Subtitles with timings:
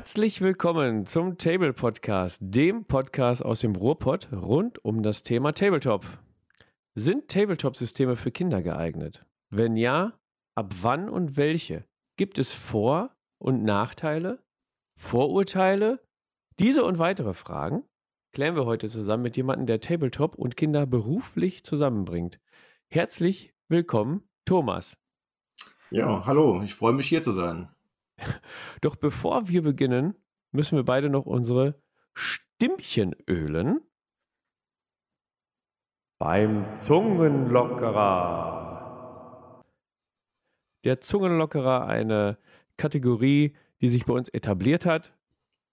[0.00, 6.06] Herzlich willkommen zum Table Podcast, dem Podcast aus dem Ruhrpott rund um das Thema Tabletop.
[6.94, 9.26] Sind Tabletop-Systeme für Kinder geeignet?
[9.50, 10.18] Wenn ja,
[10.54, 11.84] ab wann und welche?
[12.16, 14.42] Gibt es Vor- und Nachteile?
[14.96, 16.02] Vorurteile?
[16.58, 17.84] Diese und weitere Fragen
[18.32, 22.40] klären wir heute zusammen mit jemandem, der Tabletop und Kinder beruflich zusammenbringt.
[22.88, 24.96] Herzlich willkommen, Thomas.
[25.90, 27.68] Ja, hallo, ich freue mich hier zu sein.
[28.80, 30.14] Doch bevor wir beginnen,
[30.52, 31.80] müssen wir beide noch unsere
[32.14, 33.80] Stimmchen ölen.
[36.18, 39.62] Beim Zungenlockerer.
[40.84, 42.38] Der Zungenlockerer, eine
[42.76, 45.14] Kategorie, die sich bei uns etabliert hat.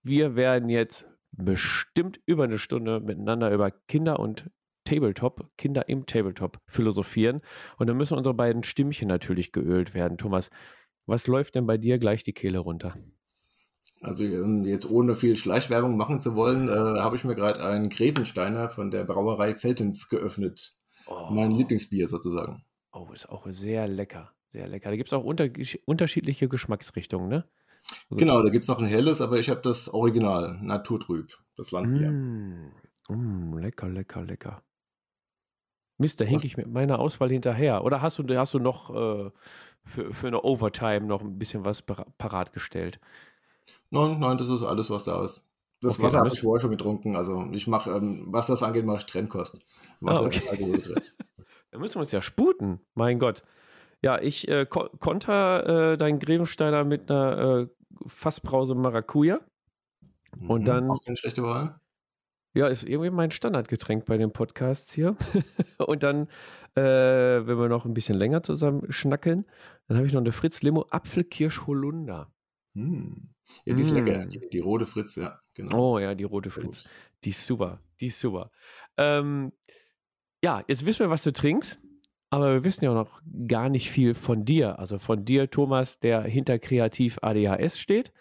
[0.03, 4.49] Wir werden jetzt bestimmt über eine Stunde miteinander über Kinder und
[4.85, 7.41] Tabletop, Kinder im Tabletop philosophieren.
[7.77, 10.17] Und dann müssen unsere beiden Stimmchen natürlich geölt werden.
[10.17, 10.49] Thomas,
[11.07, 12.95] was läuft denn bei dir gleich die Kehle runter?
[14.01, 18.69] Also jetzt ohne viel Schleichwerbung machen zu wollen, äh, habe ich mir gerade einen Grevensteiner
[18.69, 20.75] von der Brauerei Feltens geöffnet.
[21.07, 21.29] Oh.
[21.31, 22.63] Mein Lieblingsbier sozusagen.
[22.91, 24.33] Oh, ist auch sehr lecker.
[24.51, 24.89] Sehr lecker.
[24.89, 25.49] Da gibt es auch unter
[25.85, 27.45] unterschiedliche Geschmacksrichtungen, ne?
[28.09, 31.71] Also genau, da gibt es noch ein helles, aber ich habe das Original, Naturtrüb, das
[31.71, 32.11] Landbier.
[32.11, 32.71] Mm,
[33.07, 34.63] mm, lecker, lecker, lecker.
[35.97, 37.83] Mist, da hinke ich mit meiner Auswahl hinterher.
[37.83, 39.31] Oder hast du, hast du noch äh,
[39.87, 42.99] für, für eine Overtime noch ein bisschen was parat gestellt?
[43.89, 45.43] Nein, nein, das ist alles, was da ist.
[45.81, 47.15] Das okay, Wasser habe ich vorher schon getrunken.
[47.15, 49.59] Also ich mache, ähm, was das angeht, mache ich Trennkost.
[49.99, 50.49] Wasser ah, okay.
[50.49, 50.81] Alkohol
[51.71, 52.79] da müssen wir uns ja sputen.
[52.95, 53.43] Mein Gott.
[54.01, 57.67] Ja, ich äh, ko konter äh, deinen Grevensteiner mit einer äh,
[58.07, 59.39] Fassbrause Maracuja.
[60.39, 60.91] Und mhm, dann.
[60.91, 61.79] Auch keine schlechte Wahl.
[62.57, 65.15] Ja, ist irgendwie mein Standardgetränk bei den Podcasts hier.
[65.77, 66.27] und dann,
[66.73, 69.45] äh, wenn wir noch ein bisschen länger zusammen schnacken,
[69.87, 72.31] dann habe ich noch eine Fritz Limo Apfelkirsch Holunder.
[72.73, 73.29] Hm.
[73.65, 73.95] Ja, die ist mm.
[73.95, 74.25] lecker.
[74.25, 75.93] Die, die, rote Fritz, ja, genau.
[75.93, 76.89] Oh ja, die rote Fritz.
[77.23, 77.79] Die ist super.
[77.99, 78.49] Die ist super.
[78.97, 79.53] Ähm,
[80.43, 81.79] ja, jetzt wissen wir, was du trinkst.
[82.31, 84.79] Aber wir wissen ja auch noch gar nicht viel von dir.
[84.79, 88.11] Also von dir, Thomas, der hinter Kreativ ADHS steht.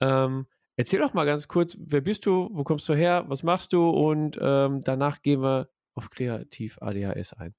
[0.00, 3.72] Ähm, Erzähl doch mal ganz kurz, wer bist du, wo kommst du her, was machst
[3.72, 7.54] du und ähm, danach gehen wir auf Kreativ ADHS ein.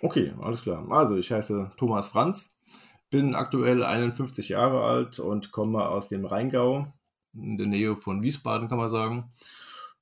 [0.00, 0.86] Okay, alles klar.
[0.90, 2.58] Also ich heiße Thomas Franz,
[3.08, 6.88] bin aktuell 51 Jahre alt und komme aus dem Rheingau,
[7.34, 9.30] in der Nähe von Wiesbaden kann man sagen.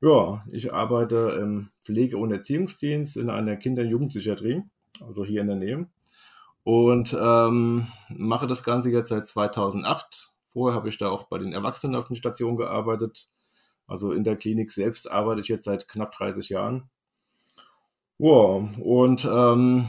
[0.00, 4.62] Ja, ich arbeite im Pflege- und Erziehungsdienst in einer Kinder- und Jugendpsychiatrie,
[5.00, 5.88] also hier in der Nähe.
[6.62, 11.52] Und ähm, mache das Ganze jetzt seit 2008 Vorher habe ich da auch bei den
[11.52, 13.28] Erwachsenen auf den Stationen gearbeitet.
[13.86, 16.88] Also in der Klinik selbst arbeite ich jetzt seit knapp 30 Jahren.
[18.18, 19.88] Ja, und ähm,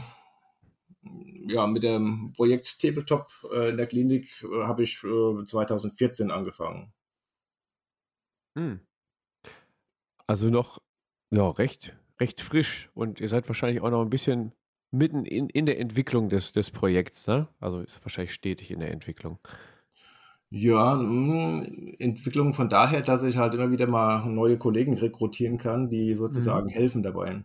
[1.48, 6.92] ja, mit dem Projekt Tabletop äh, in der Klinik äh, habe ich äh, 2014 angefangen.
[8.58, 8.80] Hm.
[10.26, 10.82] Also noch
[11.30, 14.52] ja, recht, recht frisch und ihr seid wahrscheinlich auch noch ein bisschen
[14.90, 17.48] mitten in, in der Entwicklung des, des Projekts, ne?
[17.60, 19.38] Also ist wahrscheinlich stetig in der Entwicklung.
[20.50, 21.64] Ja, hm,
[21.98, 26.68] Entwicklung von daher, dass ich halt immer wieder mal neue Kollegen rekrutieren kann, die sozusagen
[26.68, 26.70] Mhm.
[26.70, 27.44] helfen dabei.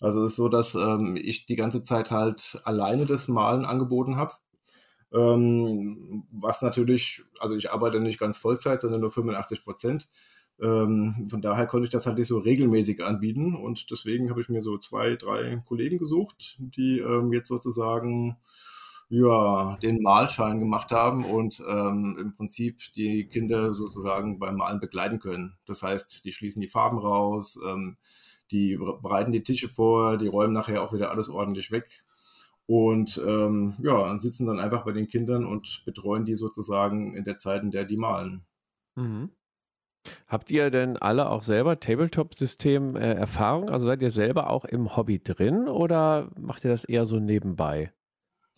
[0.00, 4.16] Also es ist so, dass ähm, ich die ganze Zeit halt alleine das Malen angeboten
[4.16, 4.34] habe.
[5.12, 10.08] Ähm, was natürlich, also ich arbeite nicht ganz Vollzeit, sondern nur 85 Prozent.
[10.60, 14.48] Ähm, von daher konnte ich das halt nicht so regelmäßig anbieten und deswegen habe ich
[14.50, 18.36] mir so zwei, drei Kollegen gesucht, die ähm, jetzt sozusagen
[19.16, 25.20] ja, den Malschein gemacht haben und ähm, im Prinzip die Kinder sozusagen beim Malen begleiten
[25.20, 25.56] können.
[25.66, 27.96] Das heißt, die schließen die Farben raus, ähm,
[28.50, 32.04] die bereiten die Tische vor, die räumen nachher auch wieder alles ordentlich weg
[32.66, 37.36] und ähm, ja, sitzen dann einfach bei den Kindern und betreuen die sozusagen in der
[37.36, 38.44] Zeit, in der die malen.
[38.96, 39.30] Mhm.
[40.26, 43.68] Habt ihr denn alle auch selber Tabletop-System-Erfahrung?
[43.68, 47.20] Äh, also seid ihr selber auch im Hobby drin oder macht ihr das eher so
[47.20, 47.93] nebenbei?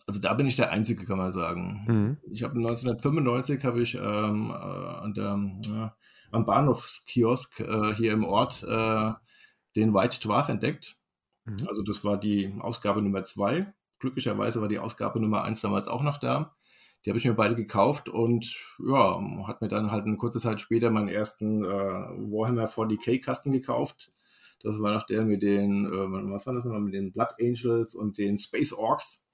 [0.05, 1.85] Also da bin ich der Einzige, kann man sagen.
[1.87, 2.17] Mhm.
[2.31, 5.89] Ich habe 1995 habe ich ähm, äh, der, äh,
[6.31, 9.13] am Bahnhofskiosk äh, hier im Ort äh,
[9.75, 10.97] den White Dwarf entdeckt.
[11.45, 11.67] Mhm.
[11.67, 13.73] Also das war die Ausgabe Nummer zwei.
[13.99, 16.55] Glücklicherweise war die Ausgabe Nummer eins damals auch noch da.
[17.05, 20.59] Die habe ich mir beide gekauft und ja, hat mir dann halt eine kurze Zeit
[20.59, 24.09] später meinen ersten äh, Warhammer 40k Kasten gekauft.
[24.61, 27.95] Das war noch der mit den, äh, was war das nochmal, mit den Blood Angels
[27.95, 29.26] und den Space Orcs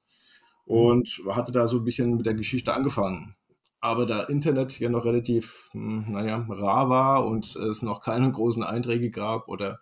[0.66, 3.36] und hatte da so ein bisschen mit der Geschichte angefangen.
[3.80, 8.64] Aber da Internet ja noch relativ, hm, naja, rar war und es noch keine großen
[8.64, 9.82] Einträge gab oder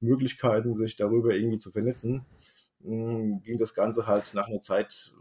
[0.00, 2.26] Möglichkeiten, sich darüber irgendwie zu vernetzen,
[2.82, 5.12] hm, ging das Ganze halt nach einer Zeit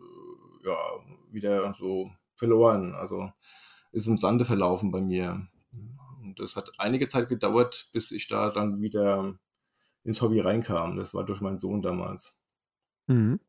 [0.64, 0.78] äh, ja,
[1.32, 2.94] wieder so verloren.
[2.94, 3.32] Also
[3.92, 5.48] ist im Sande verlaufen bei mir.
[6.22, 9.36] Und das hat einige Zeit gedauert, bis ich da dann wieder
[10.04, 10.98] ins Hobby reinkam.
[10.98, 12.38] Das war durch meinen Sohn damals.
[13.08, 13.40] Mhm.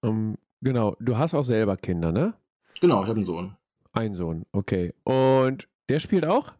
[0.00, 2.34] Um, genau, du hast auch selber Kinder, ne?
[2.80, 3.56] Genau, ich habe einen Sohn.
[3.92, 4.94] Ein Sohn, okay.
[5.04, 6.52] Und der spielt auch?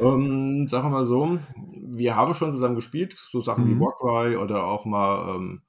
[0.00, 1.38] Ähm, sagen wir mal so,
[1.80, 3.80] wir haben schon zusammen gespielt, so Sachen wie Mhm.
[3.80, 5.62] Warcry oder auch mal ähm,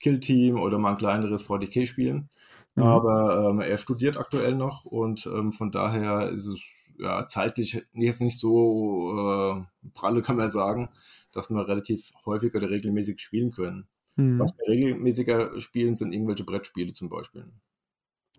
[0.00, 2.28] Kill Team oder mal ein kleineres 40k-Spiel.
[2.74, 2.82] Mhm.
[2.82, 6.60] Aber ähm, er studiert aktuell noch und ähm, von daher ist es
[6.98, 10.88] ja zeitlich jetzt nicht so äh, pralle, kann man sagen,
[11.32, 13.88] dass wir relativ häufig oder regelmäßig spielen können.
[14.16, 14.38] Mhm.
[14.38, 17.46] Was wir regelmäßiger spielen, sind irgendwelche Brettspiele zum Beispiel.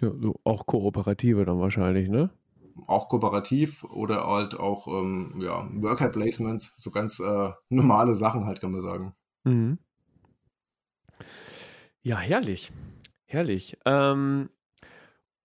[0.01, 2.29] Ja, so auch kooperative dann wahrscheinlich, ne?
[2.87, 8.61] Auch kooperativ oder halt auch ähm, ja, Worker Placements, so ganz äh, normale Sachen halt,
[8.61, 9.15] kann man sagen.
[9.43, 9.77] Mhm.
[12.01, 12.71] Ja, herrlich.
[13.25, 13.77] Herrlich.
[13.85, 14.49] Ähm,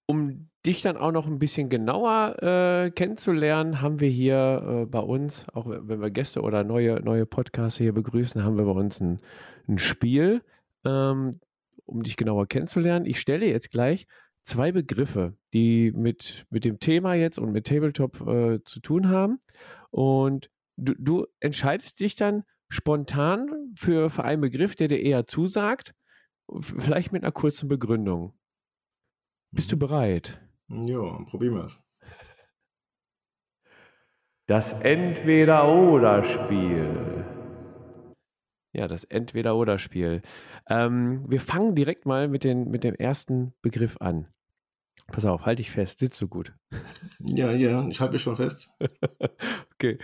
[0.07, 4.99] um dich dann auch noch ein bisschen genauer äh, kennenzulernen, haben wir hier äh, bei
[4.99, 9.01] uns, auch wenn wir Gäste oder neue, neue Podcaster hier begrüßen, haben wir bei uns
[9.01, 9.21] ein,
[9.69, 10.43] ein Spiel,
[10.85, 11.41] ähm,
[11.85, 13.07] um dich genauer kennenzulernen.
[13.07, 14.07] Ich stelle jetzt gleich
[14.45, 19.39] zwei Begriffe, die mit, mit dem Thema jetzt und mit Tabletop äh, zu tun haben.
[19.91, 25.95] Und du, du entscheidest dich dann spontan für, für einen Begriff, der dir eher zusagt,
[26.61, 28.35] vielleicht mit einer kurzen Begründung.
[29.51, 29.77] Bist du Mhm.
[29.77, 30.41] bereit?
[30.69, 31.83] Ja, probieren wir es.
[34.47, 37.08] Das Entweder-Oder-Spiel.
[38.73, 40.23] Ja, das Entweder-Oder-Spiel.
[40.69, 44.27] Ähm, wir fangen direkt mal mit, den, mit dem ersten Begriff an.
[45.07, 46.53] Pass auf, halt dich fest, sitzt du gut.
[47.21, 48.77] Ja, ja, ich halte mich schon fest.
[49.75, 49.99] okay.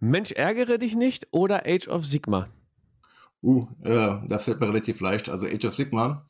[0.00, 2.48] Mensch, ärgere dich nicht oder Age of Sigma?
[3.42, 5.28] Uh, ja, das fällt mir relativ leicht.
[5.28, 6.26] Also Age of Sigma.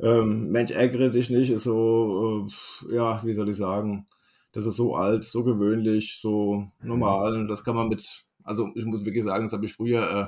[0.00, 4.06] Ähm, Mensch, ärgere dich nicht, ist so, äh, ja, wie soll ich sagen,
[4.52, 7.34] das ist so alt, so gewöhnlich, so normal.
[7.34, 10.20] Und das kann man mit, also ich muss wirklich sagen, das habe ich früher, äh,
[10.22, 10.26] äh,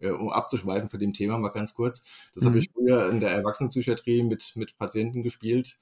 [0.00, 2.58] um abzuschweifen von dem Thema mal ganz kurz, das habe Mhm.
[2.58, 5.76] ich früher in der Erwachsenenpsychiatrie mit, mit Patienten gespielt,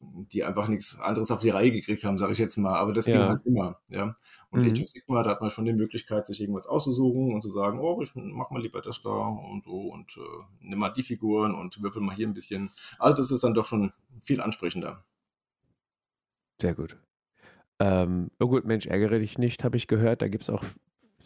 [0.00, 2.74] die einfach nichts anderes auf die Reihe gekriegt haben, sage ich jetzt mal.
[2.76, 3.28] Aber das ging Ja.
[3.28, 4.16] halt immer, ja.
[4.50, 4.66] Und Mhm.
[4.66, 7.78] Age of Sigma, da hat man schon die Möglichkeit, sich irgendwas auszusuchen und zu sagen,
[7.80, 10.20] oh, ich mach mal lieber das da und so und äh,
[10.60, 12.70] nimm mal die Figuren und würfel mal hier ein bisschen.
[12.98, 15.04] Also das ist dann doch schon viel ansprechender.
[16.60, 16.96] Sehr gut.
[17.80, 20.22] Ähm, oh gut, Mensch, ärgere dich nicht, habe ich gehört.
[20.22, 20.64] Da gibt es auch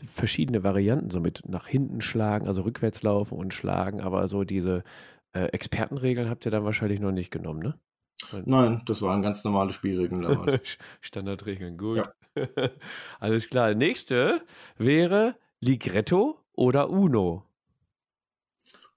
[0.06, 4.84] verschiedene Varianten, so mit nach hinten schlagen, also rückwärts laufen und schlagen, aber so diese
[5.32, 7.78] äh, Expertenregeln habt ihr dann wahrscheinlich noch nicht genommen, ne?
[8.44, 10.62] Nein, das waren ganz normale Spielregeln damals.
[11.00, 11.98] Standardregeln, gut.
[11.98, 12.12] Ja.
[13.20, 13.74] Alles klar.
[13.74, 14.42] Nächste
[14.76, 17.44] wäre Ligretto oder Uno.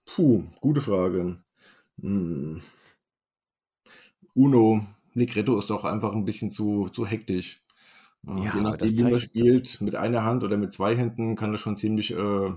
[0.06, 1.42] Puh, gute Frage.
[2.02, 2.62] Hm.
[4.34, 7.61] Uno, Ligretto ist doch einfach ein bisschen zu, zu hektisch.
[8.28, 11.36] Äh, Ja, Je nachdem, wie man zeichnet- spielt, mit einer Hand oder mit zwei Händen,
[11.36, 12.52] kann das schon ziemlich äh,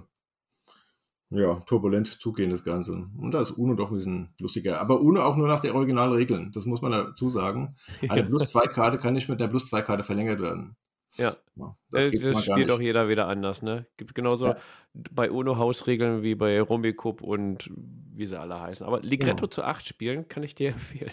[1.30, 3.08] ja, turbulent zugehen, das Ganze.
[3.18, 4.80] Und da ist Uno doch ein bisschen lustiger.
[4.80, 6.52] Aber Uno auch nur nach den Originalregeln.
[6.52, 7.74] Das muss man dazu sagen.
[8.08, 8.26] Eine Ja.
[8.26, 10.76] Plus-2-Karte kann nicht mit der Plus-2-Karte verlängert werden.
[11.16, 11.32] Ja.
[11.56, 12.86] Ja, das Äh, das spielt auch nicht.
[12.86, 13.86] jeder wieder anders, ne?
[13.96, 14.56] Gibt genauso Ja.
[14.92, 18.84] bei UNO Hausregeln wie bei Rummikub und wie sie alle heißen.
[18.86, 19.46] Aber Ligretto Genau.
[19.46, 21.12] zu acht spielen kann ich dir empfehlen.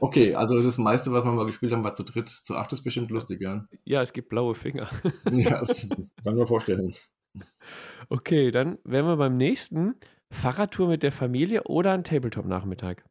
[0.00, 2.28] Okay, also das meiste, was wir mal gespielt haben, war zu dritt.
[2.28, 3.66] Zu acht ist bestimmt lustig, ja.
[3.84, 4.88] ja, es gibt blaue Finger.
[5.32, 5.88] Ja, das
[6.24, 6.92] kann man vorstellen.
[8.08, 9.94] Okay, dann wären wir beim nächsten.
[10.32, 13.04] Fahrradtour mit der Familie oder ein Tabletop-Nachmittag?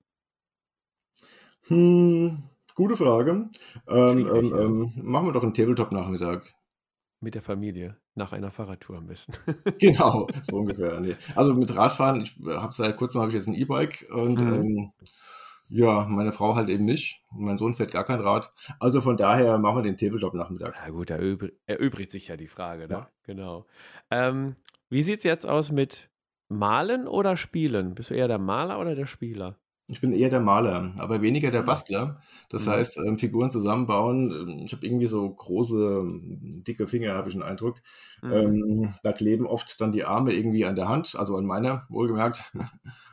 [1.68, 2.38] Hm,
[2.76, 3.50] gute Frage.
[3.88, 6.54] Ähm, ähm, ähm, machen wir doch einen Tabletop-Nachmittag.
[7.22, 7.98] Mit der Familie.
[8.16, 9.34] Nach einer Fahrradtour am besten.
[9.80, 11.00] Genau, so ungefähr.
[11.00, 11.16] Nee.
[11.36, 14.54] Also mit Radfahren, ich habe seit kurzem habe ich jetzt ein E-Bike und Mhm.
[14.54, 14.92] ähm,
[15.70, 17.24] ja, meine Frau halt eben nicht.
[17.32, 18.54] Und mein Sohn fährt gar kein Rad.
[18.80, 20.76] Also von daher machen wir den Tabletop-Nachmittag.
[20.86, 22.94] Ja gut, da erübr- erübrigt sich ja die Frage, ne?
[22.94, 23.10] Ja.
[23.24, 23.66] Genau.
[24.12, 24.56] Ähm,
[24.90, 26.10] wie sieht es jetzt aus mit
[26.48, 27.96] Malen oder Spielen?
[27.96, 29.58] Bist du eher der Maler oder der Spieler?
[29.88, 31.62] Ich bin eher der Maler, aber weniger der Mhm.
[31.62, 32.20] Bastler.
[32.50, 32.68] Das Mhm.
[32.68, 34.32] heißt, ähm, Figuren zusammenbauen.
[34.32, 37.82] ähm, Ich habe irgendwie so große, ähm, dicke Finger, habe ich den Eindruck.
[38.22, 38.56] Mhm.
[38.56, 42.52] Ähm, da kleben oft dann die Arme irgendwie an der Hand, also an meiner, wohlgemerkt.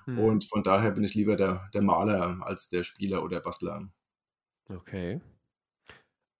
[0.07, 0.33] Mhm.
[0.33, 3.89] Und von daher bin ich lieber der, der Maler als der Spieler oder Bastler.
[4.71, 5.21] Okay.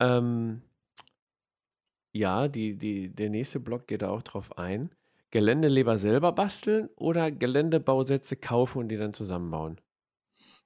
[0.01, 0.63] Ähm,
[2.15, 4.95] ja, die, die, der nächste Block geht da auch drauf ein.
[5.31, 9.81] Gelände lieber selber basteln oder Geländebausätze kaufen und die dann zusammenbauen?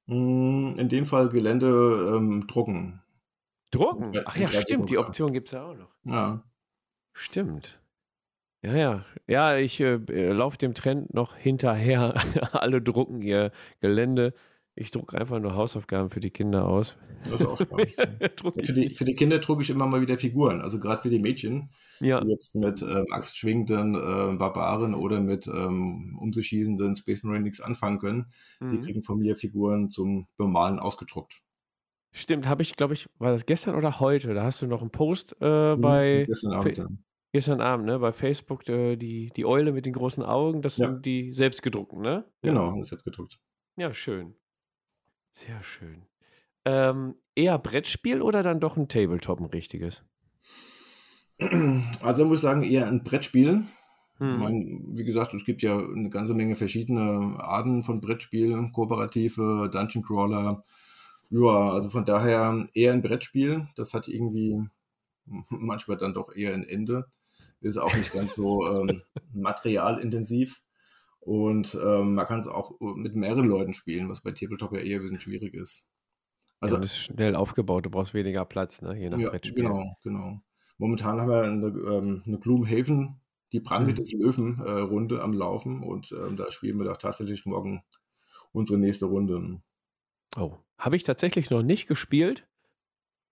[0.07, 3.03] Mm, In dem Fall Gelände ähm, drucken.
[3.71, 4.13] Drucken.
[4.25, 4.99] Ach ja, stimmt, die.
[4.99, 5.91] Option gibt es ja auch noch.
[6.05, 6.43] Ja.
[7.13, 7.81] Stimmt.
[8.63, 9.05] Ja, ja.
[9.27, 9.97] Ja, ich äh,
[10.33, 12.15] laufe dem Trend noch hinterher.
[12.53, 14.35] Alle drucken ihr Gelände.
[14.79, 16.97] Ich drucke einfach nur Hausaufgaben für die Kinder aus.
[17.25, 17.97] Das ist auch Spaß.
[18.63, 20.61] für, die, für die Kinder drucke ich immer mal wieder Figuren.
[20.61, 22.21] Also gerade für die Mädchen, ja.
[22.21, 27.45] die jetzt mit ähm, axtschwingenden äh, Barbaren oder mit ähm, um sich schießenden Space Marine
[27.45, 28.27] nichts anfangen können,
[28.61, 28.71] mhm.
[28.71, 31.39] die kriegen von mir Figuren zum Bemalen ausgedruckt.
[32.13, 34.35] Stimmt, habe ich, glaube ich, war das gestern oder heute?
[34.35, 36.25] Da hast du noch einen Post äh, mhm, bei.
[36.27, 36.79] Gestern Abend.
[36.79, 37.05] Dann.
[37.33, 37.99] Gestern Abend, ne?
[37.99, 40.87] Bei Facebook äh, die, die Eule mit den großen Augen, das ja.
[40.87, 42.27] sind die selbstgedruckten, ne?
[42.43, 43.39] Genau, das ist gedruckt.
[43.77, 44.35] Ja, schön.
[45.37, 46.07] Sehr schön.
[46.65, 50.03] Ähm, eher Brettspiel oder dann doch ein Tabletop, ein richtiges?
[52.01, 53.63] Also muss ich sagen, eher ein Brettspiel.
[54.17, 54.33] Hm.
[54.33, 59.69] Ich meine, wie gesagt, es gibt ja eine ganze Menge verschiedene Arten von Brettspielen, kooperative,
[59.71, 60.63] Dungeon Crawler.
[61.29, 63.69] Ja, also von daher eher ein Brettspiel.
[63.77, 64.67] Das hat irgendwie
[65.51, 67.09] manchmal dann doch eher ein Ende.
[67.61, 69.03] Ist auch nicht ganz so ähm,
[69.35, 70.63] materialintensiv.
[71.27, 75.01] Und ähm, man kann es auch mit mehreren Leuten spielen, was bei Tabletop ja eher
[75.01, 75.89] ein bisschen schwierig ist.
[76.61, 78.97] Also, ja, das ist schnell aufgebaut, du brauchst weniger Platz, ne?
[78.97, 79.65] je nach ja, Brettspiel.
[79.65, 80.41] Genau, genau.
[80.79, 83.21] Momentan haben wir eine, ähm, eine Gloomhaven,
[83.53, 83.95] die Pranke mhm.
[83.97, 87.83] des Löwen-Runde äh, am Laufen und ähm, da spielen wir doch tatsächlich morgen
[88.53, 89.61] unsere nächste Runde.
[90.37, 92.47] Oh, habe ich tatsächlich noch nicht gespielt.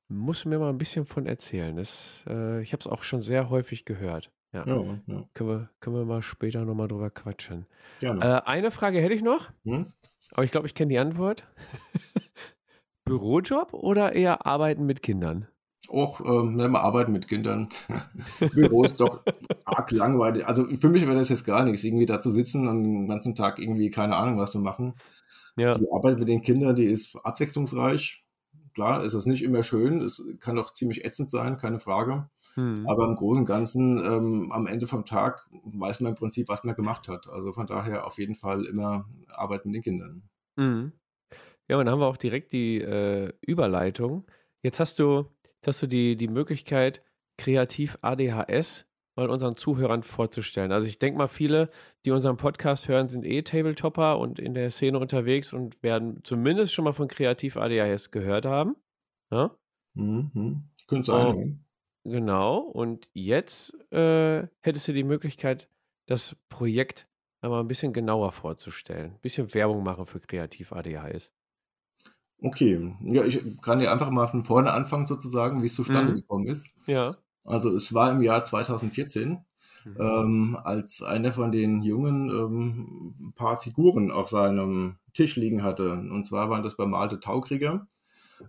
[0.08, 1.76] Muss mir mal ein bisschen von erzählen.
[1.76, 4.32] Das, äh, ich habe es auch schon sehr häufig gehört.
[4.54, 4.64] Ja.
[4.66, 5.24] Ja, ja.
[5.34, 7.66] Können wir, können wir mal später nochmal drüber quatschen.
[7.98, 8.24] Gerne.
[8.24, 9.86] Äh, eine Frage hätte ich noch, Hm?
[10.32, 11.46] aber ich glaube, ich kenne die Antwort.
[13.04, 15.48] Bürojob oder eher Arbeiten mit Kindern?
[15.88, 17.68] Auch, ähm, wenn wir arbeiten mit Kindern.
[18.54, 19.22] Büro ist doch
[19.64, 20.46] arg langweilig.
[20.46, 23.34] Also für mich wäre das jetzt gar nichts, irgendwie da zu sitzen und den ganzen
[23.34, 24.94] Tag irgendwie keine Ahnung was zu machen.
[25.56, 25.76] Ja.
[25.76, 28.22] Die Arbeit mit den Kindern, die ist abwechslungsreich.
[28.74, 32.28] Klar, ist es nicht immer schön, es kann auch ziemlich ätzend sein, keine Frage.
[32.54, 32.86] Hm.
[32.88, 36.64] Aber im Großen und Ganzen, ähm, am Ende vom Tag weiß man im Prinzip, was
[36.64, 37.28] man gemacht hat.
[37.28, 40.22] Also von daher auf jeden Fall immer Arbeit mit den Kindern.
[40.56, 40.92] Mhm.
[41.68, 44.26] Ja, und dann haben wir auch direkt die äh, Überleitung.
[44.62, 47.02] Jetzt hast du, jetzt hast du die, die Möglichkeit,
[47.38, 50.72] kreativ ADHS mal unseren Zuhörern vorzustellen.
[50.72, 51.70] Also ich denke mal, viele,
[52.04, 56.72] die unseren Podcast hören, sind eh Tabletopper und in der Szene unterwegs und werden zumindest
[56.74, 58.76] schon mal von kreativ ADHS gehört haben.
[59.30, 59.56] Ja?
[59.94, 60.64] Mhm.
[60.88, 61.60] Könnte sein.
[62.04, 62.10] Oh.
[62.10, 65.70] Genau, und jetzt äh, hättest du die Möglichkeit,
[66.06, 67.08] das Projekt
[67.40, 69.12] einmal ein bisschen genauer vorzustellen.
[69.12, 71.32] Ein bisschen Werbung machen für Kreativ ADHS.
[72.42, 76.16] Okay, ja, ich kann dir einfach mal von vorne anfangen, sozusagen, wie es zustande Mhm.
[76.16, 76.68] gekommen ist.
[76.86, 77.16] Ja.
[77.44, 79.44] Also es war im Jahr 2014,
[79.84, 79.96] Mhm.
[80.00, 85.92] ähm, als einer von den Jungen ähm, ein paar Figuren auf seinem Tisch liegen hatte.
[85.92, 87.86] Und zwar waren das bemalte Taukrieger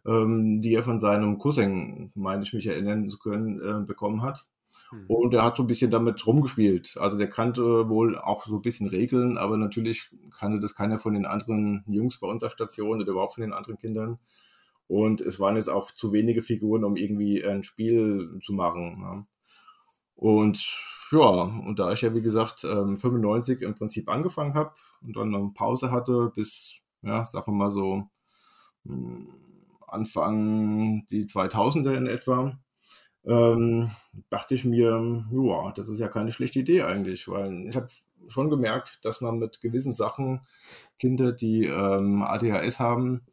[0.06, 4.46] ähm, die er von seinem Cousin, meine ich mich erinnern zu können, äh, bekommen hat.
[4.92, 5.06] Mhm.
[5.08, 6.98] Und er hat so ein bisschen damit rumgespielt.
[7.00, 11.14] Also der kannte wohl auch so ein bisschen Regeln, aber natürlich kannte das keiner von
[11.14, 14.20] den anderen Jungs bei unserer Station oder überhaupt von den anderen Kindern.
[14.88, 18.98] Und es waren jetzt auch zu wenige Figuren, um irgendwie ein Spiel zu machen.
[19.02, 19.28] Ja.
[20.16, 20.60] Und
[21.12, 25.34] ja, und da ich ja wie gesagt 95 ähm, im Prinzip angefangen habe und dann
[25.34, 28.04] eine Pause hatte bis, ja, sagen wir mal so
[28.86, 29.30] hm,
[29.88, 32.58] Anfang die 2000er in etwa,
[33.26, 33.90] ähm,
[34.30, 37.88] dachte ich mir, ja, das ist ja keine schlechte Idee eigentlich, weil ich habe
[38.28, 40.42] schon gemerkt, dass man mit gewissen Sachen
[41.00, 43.26] Kinder, die ähm, ADHS haben,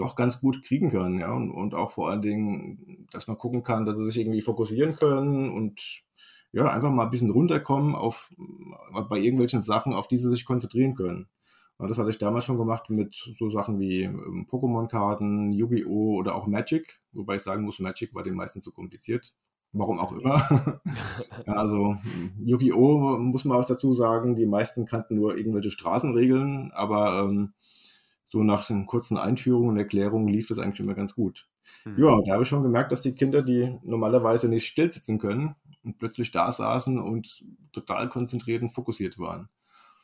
[0.00, 3.62] doch ganz gut kriegen kann, ja, und, und, auch vor allen Dingen, dass man gucken
[3.62, 6.02] kann, dass sie sich irgendwie fokussieren können und
[6.52, 8.32] ja, einfach mal ein bisschen runterkommen auf
[9.08, 11.28] bei irgendwelchen Sachen, auf die sie sich konzentrieren können.
[11.88, 16.16] Das hatte ich damals schon gemacht mit so Sachen wie ähm, Pokémon-Karten, Yu-Gi-Oh!
[16.18, 17.00] oder auch Magic.
[17.12, 19.32] Wobei ich sagen muss, Magic war den meisten zu kompliziert.
[19.72, 20.42] Warum auch immer.
[21.46, 21.96] ja, also
[22.38, 23.18] Yu-Gi-Oh!
[23.18, 27.54] muss man auch dazu sagen, die meisten kannten nur irgendwelche Straßenregeln, aber ähm,
[28.30, 31.48] so nach den kurzen Einführungen und Erklärungen lief das eigentlich immer ganz gut.
[31.84, 32.04] Mhm.
[32.04, 35.56] Ja, da habe ich schon gemerkt, dass die Kinder, die normalerweise nicht still sitzen können
[35.82, 39.48] und plötzlich da saßen und total konzentriert und fokussiert waren.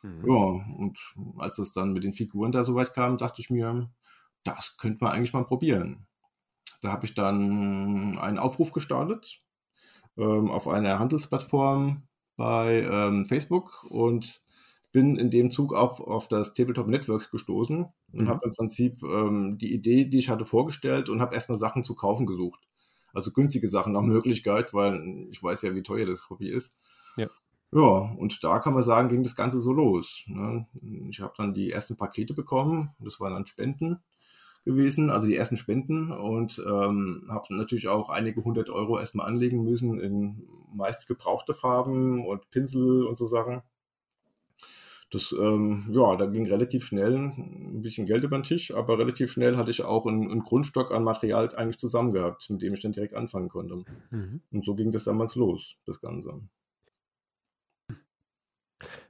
[0.03, 0.25] Mhm.
[0.27, 0.99] Ja, und
[1.39, 3.89] als es dann mit den Figuren da soweit kam, dachte ich mir,
[4.43, 6.07] das könnte man eigentlich mal probieren.
[6.83, 9.41] Da habe ich dann einen Aufruf gestartet
[10.17, 12.03] ähm, auf einer Handelsplattform
[12.37, 14.43] bei ähm, Facebook und
[14.97, 18.29] bin in dem Zug auch auf das Tabletop Network gestoßen und mhm.
[18.29, 21.95] habe im Prinzip ähm, die Idee, die ich hatte, vorgestellt und habe erstmal Sachen zu
[21.95, 22.67] kaufen gesucht.
[23.13, 26.79] Also günstige Sachen nach Möglichkeit, weil ich weiß ja, wie teuer das Hobby ist.
[27.19, 27.27] Ja.
[27.73, 30.25] Ja, und da kann man sagen, ging das Ganze so los.
[30.29, 30.67] Ne?
[31.11, 33.99] Ich habe dann die ersten Pakete bekommen, das waren dann Spenden
[34.65, 39.63] gewesen, also die ersten Spenden und ähm, habe natürlich auch einige hundert Euro erstmal anlegen
[39.63, 43.61] müssen in meist gebrauchte Farben und Pinsel und so Sachen.
[45.17, 49.33] Das, ähm, ja, da ging relativ schnell ein bisschen Geld über den Tisch, aber relativ
[49.33, 52.81] schnell hatte ich auch einen, einen Grundstock an Material eigentlich zusammen gehabt, mit dem ich
[52.81, 53.83] dann direkt anfangen konnte.
[54.11, 54.43] Mhm.
[54.53, 56.39] Und so ging das damals los, das Ganze.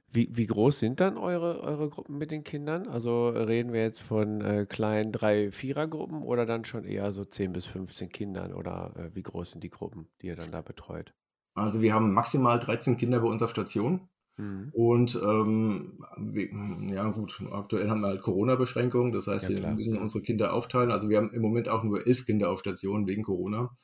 [0.07, 2.87] Wie, wie groß sind dann eure, eure Gruppen mit den Kindern?
[2.87, 7.25] Also reden wir jetzt von äh, kleinen drei, vierer Gruppen oder dann schon eher so
[7.25, 10.61] 10 bis 15 Kindern oder äh, wie groß sind die Gruppen, die ihr dann da
[10.61, 11.13] betreut?
[11.53, 14.07] Also wir haben maximal 13 Kinder bei uns auf Station.
[14.37, 14.69] Mhm.
[14.71, 16.49] Und ähm, wir,
[16.93, 20.91] ja gut, aktuell haben wir halt Corona-Beschränkungen, das heißt, ja, wir müssen unsere Kinder aufteilen.
[20.91, 23.75] Also wir haben im Moment auch nur elf Kinder auf Station wegen Corona,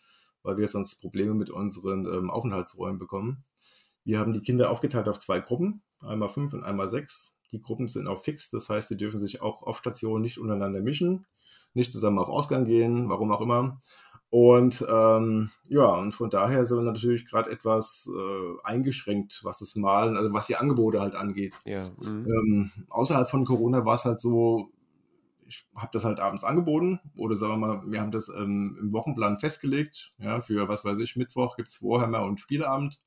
[0.43, 3.43] weil wir sonst Probleme mit unseren ähm, Aufenthaltsräumen bekommen.
[4.05, 7.39] Wir haben die Kinder aufgeteilt auf zwei Gruppen, einmal fünf und einmal sechs.
[7.51, 10.81] Die Gruppen sind auch fix, das heißt, die dürfen sich auch auf Station nicht untereinander
[10.81, 11.25] mischen,
[11.73, 13.79] nicht zusammen auf Ausgang gehen, warum auch immer.
[14.33, 19.75] Und ähm, ja, und von daher sind wir natürlich gerade etwas äh, eingeschränkt, was das
[19.75, 21.61] Malen, also was die Angebote halt angeht.
[21.65, 22.25] Ja, mhm.
[22.25, 24.71] ähm, außerhalb von Corona war es halt so,
[25.45, 28.91] ich habe das halt abends angeboten oder sagen wir mal, wir haben das ähm, im
[28.91, 30.09] Wochenplan festgelegt.
[30.17, 33.03] Ja, für was weiß ich, Mittwoch gibt es Warhammer und Spieleabend.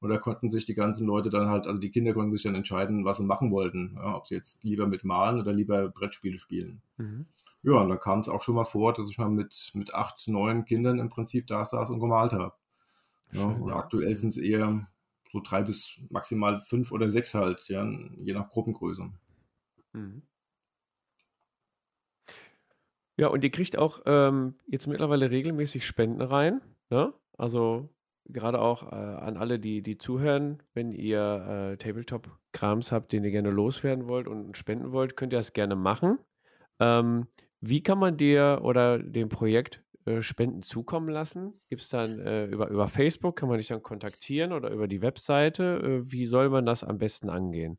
[0.00, 2.54] Und da konnten sich die ganzen Leute dann halt, also die Kinder konnten sich dann
[2.54, 3.94] entscheiden, was sie machen wollten.
[3.96, 6.82] Ja, ob sie jetzt lieber mit Malen oder lieber Brettspiele spielen.
[6.98, 7.26] Mhm.
[7.62, 10.28] Ja, und da kam es auch schon mal vor, dass ich mal mit, mit acht,
[10.28, 12.52] neun Kindern im Prinzip da saß und gemalt habe.
[13.32, 14.86] Ja, und aktuell sind es eher
[15.30, 17.84] so drei bis maximal fünf oder sechs halt, ja,
[18.16, 19.10] je nach Gruppengröße.
[19.94, 20.22] Mhm.
[23.16, 26.60] Ja, und ihr kriegt auch ähm, jetzt mittlerweile regelmäßig Spenden rein.
[26.90, 27.14] Ne?
[27.38, 27.88] Also
[28.28, 33.30] gerade auch äh, an alle, die, die zuhören, wenn ihr äh, Tabletop-Krams habt, den ihr
[33.30, 36.18] gerne loswerden wollt und spenden wollt, könnt ihr das gerne machen.
[36.80, 37.26] Ähm,
[37.60, 41.54] wie kann man dir oder dem Projekt äh, Spenden zukommen lassen?
[41.68, 45.02] Gibt es dann äh, über, über Facebook, kann man dich dann kontaktieren oder über die
[45.02, 46.02] Webseite?
[46.04, 47.78] Äh, wie soll man das am besten angehen?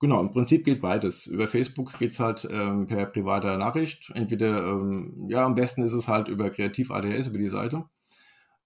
[0.00, 1.26] Genau, im Prinzip geht beides.
[1.26, 4.12] Über Facebook geht es halt ähm, per privater Nachricht.
[4.14, 7.84] Entweder, ähm, ja, am besten ist es halt über Kreativ ADS, über die Seite.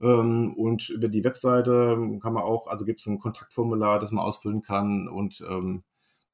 [0.02, 4.24] Ähm, und über die Webseite kann man auch, also gibt es ein Kontaktformular, das man
[4.24, 5.82] ausfüllen kann und ähm,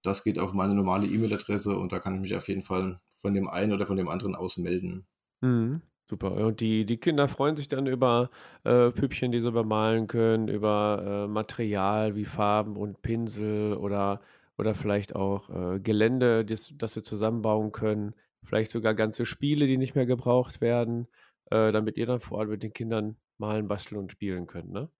[0.02, 3.34] das geht auf meine normale E-Mail-Adresse und da kann ich mich auf jeden Fall von
[3.34, 5.06] dem einen oder von dem anderen aus melden.
[5.40, 5.82] Mhm.
[6.10, 6.32] Super.
[6.32, 8.30] Und die, die Kinder freuen sich dann über
[8.64, 14.22] äh, Püppchen, die sie bemalen können, über äh, Material wie Farben und Pinsel oder,
[14.56, 18.14] oder vielleicht auch äh, Gelände, das, das sie zusammenbauen können.
[18.42, 21.08] Vielleicht sogar ganze Spiele, die nicht mehr gebraucht werden,
[21.50, 24.90] äh, damit ihr dann vor allem mit den Kindern malen, basteln und spielen könnt, ne?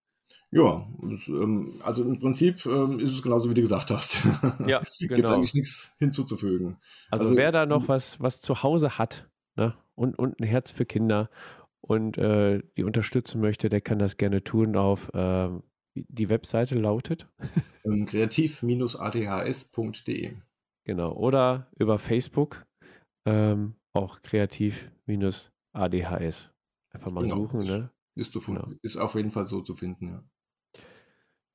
[0.51, 0.87] Ja,
[1.29, 4.25] ähm, also im Prinzip ähm, ist es genauso, wie du gesagt hast.
[4.67, 5.17] Ja, genau.
[5.17, 6.77] Gibt es eigentlich nichts hinzuzufügen.
[7.11, 9.75] Also, also, wer da noch was, was zu Hause hat ne?
[9.95, 11.31] und, und ein Herz für Kinder
[11.81, 15.49] und äh, die unterstützen möchte, der kann das gerne tun auf äh,
[15.95, 17.27] die Webseite lautet
[17.85, 20.37] ähm, kreativ-adhs.de.
[20.85, 22.65] Genau, oder über Facebook
[23.27, 25.51] ähm, auch kreativ-adhs.
[26.91, 27.37] Einfach mal genau.
[27.37, 27.91] suchen, ne?
[28.19, 28.69] Ist, zu genau.
[28.83, 30.25] ist auf jeden Fall so zu finden, ja.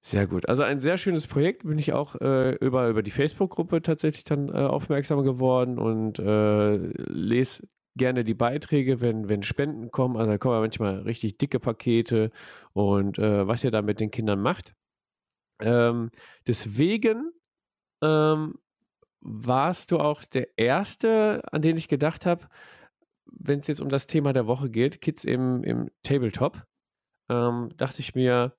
[0.06, 0.50] Sehr gut.
[0.50, 1.64] Also ein sehr schönes Projekt.
[1.64, 6.76] Bin ich auch äh, über, über die Facebook-Gruppe tatsächlich dann äh, aufmerksam geworden und äh,
[6.76, 10.18] lese gerne die Beiträge, wenn, wenn Spenden kommen.
[10.18, 12.32] Also da kommen manchmal richtig dicke Pakete
[12.74, 14.74] und äh, was ihr da mit den Kindern macht.
[15.62, 16.12] Ähm,
[16.48, 17.32] deswegen
[18.02, 18.56] ähm,
[19.22, 22.48] warst du auch der Erste, an den ich gedacht habe,
[23.40, 26.66] wenn es jetzt um das Thema der Woche geht, Kids im, im Tabletop,
[27.30, 28.56] ähm, dachte ich mir,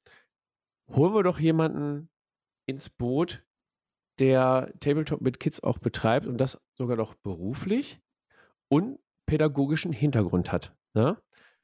[0.89, 2.11] holen wir doch jemanden
[2.67, 3.45] ins Boot,
[4.19, 8.01] der Tabletop mit Kids auch betreibt und das sogar noch beruflich
[8.69, 10.75] und pädagogischen Hintergrund hat.
[10.95, 11.17] Ne?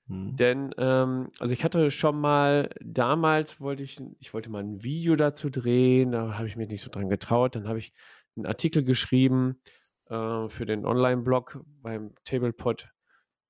[0.06, 0.36] Mhm.
[0.36, 5.16] Denn, ähm, also ich hatte schon mal, damals wollte ich, ich wollte mal ein Video
[5.16, 7.92] dazu drehen, da habe ich mich nicht so dran getraut, dann habe ich
[8.36, 9.60] einen Artikel geschrieben
[10.08, 12.88] äh, für den Online-Blog beim Tablepod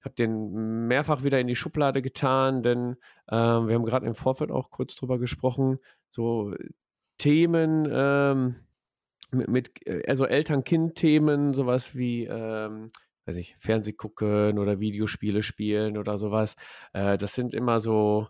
[0.02, 2.96] habe den mehrfach wieder in die Schublade getan, denn
[3.28, 5.78] äh, wir haben gerade im Vorfeld auch kurz drüber gesprochen,
[6.10, 6.54] so
[7.18, 8.56] Themen ähm,
[9.30, 12.88] mit, äh, also Eltern-Kind-Themen, sowas wie, ähm,
[13.26, 16.56] weiß ich, Fernseh gucken oder Videospiele spielen oder sowas.
[16.92, 18.28] Äh, das sind immer so,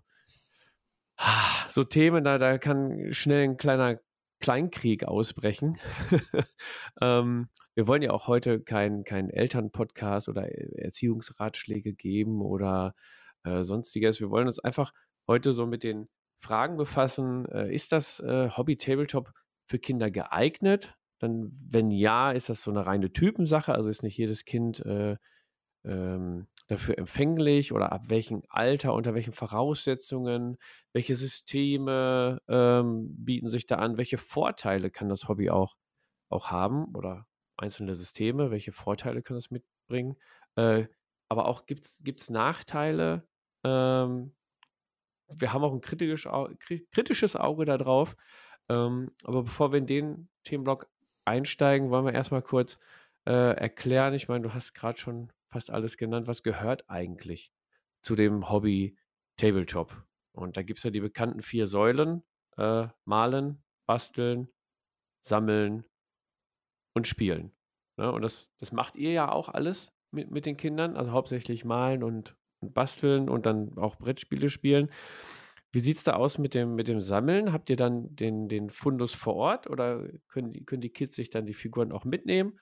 [1.68, 4.00] so Themen, da, da kann schnell ein kleiner
[4.40, 5.78] Kleinkrieg ausbrechen.
[7.02, 12.94] ähm, wir wollen ja auch heute keinen kein Elternpodcast oder Erziehungsratschläge geben oder
[13.44, 14.20] äh, sonstiges.
[14.20, 14.92] Wir wollen uns einfach
[15.26, 16.08] heute so mit den
[16.40, 17.46] Fragen befassen.
[17.46, 19.32] Äh, ist das äh, Hobby Tabletop
[19.66, 20.94] für Kinder geeignet?
[21.18, 25.16] Dann, wenn ja, ist das so eine reine Typensache, also ist nicht jedes Kind äh,
[25.84, 30.56] ähm, dafür empfänglich oder ab welchem Alter, unter welchen Voraussetzungen,
[30.92, 35.74] welche Systeme ähm, bieten sich da an, welche Vorteile kann das Hobby auch
[36.30, 40.16] auch haben oder einzelne Systeme, welche Vorteile können das mitbringen.
[40.56, 40.86] Äh,
[41.28, 43.26] aber auch gibt es Nachteile.
[43.64, 44.34] Ähm,
[45.28, 46.28] wir haben auch ein kritisch,
[46.90, 48.16] kritisches Auge darauf.
[48.68, 50.88] Ähm, aber bevor wir in den Themenblock
[51.24, 52.78] einsteigen, wollen wir erstmal kurz
[53.26, 54.14] äh, erklären.
[54.14, 56.26] Ich meine, du hast gerade schon fast alles genannt.
[56.26, 57.52] Was gehört eigentlich
[58.02, 58.96] zu dem Hobby
[59.36, 60.04] Tabletop?
[60.32, 62.22] Und da gibt es ja die bekannten vier Säulen:
[62.56, 64.48] äh, Malen, Basteln,
[65.20, 65.84] Sammeln
[66.94, 67.52] und Spielen.
[67.96, 68.10] Ne?
[68.12, 72.02] Und das, das macht ihr ja auch alles mit, mit den Kindern, also hauptsächlich Malen
[72.02, 74.90] und, und Basteln und dann auch Brettspiele spielen.
[75.72, 77.52] Wie sieht es da aus mit dem, mit dem Sammeln?
[77.52, 81.30] Habt ihr dann den, den Fundus vor Ort oder können die, können die Kids sich
[81.30, 82.58] dann die Figuren auch mitnehmen?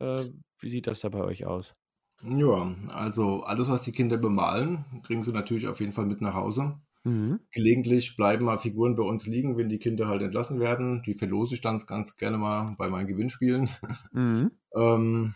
[0.00, 0.24] Äh,
[0.58, 1.76] wie sieht das da bei euch aus?
[2.22, 6.34] Ja, also alles, was die Kinder bemalen, kriegen sie natürlich auf jeden Fall mit nach
[6.34, 6.78] Hause.
[7.04, 7.40] Mhm.
[7.50, 11.02] Gelegentlich bleiben mal Figuren bei uns liegen, wenn die Kinder halt entlassen werden.
[11.06, 13.70] Die verlose ich dann ganz gerne mal bei meinen Gewinnspielen.
[14.12, 14.50] Mhm.
[14.74, 15.34] ähm,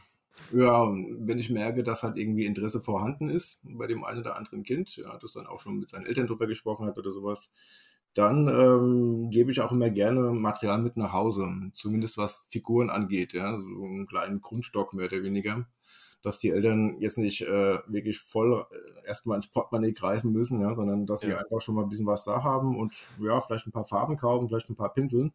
[0.52, 4.62] ja, wenn ich merke, dass halt irgendwie Interesse vorhanden ist bei dem einen oder anderen
[4.62, 7.50] Kind, ja, das dann auch schon mit seinen Eltern drüber gesprochen hat oder sowas,
[8.12, 13.32] dann ähm, gebe ich auch immer gerne Material mit nach Hause, zumindest was Figuren angeht,
[13.32, 15.66] ja, so einen kleinen Grundstock mehr oder weniger
[16.24, 20.74] dass die Eltern jetzt nicht äh, wirklich voll äh, erstmal ins Portemonnaie greifen müssen, ja,
[20.74, 21.38] sondern dass sie ja.
[21.38, 24.48] einfach schon mal ein bisschen was da haben und ja, vielleicht ein paar Farben kaufen,
[24.48, 25.32] vielleicht ein paar Pinsel.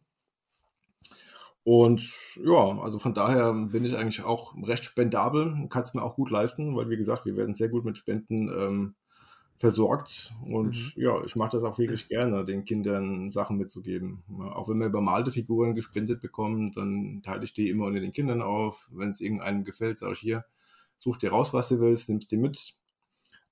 [1.62, 2.02] Und
[2.42, 6.30] ja, also von daher bin ich eigentlich auch recht spendabel, kann es mir auch gut
[6.30, 8.94] leisten, weil wie gesagt, wir werden sehr gut mit Spenden ähm,
[9.56, 11.02] versorgt und mhm.
[11.02, 14.24] ja, ich mache das auch wirklich gerne, den Kindern Sachen mitzugeben.
[14.54, 18.42] Auch wenn wir bemalte Figuren gespendet bekommen, dann teile ich die immer unter den Kindern
[18.42, 18.88] auf.
[18.90, 20.46] Wenn es irgendeinem gefällt, sage ich hier,
[21.00, 22.74] such dir raus, was du willst, nimmst die mit.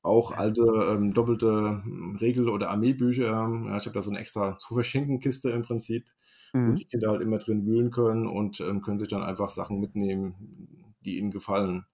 [0.03, 3.25] Auch alte ähm, doppelte hm, Regel- oder Armeebücher.
[3.25, 6.07] Ja, ich habe da so eine extra zu verschenken Kiste im Prinzip,
[6.53, 6.71] mhm.
[6.71, 9.81] wo die Kinder halt immer drin wühlen können und ähm, können sich dann einfach Sachen
[9.81, 11.87] mitnehmen, die ihnen gefallen.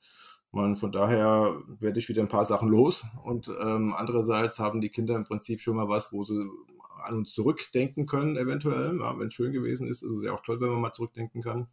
[0.51, 4.91] Man, von daher werde ich wieder ein paar Sachen los und ähm, andererseits haben die
[4.91, 6.49] Kinder im Prinzip schon mal was, wo sie
[7.03, 8.99] an uns zurückdenken können, eventuell.
[8.99, 11.43] Ja, wenn es schön gewesen ist, ist es ja auch toll, wenn man mal zurückdenken
[11.43, 11.69] kann.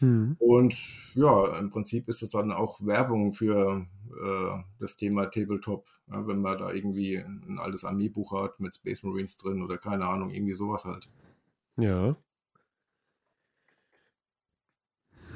[0.00, 0.36] Mhm.
[0.38, 6.26] Und ja, im Prinzip ist es dann auch Werbung für äh, das Thema Tabletop, ja,
[6.26, 10.30] wenn man da irgendwie ein altes Armeebuch hat mit Space Marines drin oder keine Ahnung,
[10.30, 11.06] irgendwie sowas halt.
[11.76, 12.16] Ja.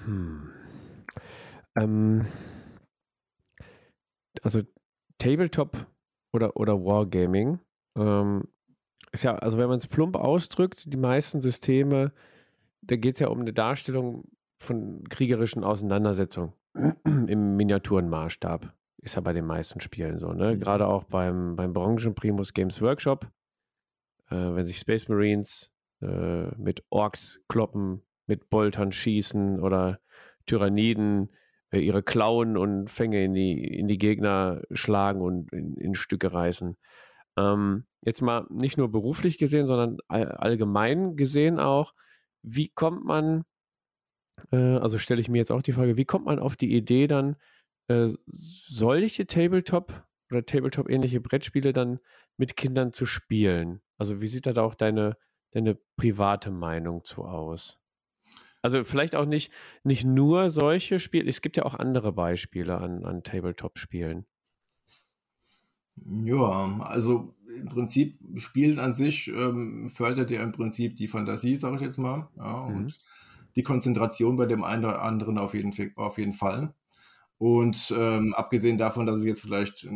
[0.05, 0.51] Hm.
[1.77, 2.27] Ähm,
[4.43, 4.63] also
[5.19, 5.87] Tabletop
[6.33, 7.59] oder, oder Wargaming
[7.97, 8.45] ähm,
[9.13, 12.13] ist ja, also wenn man es plump ausdrückt, die meisten Systeme,
[12.83, 14.25] da geht es ja um eine Darstellung
[14.61, 16.53] von kriegerischen Auseinandersetzungen
[17.05, 18.73] im Miniaturenmaßstab.
[19.03, 20.55] Ist ja bei den meisten Spielen so, ne?
[20.55, 20.61] Mhm.
[20.61, 23.27] Gerade auch beim, beim Branchenprimus Games Workshop,
[24.29, 30.01] äh, wenn sich Space Marines äh, mit Orks kloppen, mit Boltern schießen oder
[30.47, 31.31] Tyranniden
[31.71, 36.33] äh, ihre Klauen und Fänge in die, in die Gegner schlagen und in, in Stücke
[36.33, 36.77] reißen.
[37.39, 41.95] Ähm, jetzt mal nicht nur beruflich gesehen, sondern all, allgemein gesehen auch,
[42.43, 43.45] wie kommt man
[44.53, 47.07] äh, also stelle ich mir jetzt auch die Frage, wie kommt man auf die Idee
[47.07, 47.37] dann,
[47.89, 51.99] äh, solche Tabletop oder Tabletop-ähnliche Brettspiele dann
[52.37, 53.81] mit Kindern zu spielen?
[53.99, 55.17] Also wie sieht da auch deine,
[55.53, 57.79] deine private Meinung zu aus?
[58.63, 59.53] Also vielleicht auch nicht,
[59.85, 64.27] nicht nur solche Spiele, es gibt ja auch andere Beispiele an, an Tabletop-Spielen.
[66.05, 71.77] Ja, also im Prinzip Spielen an sich ähm, fördert ja im Prinzip die Fantasie, sage
[71.77, 72.29] ich jetzt mal.
[72.37, 72.77] Ja, mhm.
[72.77, 72.99] und
[73.57, 76.75] die Konzentration bei dem einen oder anderen auf jeden, auf jeden Fall.
[77.39, 79.89] Und ähm, abgesehen davon, dass es jetzt vielleicht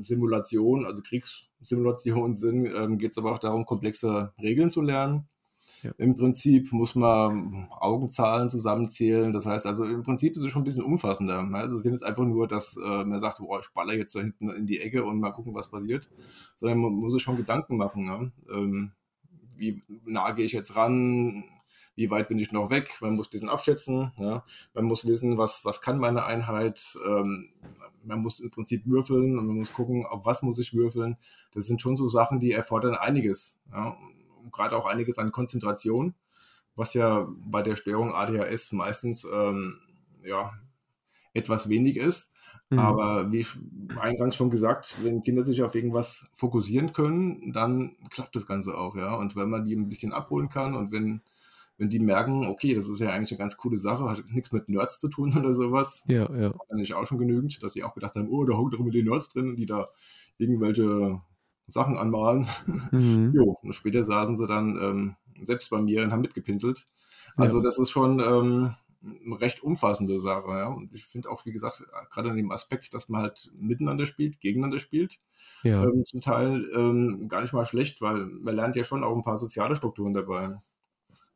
[0.00, 5.26] Simulationen, also Kriegssimulationen sind, ähm, geht es aber auch darum, komplexe Regeln zu lernen.
[5.82, 5.92] Ja.
[5.96, 9.32] Im Prinzip muss man Augenzahlen zusammenzählen.
[9.32, 11.38] Das heißt also, im Prinzip ist es schon ein bisschen umfassender.
[11.54, 14.20] Also es ist nicht einfach nur, dass äh, man sagt, boah, ich baller jetzt da
[14.20, 16.10] hinten in die Ecke und mal gucken, was passiert,
[16.56, 18.04] sondern man muss sich schon Gedanken machen.
[18.04, 18.32] Ne?
[18.52, 18.92] Ähm,
[19.56, 21.44] wie nah gehe ich jetzt ran?
[21.94, 24.44] Wie weit bin ich noch weg, man muss ein bisschen abschätzen, ja?
[24.74, 27.50] man muss wissen, was, was kann meine Einheit, ähm,
[28.04, 31.16] man muss im Prinzip würfeln und man muss gucken, auf was muss ich würfeln.
[31.52, 33.96] Das sind schon so Sachen, die erfordern einiges, ja?
[34.52, 36.14] gerade auch einiges an Konzentration,
[36.76, 39.78] was ja bei der Störung ADHS meistens ähm,
[40.22, 40.52] ja,
[41.34, 42.32] etwas wenig ist.
[42.70, 42.78] Mhm.
[42.78, 43.44] Aber wie
[43.98, 48.96] eingangs schon gesagt, wenn Kinder sich auf irgendwas fokussieren können, dann klappt das Ganze auch,
[48.96, 49.14] ja.
[49.14, 51.20] Und wenn man die ein bisschen abholen kann und wenn
[51.80, 54.68] wenn die merken, okay, das ist ja eigentlich eine ganz coole Sache, hat nichts mit
[54.68, 56.04] Nerds zu tun oder sowas.
[56.08, 56.54] Ja, ja.
[56.68, 59.02] Eigentlich auch schon genügend, dass sie auch gedacht haben, oh, da hockt doch immer die
[59.02, 59.88] Nerds drin, die da
[60.36, 61.22] irgendwelche
[61.66, 62.46] Sachen anmalen.
[62.92, 63.32] Mhm.
[63.34, 66.86] jo, und später saßen sie dann ähm, selbst bei mir und haben mitgepinselt.
[67.36, 67.64] Also ja.
[67.64, 70.50] das ist schon ähm, eine recht umfassende Sache.
[70.50, 70.66] Ja?
[70.66, 74.40] Und ich finde auch, wie gesagt, gerade an dem Aspekt, dass man halt miteinander spielt,
[74.40, 75.18] gegeneinander spielt,
[75.62, 75.84] ja.
[75.84, 79.22] ähm, zum Teil ähm, gar nicht mal schlecht, weil man lernt ja schon auch ein
[79.22, 80.60] paar soziale Strukturen dabei.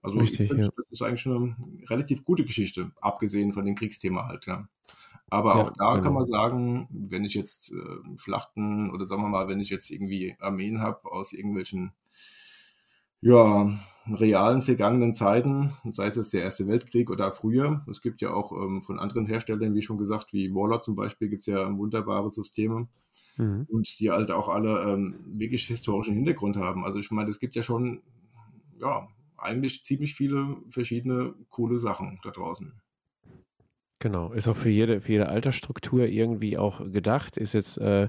[0.04, 0.68] Also Richtig, ich finde, ja.
[0.76, 1.56] das ist eigentlich eine
[1.88, 4.68] relativ gute Geschichte, abgesehen von dem Kriegsthema halt, ja.
[5.30, 6.02] Aber ja, auch da genau.
[6.04, 9.90] kann man sagen, wenn ich jetzt äh, Schlachten oder sagen wir mal, wenn ich jetzt
[9.90, 11.92] irgendwie Armeen habe aus irgendwelchen
[13.22, 13.66] ja,
[14.06, 17.82] realen vergangenen Zeiten, sei es jetzt der Erste Weltkrieg oder früher.
[17.90, 21.30] Es gibt ja auch ähm, von anderen Herstellern, wie schon gesagt, wie Warlord zum Beispiel,
[21.30, 22.88] gibt es ja wunderbare Systeme
[23.38, 23.66] mhm.
[23.70, 26.84] und die halt auch alle ähm, wirklich historischen Hintergrund haben.
[26.84, 28.02] Also ich meine, es gibt ja schon,
[28.78, 29.08] ja,
[29.44, 32.72] eigentlich ziemlich viele verschiedene coole Sachen da draußen.
[34.00, 37.36] Genau, ist auch für jede, für jede Altersstruktur irgendwie auch gedacht.
[37.36, 38.08] Ist jetzt, äh,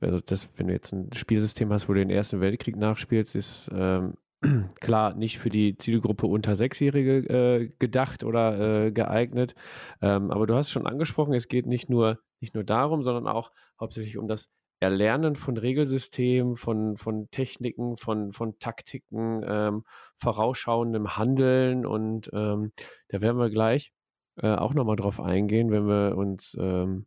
[0.00, 3.70] also das, wenn du jetzt ein Spielsystem hast, wo du den Ersten Weltkrieg nachspielst, ist
[3.74, 4.14] ähm,
[4.80, 9.54] klar nicht für die Zielgruppe unter Sechsjährige äh, gedacht oder äh, geeignet.
[10.00, 13.52] Ähm, aber du hast schon angesprochen, es geht nicht nur, nicht nur darum, sondern auch
[13.78, 14.50] hauptsächlich um das
[14.84, 19.84] Erlernen von Regelsystemen, von, von Techniken, von, von Taktiken, ähm,
[20.18, 22.72] vorausschauendem Handeln und ähm,
[23.08, 23.92] da werden wir gleich
[24.36, 27.06] äh, auch nochmal drauf eingehen, wenn wir uns ähm,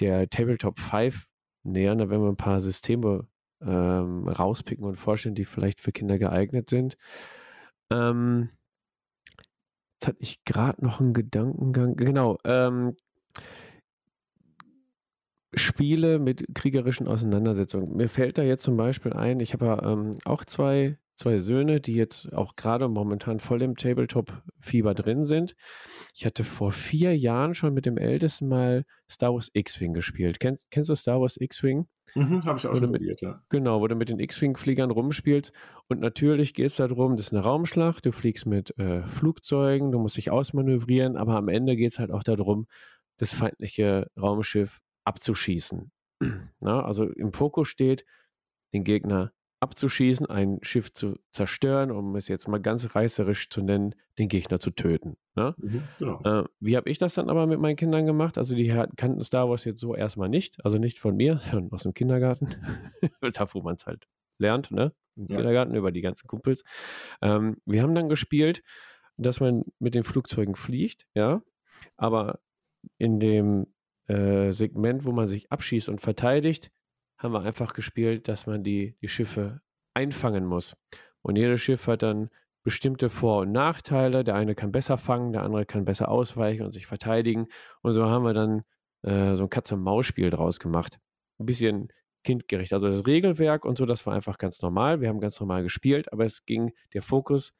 [0.00, 1.26] der Tabletop 5
[1.62, 1.98] nähern.
[1.98, 3.26] Da werden wir ein paar Systeme
[3.60, 6.96] ähm, rauspicken und vorstellen, die vielleicht für Kinder geeignet sind.
[7.90, 8.50] Ähm,
[9.94, 11.96] jetzt hatte ich gerade noch einen Gedankengang.
[11.96, 12.38] Genau.
[12.44, 12.96] Ähm,
[15.54, 17.96] Spiele mit kriegerischen Auseinandersetzungen.
[17.96, 21.80] Mir fällt da jetzt zum Beispiel ein, ich habe ja ähm, auch zwei zwei Söhne,
[21.80, 25.56] die jetzt auch gerade momentan voll im Tabletop-Fieber drin sind.
[26.14, 30.38] Ich hatte vor vier Jahren schon mit dem Ältesten mal Star Wars X-Wing gespielt.
[30.40, 31.88] Kennst, kennst du Star Wars X-Wing?
[32.14, 33.42] Mhm, Habe ich auch schon probiert, ja.
[33.50, 35.52] Genau, wo du mit den X-Wing-Fliegern rumspielst.
[35.88, 39.98] Und natürlich geht es darum, das ist eine Raumschlacht, du fliegst mit äh, Flugzeugen, du
[39.98, 42.66] musst dich ausmanövrieren, aber am Ende geht es halt auch darum,
[43.18, 45.90] das feindliche Raumschiff abzuschießen.
[46.60, 48.04] Na, also im Fokus steht,
[48.74, 53.94] den Gegner abzuschießen, ein Schiff zu zerstören, um es jetzt mal ganz reißerisch zu nennen,
[54.18, 55.16] den Gegner zu töten.
[55.34, 55.54] Ne?
[55.58, 56.20] Mhm, genau.
[56.22, 58.38] äh, wie habe ich das dann aber mit meinen Kindern gemacht?
[58.38, 61.82] Also die kannten Star Wars jetzt so erstmal nicht, also nicht von mir, sondern aus
[61.82, 62.54] dem Kindergarten,
[63.20, 64.06] da wo man es halt
[64.38, 64.92] lernt, ne?
[65.16, 65.36] im ja.
[65.36, 66.62] Kindergarten über die ganzen Kumpels.
[67.20, 68.62] Ähm, wir haben dann gespielt,
[69.16, 71.42] dass man mit den Flugzeugen fliegt, ja,
[71.96, 72.38] aber
[72.98, 73.66] in dem
[74.08, 76.70] äh, Segment, wo man sich abschießt und verteidigt,
[77.18, 79.60] haben wir einfach gespielt, dass man die, die Schiffe
[79.94, 80.76] einfangen muss.
[81.22, 82.30] Und jedes Schiff hat dann
[82.62, 84.24] bestimmte Vor- und Nachteile.
[84.24, 87.46] Der eine kann besser fangen, der andere kann besser ausweichen und sich verteidigen.
[87.82, 88.62] Und so haben wir dann
[89.02, 90.98] äh, so ein Katz-und-Maus-Spiel draus gemacht.
[91.38, 91.88] Ein bisschen
[92.24, 92.72] kindgerecht.
[92.72, 95.00] Also das Regelwerk und so, das war einfach ganz normal.
[95.00, 97.52] Wir haben ganz normal gespielt, aber es ging, der Fokus,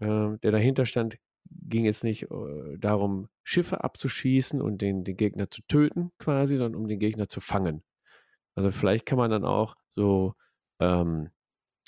[0.00, 1.18] äh, der dahinter stand,
[1.50, 6.80] ging es nicht äh, darum, Schiffe abzuschießen und den, den Gegner zu töten quasi, sondern
[6.80, 7.82] um den Gegner zu fangen.
[8.54, 10.34] Also vielleicht kann man dann auch so
[10.80, 11.30] ähm,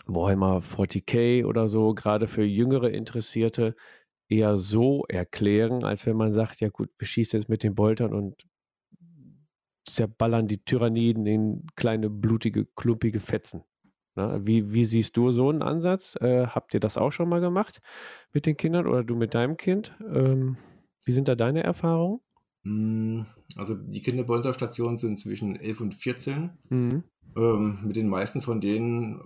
[0.07, 3.75] Warhammer 40k oder so, gerade für jüngere Interessierte,
[4.29, 8.15] eher so erklären, als wenn man sagt, ja gut, wir schießen jetzt mit den Boltern
[8.15, 8.47] und
[9.85, 13.65] zerballern die Tyranniden in kleine, blutige, klumpige Fetzen.
[14.15, 14.47] Na, ne?
[14.47, 16.17] wie, wie siehst du so einen Ansatz?
[16.21, 17.81] Äh, habt ihr das auch schon mal gemacht
[18.33, 19.95] mit den Kindern oder du mit deinem Kind?
[20.13, 20.57] Ähm,
[21.05, 22.21] wie sind da deine Erfahrungen?
[22.65, 23.25] Hm,
[23.57, 26.51] also die Kinderbolzerstationen sind zwischen 11 und 14.
[26.69, 27.05] Mhm.
[27.37, 29.21] Ähm, mit den meisten von denen,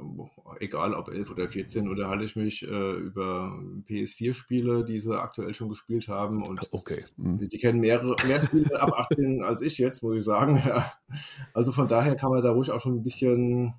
[0.61, 5.71] egal ob 11 oder 14, unterhalte ich mich äh, über PS4-Spiele, die sie aktuell schon
[5.71, 6.43] gespielt haben.
[6.43, 7.03] Und okay.
[7.17, 7.49] Mhm.
[7.49, 10.63] die kennen mehrere, mehr Spiele ab 18 als ich jetzt, muss ich sagen.
[10.65, 10.93] Ja.
[11.53, 13.75] Also von daher kann man da ruhig auch schon ein bisschen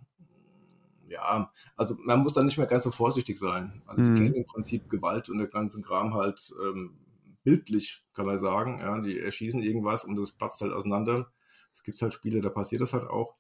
[1.16, 3.82] ja, also man muss da nicht mehr ganz so vorsichtig sein.
[3.86, 4.16] Also die mhm.
[4.16, 6.98] kennen im Prinzip Gewalt und der ganzen Kram halt ähm,
[7.44, 8.80] bildlich, kann man sagen.
[8.80, 11.32] Ja, die erschießen irgendwas und das platzt halt auseinander.
[11.72, 13.36] Es gibt halt Spiele, da passiert das halt auch.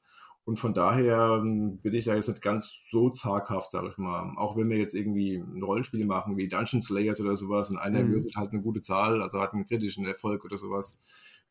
[0.46, 4.32] Und von daher ähm, bin ich da jetzt nicht ganz so zaghaft, sage ich mal.
[4.38, 8.04] Auch wenn wir jetzt irgendwie ein Rollenspiel machen, wie Dungeon Slayers oder sowas, und einer
[8.04, 8.12] mhm.
[8.12, 11.00] würfelt halt eine gute Zahl, also hat einen kritischen Erfolg oder sowas.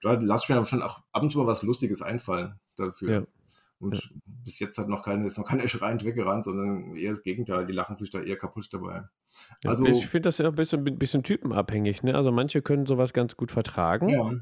[0.00, 3.10] Da lasse ich mir schon auch ab und zu mal was Lustiges einfallen dafür.
[3.10, 3.22] Ja.
[3.84, 4.10] Und ja.
[4.44, 7.64] bis jetzt hat noch keine, ist noch keiner schreiend weggerannt, sondern eher das Gegenteil.
[7.66, 9.02] Die lachen sich da eher kaputt dabei.
[9.64, 12.02] Also, ich finde das ja ein bisschen, bisschen typenabhängig.
[12.02, 12.14] Ne?
[12.14, 14.08] Also manche können sowas ganz gut vertragen.
[14.08, 14.32] Ja.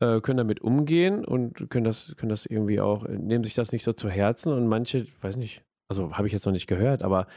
[0.00, 3.84] Äh, können damit umgehen und können das, können das irgendwie auch, nehmen sich das nicht
[3.84, 7.28] so zu Herzen und manche, weiß nicht, also habe ich jetzt noch nicht gehört, aber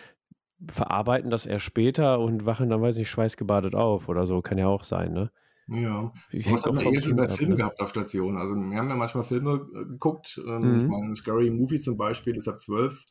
[0.68, 4.68] verarbeiten das eher später und wachen dann, weiß nicht, schweißgebadet auf oder so, kann ja
[4.68, 5.32] auch sein, ne?
[5.70, 7.58] Ja, sowas haben wir eher schon bei Filmen ne?
[7.58, 8.38] gehabt auf Station.
[8.38, 10.42] Also wir haben ja manchmal Filme äh, geguckt.
[10.46, 10.80] Ähm, mhm.
[10.80, 13.04] Ich meine, Scary Movie zum Beispiel ist ab zwölf.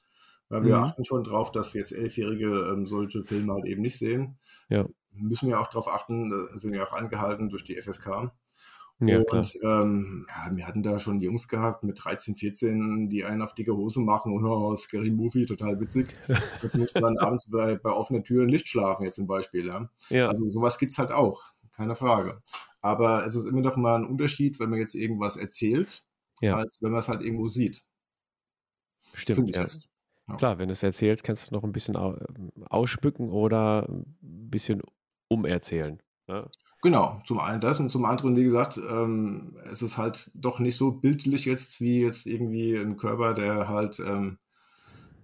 [0.49, 0.85] Weil wir mhm.
[0.85, 4.39] achten schon drauf, dass jetzt Elfjährige ähm, solche Filme halt eben nicht sehen.
[4.69, 4.87] Ja.
[5.13, 8.31] Müssen wir auch darauf achten, äh, sind ja auch angehalten durch die FSK.
[8.99, 13.43] Ja, und ähm, ja, wir hatten da schon Jungs gehabt mit 13, 14, die einen
[13.43, 16.15] auf dicke Hose machen und oh, Scary Movie, total witzig.
[16.63, 19.67] und müssen dann abends bei, bei offener Tür nicht schlafen, jetzt zum Beispiel.
[19.67, 19.91] Ja?
[20.09, 20.29] ja.
[20.29, 21.43] Also sowas gibt es halt auch,
[21.77, 22.41] keine Frage.
[22.81, 26.07] Aber es ist immer noch mal ein Unterschied, wenn man jetzt irgendwas erzählt,
[26.41, 26.57] ja.
[26.57, 27.85] als wenn man es halt irgendwo sieht.
[29.15, 29.67] Stimmt, ja.
[30.29, 30.37] ja.
[30.37, 34.83] Klar, wenn du es erzählst, kannst du noch ein bisschen ausschmücken oder ein bisschen
[35.29, 36.03] umerzählen.
[36.29, 36.49] Ja.
[36.83, 40.77] Genau, zum einen das und zum anderen, wie gesagt, ähm, es ist halt doch nicht
[40.77, 44.39] so bildlich jetzt wie jetzt irgendwie ein Körper, der halt ähm,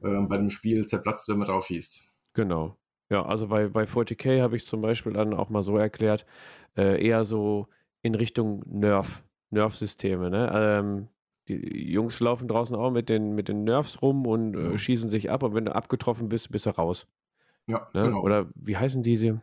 [0.03, 2.09] äh, bei dem Spiel zerplatzt, wenn man drauf schießt.
[2.35, 2.77] Genau.
[3.13, 6.25] Ja, also bei, bei 40k habe ich zum Beispiel dann auch mal so erklärt,
[6.79, 7.69] äh, eher so
[8.01, 10.31] in Richtung Nerf, Nerf-Systeme.
[10.31, 10.51] Ne?
[10.55, 11.09] Ähm,
[11.47, 15.31] die Jungs laufen draußen auch mit den, mit den Nerfs rum und äh, schießen sich
[15.31, 17.07] ab und wenn du abgetroffen bist, bist du raus.
[17.67, 18.05] Ja, ne?
[18.05, 18.23] genau.
[18.23, 19.43] Oder wie heißen diese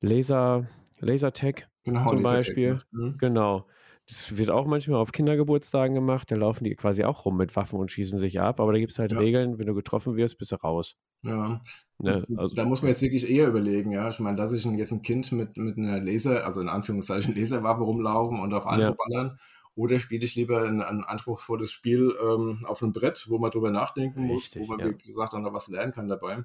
[0.00, 0.68] Laser,
[1.00, 2.78] Lasertag genau, zum Lasertag, Beispiel.
[2.92, 3.18] Mhm.
[3.18, 3.66] Genau.
[4.08, 6.30] Das wird auch manchmal auf Kindergeburtstagen gemacht.
[6.30, 8.58] Da laufen die quasi auch rum mit Waffen und schießen sich ab.
[8.58, 9.18] Aber da gibt es halt ja.
[9.18, 10.96] Regeln, wenn du getroffen wirst, bist du raus.
[11.26, 11.60] Ja.
[11.98, 12.24] Ne?
[12.36, 14.08] Also, da muss man jetzt wirklich eher überlegen, ja.
[14.08, 17.82] Ich meine, lasse ich jetzt ein Kind mit, mit einer Laser, also in Anführungszeichen Laserwaffe
[17.82, 18.96] rumlaufen und auf andere ja.
[18.96, 19.38] ballern.
[19.74, 23.70] Oder spiele ich lieber ein, ein anspruchsvolles Spiel ähm, auf einem Brett, wo man drüber
[23.70, 24.86] nachdenken muss, Richtig, wo man, ja.
[24.88, 26.44] wie gesagt, dann noch was lernen kann dabei.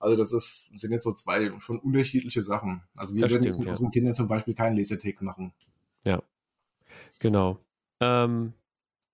[0.00, 2.82] Also das ist, sind jetzt so zwei schon unterschiedliche Sachen.
[2.96, 5.54] Also wir das würden stimmt, jetzt mit unseren Kindern zum Beispiel keinen Lasertag machen.
[6.04, 6.22] Ja,
[7.20, 7.58] genau.
[8.00, 8.52] Ähm,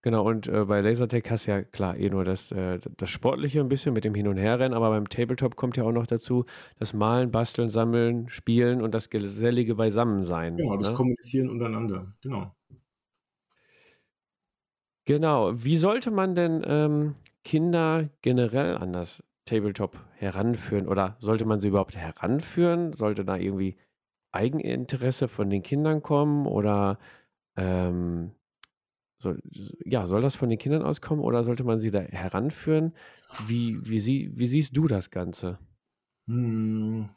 [0.02, 3.60] genau, und äh, bei Lasertag hast du ja klar eh nur das, äh, das Sportliche
[3.60, 6.44] ein bisschen mit dem Hin- und Herrennen, aber beim Tabletop kommt ja auch noch dazu
[6.78, 10.56] das Malen, Basteln, Sammeln, Spielen und das gesellige Beisammensein.
[10.56, 10.94] Genau, das ne?
[10.94, 12.54] Kommunizieren untereinander, genau.
[15.10, 15.52] Genau.
[15.54, 20.86] Wie sollte man denn ähm, Kinder generell an das Tabletop heranführen?
[20.86, 22.92] Oder sollte man sie überhaupt heranführen?
[22.92, 23.76] Sollte da irgendwie
[24.30, 26.46] Eigeninteresse von den Kindern kommen?
[26.46, 27.00] Oder
[27.56, 28.32] ähm,
[29.18, 29.42] soll,
[29.84, 32.94] ja, soll das von den Kindern auskommen oder sollte man sie da heranführen?
[33.46, 35.58] Wie, wie, sie, wie siehst du das Ganze?
[36.26, 37.10] Hm,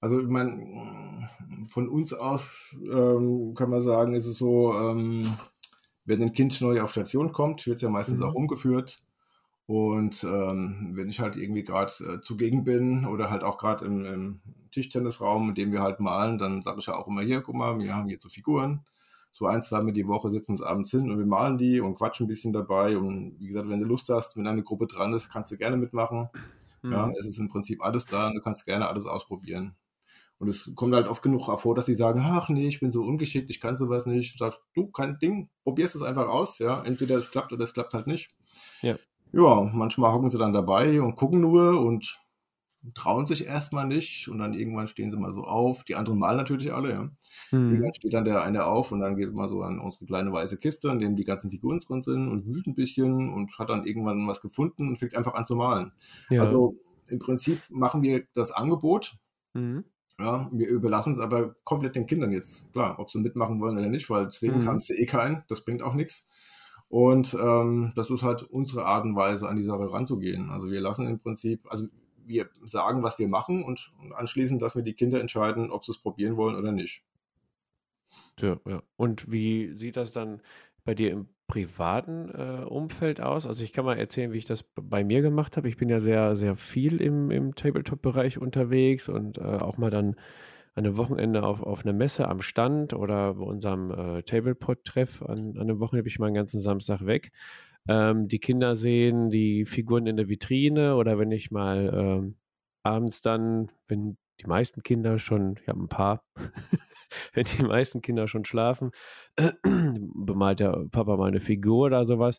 [0.00, 1.28] also, ich meine,
[1.68, 5.26] von uns aus ähm, kann man sagen, ist es so, ähm,
[6.04, 8.26] wenn ein Kind neu auf Station kommt, wird es ja meistens mhm.
[8.26, 9.02] auch umgeführt.
[9.66, 14.04] Und ähm, wenn ich halt irgendwie gerade äh, zugegen bin oder halt auch gerade im,
[14.06, 17.54] im, Tischtennisraum, in dem wir halt malen, dann sage ich ja auch immer hier, guck
[17.54, 18.84] mal, wir haben hier so Figuren.
[19.38, 21.80] So ein, zwei Mal die Woche setzen wir uns abends hin und wir malen die
[21.80, 22.98] und quatschen ein bisschen dabei.
[22.98, 25.76] Und wie gesagt, wenn du Lust hast, wenn eine Gruppe dran ist, kannst du gerne
[25.76, 26.28] mitmachen.
[26.82, 26.90] Mhm.
[26.90, 29.76] Ja, es ist im Prinzip alles da und du kannst gerne alles ausprobieren.
[30.38, 33.04] Und es kommt halt oft genug vor, dass die sagen, ach nee, ich bin so
[33.04, 34.36] ungeschickt, ich kann sowas nicht.
[34.40, 36.82] Sag, du, kein Ding, probierst es einfach aus, ja.
[36.82, 38.34] Entweder es klappt oder es klappt halt nicht.
[38.82, 38.96] Ja.
[39.30, 42.18] Ja, manchmal hocken sie dann dabei und gucken nur und
[42.94, 45.84] trauen sich erstmal nicht und dann irgendwann stehen sie mal so auf.
[45.84, 47.02] Die anderen malen natürlich alle, ja.
[47.50, 47.70] Mhm.
[47.70, 50.58] Irgendwann steht dann der eine auf und dann geht mal so an unsere kleine weiße
[50.58, 53.84] Kiste, in dem die ganzen Figuren drin sind und wühlt ein bisschen und hat dann
[53.84, 55.92] irgendwann was gefunden und fängt einfach an zu malen.
[56.30, 56.42] Ja.
[56.42, 56.72] Also
[57.08, 59.16] im Prinzip machen wir das Angebot.
[59.54, 59.84] Mhm.
[60.20, 62.70] Ja, wir überlassen es aber komplett den Kindern jetzt.
[62.72, 64.64] Klar, ob sie mitmachen wollen oder nicht, weil zwingen mhm.
[64.64, 66.28] kannst du eh keinen, das bringt auch nichts.
[66.88, 70.50] Und ähm, das ist halt unsere Art und Weise, an die Sache ranzugehen.
[70.50, 71.86] Also wir lassen im Prinzip, also
[72.28, 75.98] wir sagen, was wir machen und anschließend lassen wir die Kinder entscheiden, ob sie es
[75.98, 77.02] probieren wollen oder nicht.
[78.40, 78.82] Ja, ja.
[78.96, 80.40] Und wie sieht das dann
[80.84, 83.46] bei dir im privaten äh, Umfeld aus?
[83.46, 85.68] Also ich kann mal erzählen, wie ich das bei mir gemacht habe.
[85.68, 90.16] Ich bin ja sehr, sehr viel im, im Tabletop-Bereich unterwegs und äh, auch mal dann
[90.74, 95.54] an einem Wochenende auf, auf einer Messe am Stand oder bei unserem äh, Tablepod-Treff an,
[95.56, 97.32] an einem Wochenende bin ich mal einen ganzen Samstag weg.
[97.88, 102.36] Ähm, die Kinder sehen die Figuren in der Vitrine oder wenn ich mal ähm,
[102.82, 106.22] abends dann, wenn die meisten Kinder schon, ich habe ein paar,
[107.32, 108.90] wenn die meisten Kinder schon schlafen,
[109.62, 112.38] bemalt der Papa mal eine Figur oder sowas.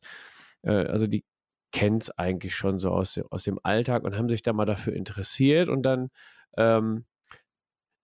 [0.62, 1.26] Äh, also die
[1.72, 4.94] kennt es eigentlich schon so aus, aus dem Alltag und haben sich da mal dafür
[4.94, 6.10] interessiert und dann
[6.58, 7.06] ähm,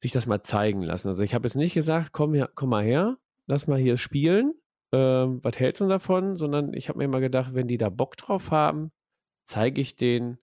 [0.01, 1.09] sich das mal zeigen lassen.
[1.09, 3.17] Also ich habe jetzt nicht gesagt, komm, her, komm mal her,
[3.47, 4.53] lass mal hier spielen,
[4.95, 6.37] ähm, was hältst du davon?
[6.37, 8.91] Sondern ich habe mir immer gedacht, wenn die da Bock drauf haben,
[9.45, 10.37] zeige ich denen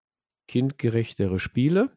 [0.49, 1.91] kindgerechtere Spiele.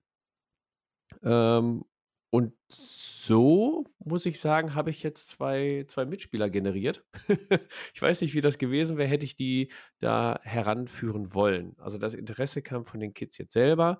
[1.23, 1.83] Ähm,
[2.31, 7.05] und so, muss ich sagen, habe ich jetzt zwei, zwei Mitspieler generiert.
[7.93, 11.75] ich weiß nicht, wie das gewesen wäre, hätte ich die da heranführen wollen.
[11.79, 13.99] Also das Interesse kam von den Kids jetzt selber.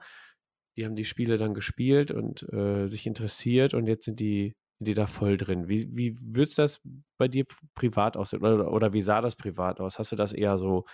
[0.77, 4.93] Die haben die Spiele dann gespielt und äh, sich interessiert und jetzt sind die, die
[4.93, 5.67] da voll drin.
[5.67, 6.82] Wie, wie würdest das
[7.17, 7.45] bei dir
[7.76, 8.43] privat aussehen?
[8.43, 9.99] Oder, oder wie sah das privat aus?
[9.99, 10.86] Hast du das eher so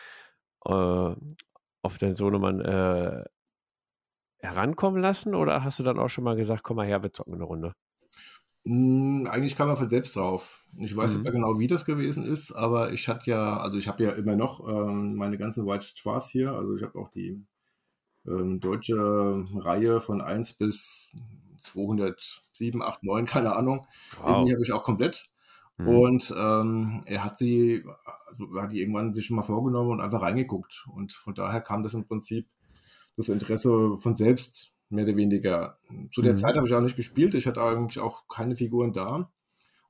[0.66, 1.16] äh,
[1.84, 3.24] auf den Sohnemann äh,
[4.40, 7.36] herankommen lassen oder hast du dann auch schon mal gesagt, komm mal her, wir zocken
[7.36, 7.74] eine Runde?
[8.66, 10.66] Hm, eigentlich kam er von selbst drauf.
[10.78, 13.88] Ich weiß nicht mehr genau, wie das gewesen ist, aber ich hatte ja, also ich
[13.88, 16.54] habe ja immer noch ähm, meine ganzen White Schwarz hier.
[16.54, 17.44] Also ich habe auch die
[18.28, 18.96] ähm, deutsche
[19.56, 21.12] Reihe von 1 bis
[21.62, 23.88] 207, 8, 9, keine Ahnung.
[24.22, 24.45] Wow.
[24.45, 25.30] Die habe ich auch komplett.
[25.78, 25.88] Mhm.
[25.88, 27.84] Und ähm, er hat sie,
[28.28, 30.86] also hat die irgendwann sich schon mal vorgenommen und einfach reingeguckt.
[30.93, 32.47] Und von daher kam das im Prinzip
[33.18, 35.78] das Interesse von selbst mehr oder weniger.
[36.14, 36.38] Zu der Mhm.
[36.38, 37.34] Zeit habe ich auch nicht gespielt.
[37.34, 39.32] Ich hatte eigentlich auch keine Figuren da.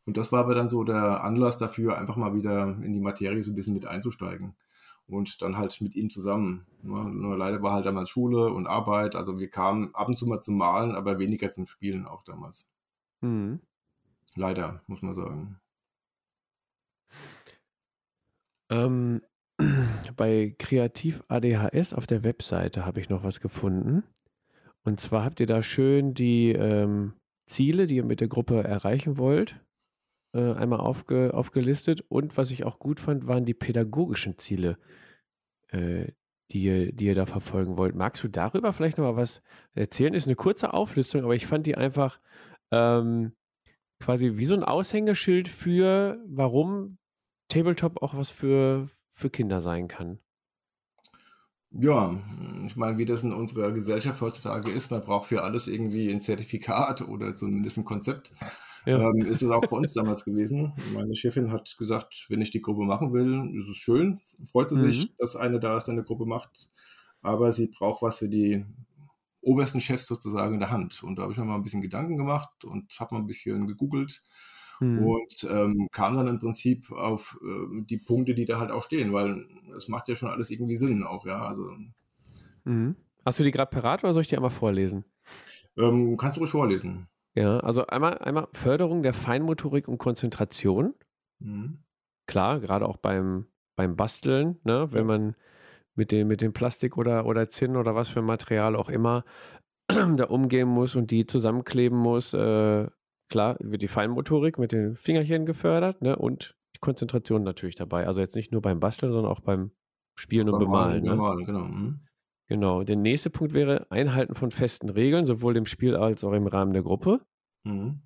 [0.05, 3.43] Und das war aber dann so der Anlass dafür, einfach mal wieder in die Materie
[3.43, 4.55] so ein bisschen mit einzusteigen.
[5.07, 6.65] Und dann halt mit ihm zusammen.
[6.83, 7.03] Ne?
[7.05, 9.15] Nur leider war halt damals Schule und Arbeit.
[9.15, 12.69] Also wir kamen ab und zu mal zum Malen, aber weniger zum Spielen auch damals.
[13.21, 13.59] Mhm.
[14.35, 15.59] Leider, muss man sagen.
[18.69, 19.21] Ähm,
[20.15, 24.03] bei Kreativ ADHS auf der Webseite habe ich noch was gefunden.
[24.83, 27.13] Und zwar habt ihr da schön die ähm,
[27.45, 29.59] Ziele, die ihr mit der Gruppe erreichen wollt,
[30.33, 32.03] äh, einmal aufge, aufgelistet.
[32.09, 34.77] Und was ich auch gut fand, waren die pädagogischen Ziele,
[35.69, 36.11] äh,
[36.51, 37.95] die, ihr, die ihr da verfolgen wollt.
[37.95, 39.41] Magst du darüber vielleicht noch mal was
[39.73, 40.13] erzählen?
[40.13, 42.19] Ist eine kurze Auflistung, aber ich fand die einfach
[42.71, 43.33] ähm,
[43.99, 46.97] quasi wie so ein Aushängeschild für, warum
[47.47, 50.19] Tabletop auch was für, für Kinder sein kann.
[51.73, 52.19] Ja,
[52.65, 56.19] ich meine, wie das in unserer Gesellschaft heutzutage ist, man braucht für alles irgendwie ein
[56.19, 58.33] Zertifikat oder zumindest ein Konzept.
[58.85, 58.97] Ja.
[59.09, 60.73] Ähm, ist es auch bei uns damals gewesen.
[60.93, 64.19] Meine Chefin hat gesagt, wenn ich die Gruppe machen will, ist es schön,
[64.51, 65.13] freut sie sich, Mhm.
[65.19, 66.67] dass eine da ist, eine Gruppe macht.
[67.21, 68.65] Aber sie braucht was für die
[69.41, 71.03] obersten Chefs sozusagen in der Hand.
[71.03, 73.65] Und da habe ich mir mal ein bisschen Gedanken gemacht und habe mal ein bisschen
[73.67, 74.21] gegoogelt
[74.81, 74.97] Mhm.
[74.97, 79.13] und ähm, kam dann im Prinzip auf ähm, die Punkte, die da halt auch stehen,
[79.13, 79.45] weil
[79.77, 81.45] es macht ja schon alles irgendwie Sinn auch, ja.
[81.45, 81.69] Also
[82.65, 82.95] Mhm.
[83.25, 85.05] Hast du die gerade parat oder soll ich die einmal vorlesen?
[85.77, 87.07] ähm, kannst du ruhig vorlesen.
[87.35, 90.93] Ja, also einmal, einmal Förderung der Feinmotorik und Konzentration.
[91.39, 91.79] Mhm.
[92.27, 94.87] Klar, gerade auch beim, beim Basteln, ne?
[94.91, 95.35] wenn man
[95.95, 99.23] mit dem, mit dem Plastik oder, oder Zinn oder was für Material auch immer
[99.87, 102.33] da umgehen muss und die zusammenkleben muss.
[102.33, 102.87] Äh,
[103.31, 106.15] klar, wird die Feinmotorik mit den Fingerchen gefördert ne?
[106.15, 108.05] und die Konzentration natürlich dabei.
[108.05, 109.71] Also jetzt nicht nur beim Basteln, sondern auch beim
[110.19, 111.03] Spielen und Beim Bemalen.
[111.03, 111.09] Ne?
[111.09, 111.63] beim Malen, genau.
[111.63, 111.99] Mhm.
[112.47, 112.83] Genau.
[112.83, 116.73] Der nächste Punkt wäre Einhalten von festen Regeln, sowohl im Spiel als auch im Rahmen
[116.73, 117.21] der Gruppe.
[117.63, 118.01] Mhm.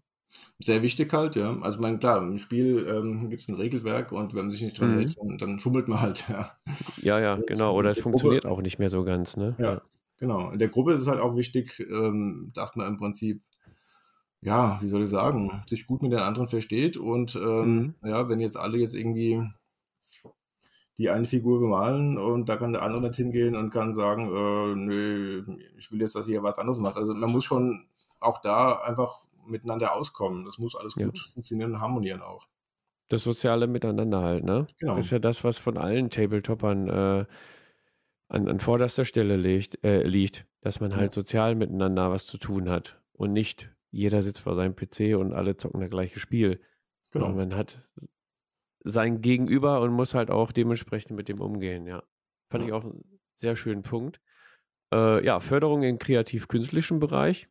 [0.59, 1.57] Sehr wichtig halt, ja.
[1.61, 4.79] Also, mein, klar, im Spiel ähm, gibt es ein Regelwerk und wenn man sich nicht
[4.79, 4.93] dran Mhm.
[4.99, 6.49] hält, dann, dann schummelt man halt, ja.
[7.01, 7.75] Ja, ja, genau.
[7.75, 9.55] Oder es funktioniert Gruppe, auch nicht mehr so ganz, ne?
[9.59, 9.81] ja,
[10.17, 10.51] genau.
[10.51, 13.41] In der Gruppe ist es halt auch wichtig, ähm, dass man im Prinzip,
[14.45, 17.95] ja, wie soll ich sagen, sich gut mit den anderen versteht und ähm, Mhm.
[18.03, 19.41] ja, wenn jetzt alle jetzt irgendwie
[20.97, 24.75] die eine Figur bemalen und da kann der andere nicht hingehen und kann sagen, äh,
[24.75, 25.43] nö,
[25.77, 26.95] ich will jetzt, dass ihr was anderes macht.
[26.95, 27.85] Also man muss schon
[28.21, 30.45] auch da einfach miteinander auskommen.
[30.45, 31.05] Das muss alles Ja.
[31.07, 32.45] gut funktionieren und harmonieren auch.
[33.09, 34.67] Das soziale Miteinander halt, ne?
[34.79, 34.95] Genau.
[34.95, 37.25] Das ist ja das, was von allen Tabletoppern äh,
[38.27, 40.97] an, an vorderster Stelle liegt, äh, liegt, dass man Ja.
[40.97, 45.33] halt sozial miteinander was zu tun hat und nicht jeder sitzt vor seinem PC und
[45.33, 46.61] alle zocken das gleiche Spiel.
[47.11, 47.27] Genau.
[47.27, 47.87] Und man hat
[48.83, 52.03] sein Gegenüber und muss halt auch dementsprechend mit dem umgehen, ja.
[52.49, 52.67] Fand Ja.
[52.67, 54.19] ich auch einen sehr schönen Punkt.
[54.93, 57.47] Äh, ja, Förderung im kreativ-künstlichen Bereich.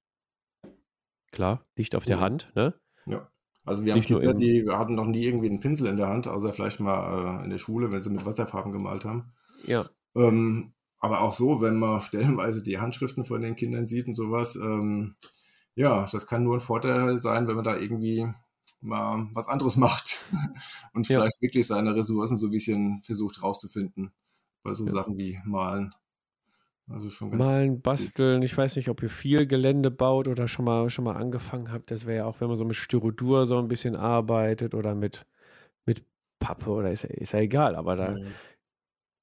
[1.32, 2.20] Klar, liegt auf der Mhm.
[2.20, 2.74] Hand, ne?
[3.07, 3.28] Ja.
[3.64, 6.53] Also wir haben Kinder, die hatten noch nie irgendwie einen Pinsel in der Hand, außer
[6.53, 9.32] vielleicht mal äh, in der Schule, wenn sie mit Wasserfarben gemalt haben.
[9.66, 9.84] ja,
[10.14, 12.01] Ähm, aber auch so, wenn man
[12.38, 15.16] stellenweise die Handschriften von den Kindern sieht und sowas, ähm,
[15.77, 18.27] ja, das kann nur ein Vorteil sein, wenn man da irgendwie
[18.81, 20.25] mal was anderes macht
[20.95, 24.12] und ja, vielleicht wirklich seine Ressourcen so ein bisschen versucht rauszufinden
[24.62, 24.93] bei so ja.
[24.93, 25.95] Sachen wie Malen.
[26.89, 28.43] Also schon ganz Malen, basteln.
[28.43, 31.91] Ich weiß nicht, ob ihr viel Gelände baut oder schon mal, schon mal angefangen habt.
[31.91, 35.27] Das wäre ja auch, wenn man so mit Styrodur so ein bisschen arbeitet oder mit,
[35.87, 36.05] mit
[36.41, 38.35] Pappe oder ist, ja- ist ja egal, aber da Ja,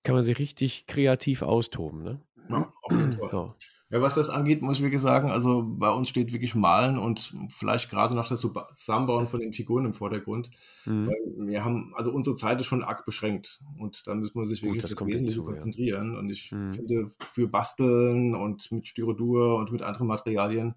[0.04, 2.20] kann man sich richtig kreativ austoben, ne?
[2.50, 3.32] ja, auf jeden Fall.
[3.32, 3.54] So.
[3.92, 7.34] Ja, was das angeht, muss ich wirklich sagen, also bei uns steht wirklich Malen und
[7.50, 8.40] vielleicht gerade noch das
[8.76, 10.50] Zusammenbauen von den Figuren im Vordergrund.
[10.86, 11.12] Mhm.
[11.40, 14.70] Wir haben, also unsere Zeit ist schon arg beschränkt und da muss man sich Gut,
[14.70, 15.46] wirklich auf das das Wesentliche ja.
[15.46, 16.16] konzentrieren.
[16.16, 16.72] Und ich Mhm.
[16.72, 20.76] finde, für Basteln und mit Styrodur und mit anderen Materialien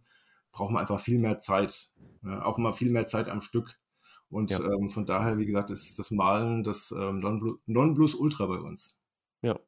[0.53, 1.93] braucht man einfach viel mehr Zeit.
[2.23, 3.79] Ja, auch mal viel mehr Zeit am Stück.
[4.29, 8.59] Und Ja, ähm, von daher, wie gesagt, ist das Malen das ähm, Nonplu- Nonplusultra bei
[8.59, 8.97] uns.
[9.43, 9.59] ja,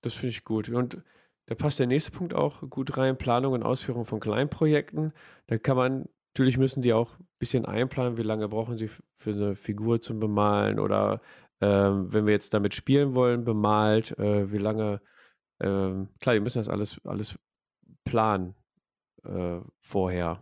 [0.00, 0.68] das finde ich gut.
[0.68, 1.02] Und
[1.48, 5.12] da passt der nächste Punkt auch gut rein, Planung und Ausführung von Kleinprojekten.
[5.48, 9.30] Da kann man, natürlich müssen die auch ein bisschen einplanen, wie lange brauchen sie für
[9.32, 11.22] eine Figur zum Bemalen oder
[11.60, 15.00] ähm, wenn wir jetzt damit spielen wollen, bemalt, äh, wie lange,
[15.60, 17.38] ähm, klar, die müssen das alles, alles
[18.04, 18.54] planen.
[19.24, 20.40] äh, vorher.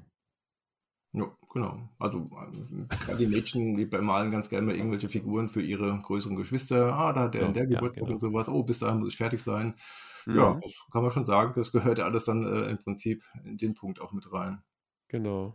[1.13, 1.89] Ja, genau.
[1.99, 6.37] Also äh, gerade die Mädchen, die malen ganz gerne mal irgendwelche Figuren für ihre größeren
[6.37, 6.95] Geschwister.
[6.95, 8.15] Ah, da hat der Ja, und der ja, Geburtstag genau.
[8.15, 8.49] und sowas.
[8.49, 9.75] Oh, bis dahin muss ich fertig sein.
[10.27, 10.61] Ja, Mhm.
[10.63, 11.53] das kann man schon sagen.
[11.55, 14.63] Das gehört ja alles dann äh, im Prinzip in den Punkt auch mit rein.
[15.09, 15.55] Genau.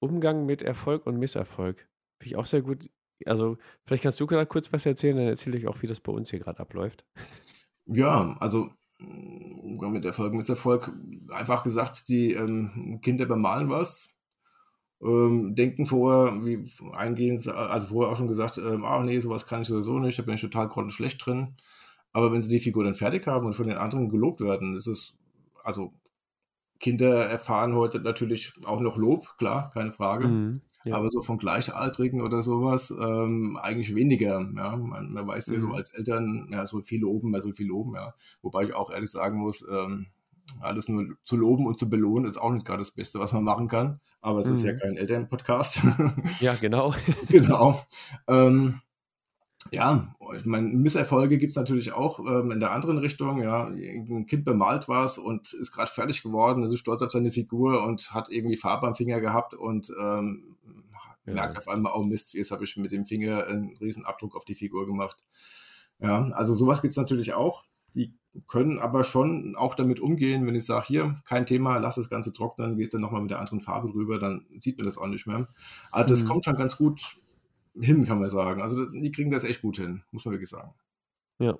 [0.00, 1.88] Umgang mit Erfolg und Misserfolg.
[2.18, 2.90] Finde ich auch sehr gut.
[3.24, 6.12] Also, vielleicht kannst du gerade kurz was erzählen, dann erzähle ich auch, wie das bei
[6.12, 7.06] uns hier gerade abläuft.
[7.86, 10.92] Ja, also mh, Umgang mit Erfolg, Misserfolg.
[11.30, 14.18] Einfach gesagt, die ähm, Kinder bemalen was,
[15.02, 19.62] ähm, denken vorher, wie eingehend, also vorher auch schon gesagt, ähm, ach nee, sowas kann
[19.62, 21.56] ich sowieso nicht, da bin ich total grottenschlecht drin.
[22.16, 24.86] Aber wenn sie die Figur dann fertig haben und von den anderen gelobt werden, ist
[24.86, 25.18] es,
[25.62, 25.92] also
[26.80, 30.26] Kinder erfahren heute natürlich auch noch Lob, klar, keine Frage.
[30.26, 30.62] Mhm.
[30.86, 30.96] Ja.
[30.96, 34.40] Aber so von Gleichaltrigen oder sowas ähm, eigentlich weniger.
[34.56, 34.76] Ja?
[34.78, 35.74] Man, man weiß ja so Mhm.
[35.74, 38.14] als Eltern, ja, so viel loben, man soll viel loben, ja.
[38.40, 40.06] Wobei ich auch ehrlich sagen muss, ähm,
[40.60, 43.44] alles nur zu loben und zu belohnen ist auch nicht gerade das Beste, was man
[43.44, 44.00] machen kann.
[44.22, 44.78] Aber es ist ja Mhm.
[44.78, 45.82] kein Elternpodcast.
[46.40, 46.94] Ja, genau.
[47.28, 47.78] genau.
[48.26, 48.80] Ähm,
[49.76, 53.42] ja, ich meine, Misserfolge gibt es natürlich auch ähm, in der anderen Richtung.
[53.42, 57.84] Ja, ein Kind bemalt was und ist gerade fertig geworden, ist stolz auf seine Figur
[57.84, 60.56] und hat irgendwie Farbe am Finger gehabt und ähm,
[61.26, 61.34] Ja.
[61.34, 64.44] merkt auf einmal, oh Mist, jetzt habe ich mit dem Finger einen riesen Abdruck auf
[64.44, 65.24] die Figur gemacht.
[65.98, 67.64] Ja, also sowas gibt es natürlich auch.
[67.94, 68.14] Die
[68.46, 72.32] können aber schon auch damit umgehen, wenn ich sage, hier, kein Thema, lass das Ganze
[72.32, 75.26] trocknen, gehst dann nochmal mit der anderen Farbe drüber, dann sieht man das auch nicht
[75.26, 75.48] mehr.
[75.90, 76.28] Also das Mhm.
[76.28, 77.16] kommt schon ganz gut
[77.80, 78.62] hin, kann man sagen.
[78.62, 80.74] Also die kriegen das echt gut hin, muss man wirklich sagen.
[81.38, 81.58] Ja.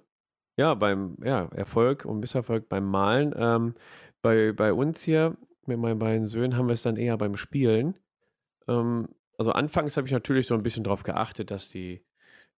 [0.58, 3.34] Ja, beim ja, Erfolg und Misserfolg beim Malen.
[3.36, 3.74] Ähm,
[4.22, 5.36] bei, bei uns hier
[5.66, 7.98] mit meinen beiden Söhnen haben wir es dann eher beim Spielen.
[8.66, 9.08] Ähm,
[9.38, 12.04] also anfangs habe ich natürlich so ein bisschen darauf geachtet, dass die,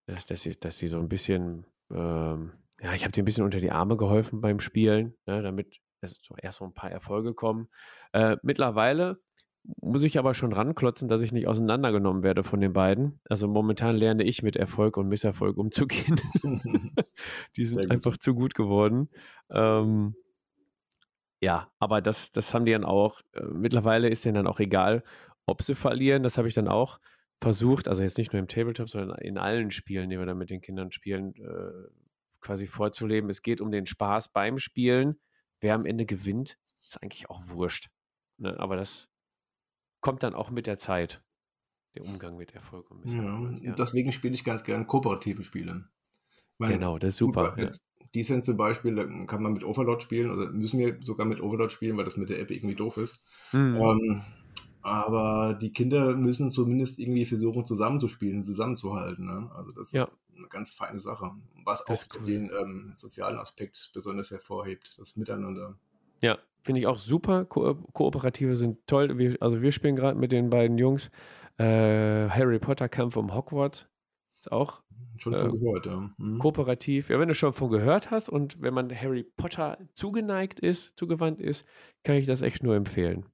[0.06, 3.44] dass, dass, sie, dass die so ein bisschen, ähm, ja, ich habe denen ein bisschen
[3.44, 7.34] unter die Arme geholfen beim Spielen, ne, damit es so erst so ein paar Erfolge
[7.34, 7.68] kommen.
[8.12, 9.20] Äh, mittlerweile
[9.80, 13.20] muss ich aber schon ranklotzen, dass ich nicht auseinandergenommen werde von den beiden.
[13.28, 16.20] Also momentan lerne ich mit Erfolg und Misserfolg umzugehen.
[17.56, 19.10] Die sind einfach zu gut geworden.
[19.50, 20.14] Ähm,
[21.40, 23.20] ja, aber das, das haben die dann auch.
[23.32, 25.04] Äh, mittlerweile ist denen dann auch egal,
[25.46, 26.22] ob sie verlieren.
[26.22, 26.98] Das habe ich dann auch
[27.40, 30.50] versucht, also jetzt nicht nur im Tabletop, sondern in allen Spielen, die wir dann mit
[30.50, 31.88] den Kindern spielen, äh,
[32.40, 33.30] quasi vorzuleben.
[33.30, 35.20] Es geht um den Spaß beim Spielen.
[35.60, 37.88] Wer am Ende gewinnt, ist eigentlich auch wurscht.
[38.38, 38.58] Ne?
[38.58, 39.08] Aber das
[40.00, 41.22] kommt dann auch mit der Zeit.
[41.94, 43.64] Der Umgang mit Erfolg und ja, Misserfolg.
[43.64, 43.72] Ja.
[43.74, 45.88] deswegen spiele ich ganz gern kooperative Spiele.
[46.58, 47.54] Meine, Genau, das ist gut, super.
[47.56, 47.70] bei Ja.
[48.14, 51.70] Descent zum Beispiel, da kann man mit Overlord spielen oder müssen wir sogar mit Overlord
[51.70, 53.20] spielen, weil das mit der App irgendwie doof ist.
[53.52, 53.76] Mhm.
[53.76, 54.22] Ähm,
[54.82, 59.26] aber die Kinder müssen zumindest irgendwie versuchen, zusammenzuspielen, zusammenzuhalten.
[59.26, 59.50] Ne?
[59.54, 60.04] Also das Ja.
[60.04, 61.32] ist eine ganz feine Sache.
[61.64, 62.26] Was Das auch cool.
[62.26, 65.78] den ähm, sozialen Aspekt besonders hervorhebt, das Miteinander.
[66.22, 66.38] Ja,
[66.68, 67.46] finde ich auch super.
[67.46, 69.16] Ko Kooperative sind toll.
[69.16, 71.10] Wir, also wir spielen gerade mit den beiden Jungs
[71.56, 71.64] äh,
[72.28, 73.88] Harry Potter Kampf um Hogwarts.
[74.34, 74.82] Ist auch
[75.16, 76.10] Schon äh, von gehört, ja.
[76.18, 76.38] Mhm.
[76.38, 77.08] kooperativ.
[77.08, 81.40] Ja, wenn du schon von gehört hast und wenn man Harry Potter zugeneigt ist, zugewandt
[81.40, 81.66] ist,
[82.04, 83.24] kann ich das echt nur empfehlen.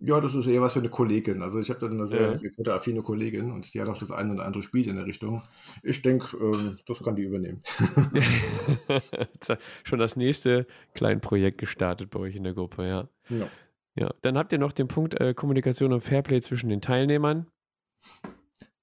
[0.00, 1.42] Ja, das ist eher was für eine Kollegin.
[1.42, 2.34] Also ich habe da eine sehr Ja.
[2.34, 5.42] Harry Potter-affine Kollegin und die hat auch das eine oder andere Spiel in der Richtung.
[5.82, 7.62] Ich denke, ähm, das kann die übernehmen.
[9.84, 13.08] schon das nächste Kleinprojekt gestartet bei euch in der Gruppe, ja.
[13.28, 13.48] Ja.
[13.96, 17.48] Ja, dann habt ihr noch den Punkt äh, Kommunikation und Fairplay zwischen den Teilnehmern.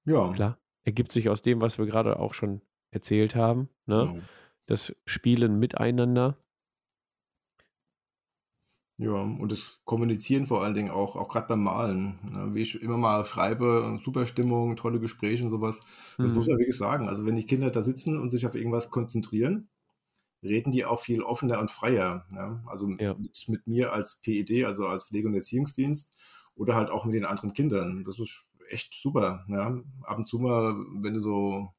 [0.03, 2.61] Ja, Klar, ergibt sich aus dem, was wir gerade auch schon
[2.91, 3.69] erzählt haben.
[3.85, 4.09] Ne?
[4.11, 4.23] genau.
[4.67, 6.37] Das Spielen miteinander.
[8.99, 12.17] Ja, und das Kommunizieren vor allen Dingen auch, auch gerade beim Malen.
[12.31, 12.53] Ne?
[12.55, 15.81] Wie ich immer mal schreibe, super Stimmung, tolle Gespräche und sowas.
[16.21, 16.51] Das muss Mhm.
[16.53, 17.09] man wirklich sagen.
[17.09, 19.67] Also wenn die Kinder da sitzen und sich auf irgendwas konzentrieren,
[20.43, 22.25] reden die auch viel offener und freier.
[22.31, 22.63] Ne?
[22.67, 23.15] Also Ja.
[23.15, 26.17] mit, mit mir als PED, also als Pflege- und Erziehungsdienst
[26.55, 28.05] oder halt auch mit den anderen Kindern.
[28.05, 29.45] Das ist echt super.
[29.49, 29.77] Ja?
[30.03, 31.73] Ab und zu mal, wenn du so,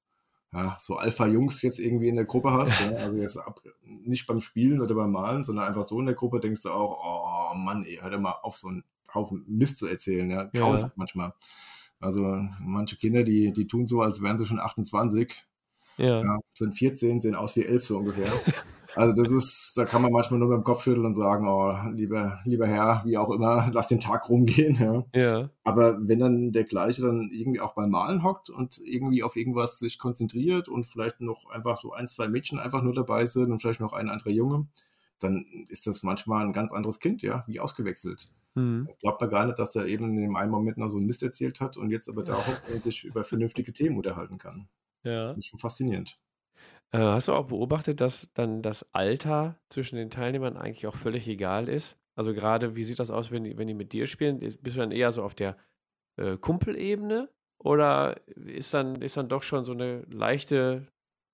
[0.56, 2.88] ja, so Alpha-Jungs jetzt irgendwie in der Gruppe hast, ja?
[2.96, 6.40] also jetzt ab, nicht beim Spielen oder beim Malen, sondern einfach so in der Gruppe,
[6.40, 9.86] denkst du auch, oh Mann, ey, hör doch mal auf, so einen Haufen Mist zu
[9.86, 10.30] erzählen.
[10.30, 10.50] Ja?
[10.52, 10.90] Ja.
[10.96, 11.32] Manchmal.
[12.00, 15.32] Also manche Kinder, die, die tun so, als wären sie schon 28
[15.96, 16.22] Ja.
[16.22, 18.32] ja, sind 14, sehen aus wie 11 so ungefähr.
[18.96, 21.76] Also das ist, da kann man manchmal nur mit dem Kopf schütteln und sagen, oh,
[21.92, 25.04] lieber, lieber Herr, wie auch immer, lass den Tag rumgehen.
[25.14, 25.20] Ja.
[25.20, 25.50] Ja.
[25.64, 29.78] Aber wenn dann der Gleiche dann irgendwie auch beim Malen hockt und irgendwie auf irgendwas
[29.78, 33.60] sich konzentriert und vielleicht noch einfach so ein, zwei Mädchen einfach nur dabei sind und
[33.60, 34.66] vielleicht noch ein anderer Junge,
[35.20, 38.28] dann ist das manchmal ein ganz anderes Kind, ja, wie ausgewechselt.
[38.54, 38.88] Mhm.
[39.00, 41.22] Glaubt man gar nicht, dass der eben in dem einen Moment noch so einen Mist
[41.22, 42.38] erzählt hat und jetzt aber da
[42.72, 44.68] und sich über vernünftige Themen unterhalten kann.
[45.02, 45.28] ja.
[45.28, 46.16] Das ist schon faszinierend.
[46.92, 51.26] Äh, hast du auch beobachtet, dass dann das Alter zwischen den Teilnehmern eigentlich auch völlig
[51.28, 51.98] egal ist?
[52.14, 54.38] Also gerade, wie sieht das aus, wenn die, wenn die mit dir spielen?
[54.38, 55.56] Bist du dann eher so auf der
[56.16, 60.90] äh, Kumpelebene oder ist dann, ist dann doch schon so eine leichte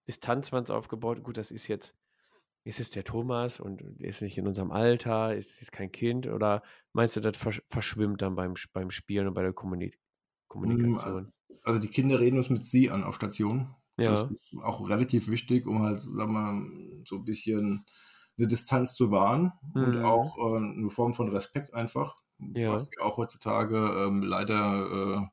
[0.09, 1.23] Distanzwand aufgebaut?
[1.23, 1.95] Gut, das ist jetzt,
[2.65, 6.63] ist es der Thomas und ist nicht in unserem Alter, ist, ist kein Kind oder
[6.93, 10.01] meinst du, das verschwimmt dann beim, beim Spielen und bei der Kommunik hm,
[10.49, 11.33] Kommunikation?
[11.63, 13.73] Also die Kinder reden uns mit sie an auf Station.
[13.97, 14.11] Ja.
[14.11, 16.63] Das ist auch relativ wichtig, um halt, sagen wir mal,
[17.05, 17.85] so ein bisschen
[18.39, 19.85] eine Distanz zu wahren mhm.
[19.85, 22.73] und auch äh, eine Form von Respekt einfach, ja.
[22.73, 25.31] was auch heutzutage ähm, leider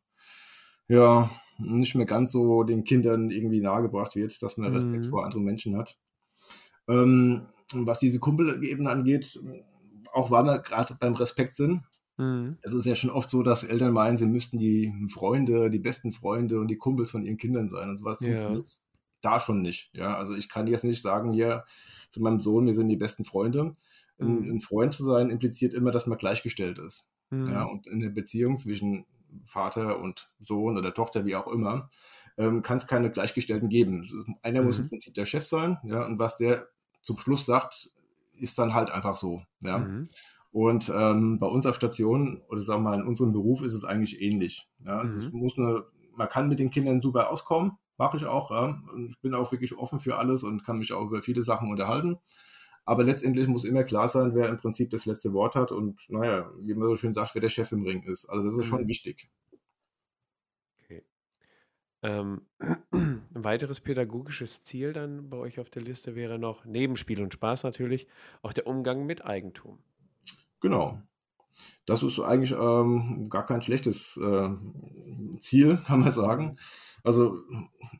[0.89, 5.09] äh, ja nicht mehr ganz so den Kindern irgendwie nahegebracht wird, dass man Respekt mhm.
[5.09, 5.97] vor anderen Menschen hat.
[6.87, 9.39] Ähm, was diese Kumpelebene angeht,
[10.11, 11.83] auch weil wir gerade beim Respekt sind,
[12.19, 12.57] mhm.
[12.61, 16.11] es ist ja schon oft so, dass Eltern meinen, sie müssten die Freunde, die besten
[16.11, 18.29] Freunde und die Kumpels von ihren Kindern sein und sowas ja.
[18.29, 18.81] funktioniert
[19.21, 19.89] da schon nicht.
[19.93, 21.65] Ja, also ich kann jetzt nicht sagen, hier
[22.09, 23.73] zu meinem Sohn, wir sind die besten Freunde.
[24.17, 24.51] Ein, mhm.
[24.51, 27.07] ein Freund zu sein impliziert immer, dass man gleichgestellt ist.
[27.29, 27.47] Mhm.
[27.47, 29.05] Ja, und in der Beziehung zwischen
[29.43, 31.89] Vater und Sohn oder Tochter, wie auch immer,
[32.37, 34.37] ähm, kann es keine Gleichgestellten geben.
[34.41, 34.67] Einer mhm.
[34.67, 34.89] muss im mhm.
[34.89, 36.67] Prinzip der Chef sein, ja, und was der
[37.01, 37.91] zum Schluss sagt,
[38.39, 39.41] ist dann halt einfach so.
[39.61, 39.85] Ja.
[40.59, 43.85] Und ähm, bei uns auf Station oder sagen wir mal in unserem Beruf ist es
[43.85, 44.67] eigentlich ähnlich.
[44.83, 44.97] Ja.
[44.97, 45.49] Also mhm.
[45.55, 45.85] eine,
[46.17, 48.81] man kann mit den Kindern super auskommen, Mache ich auch, ja.
[49.07, 52.17] Ich bin auch wirklich offen für alles und kann mich auch über viele Sachen unterhalten.
[52.85, 56.51] Aber letztendlich muss immer klar sein, wer im Prinzip das letzte Wort hat und, naja,
[56.61, 58.25] wie man so schön sagt, wer der Chef im Ring ist.
[58.25, 58.87] Also das ist schon mhm.
[58.87, 59.29] wichtig.
[60.83, 61.05] Okay.
[62.01, 62.41] Ähm,
[62.91, 67.33] ein weiteres pädagogisches Ziel dann bei euch auf der Liste wäre noch, neben Spiel und
[67.33, 68.07] Spaß natürlich,
[68.41, 69.79] auch der Umgang mit Eigentum.
[70.61, 71.01] Genau.
[71.85, 74.49] Das ist eigentlich ähm, gar kein schlechtes äh,
[75.39, 76.57] Ziel, kann man sagen.
[77.03, 77.39] Also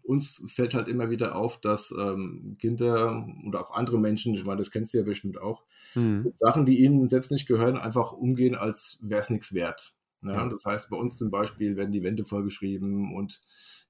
[0.03, 4.57] uns fällt halt immer wieder auf, dass ähm, Kinder oder auch andere Menschen, ich meine,
[4.57, 5.63] das kennst du ja bestimmt auch,
[5.95, 6.23] mhm.
[6.23, 9.93] mit Sachen, die ihnen selbst nicht gehören, einfach umgehen, als wäre es nichts wert.
[10.21, 10.33] Ja?
[10.33, 10.49] ja?
[10.49, 13.41] Das heißt, bei uns zum Beispiel werden die Wände vollgeschrieben und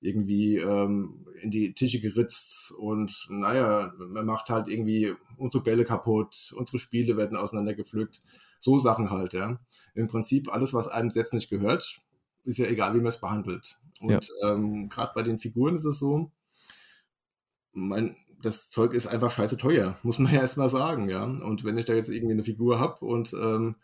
[0.02, 6.54] irgendwie ähm, in die Tische geritzt und naja, man macht halt irgendwie unsere Bälle kaputt,
[6.56, 8.22] unsere Spiele werden auseinandergepflückt.
[8.60, 9.60] So Sachen halt, ja.
[9.96, 12.00] Im Prinzip alles, was einem selbst nicht gehört,
[12.46, 13.80] ist ja egal, wie man es behandelt.
[14.00, 14.54] Und ja.
[14.54, 16.32] ähm, gerade bei den Figuren ist es so,
[17.74, 21.24] mein, das Zeug ist einfach scheiße teuer, muss man ja erstmal sagen, ja.
[21.24, 23.76] Und wenn ich da jetzt irgendwie eine Figur habe und ähm,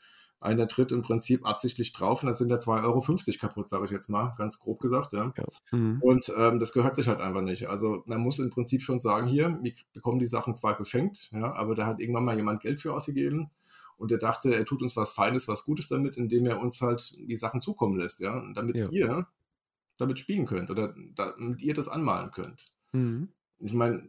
[0.45, 3.91] einer tritt im Prinzip absichtlich drauf und dann sind da 2,50 Euro kaputt, sage ich
[3.91, 5.33] jetzt mal, ganz grob gesagt, ja.
[5.35, 5.77] ja.
[5.77, 6.01] Mhm.
[6.01, 7.67] Und ähm, das gehört sich halt einfach nicht.
[7.67, 11.53] Also man muss im Prinzip schon sagen, hier, wir bekommen die Sachen zwar geschenkt, ja,
[11.53, 13.49] aber da hat irgendwann mal jemand Geld für ausgegeben
[13.97, 17.15] und er dachte, er tut uns was Feines, was Gutes damit, indem er uns halt
[17.17, 18.89] die Sachen zukommen lässt, ja, und damit ja.
[18.89, 19.27] ihr
[19.97, 22.65] damit spielen könnt oder damit ihr das anmalen könnt.
[22.91, 23.29] Mhm.
[23.59, 24.03] Ich meine,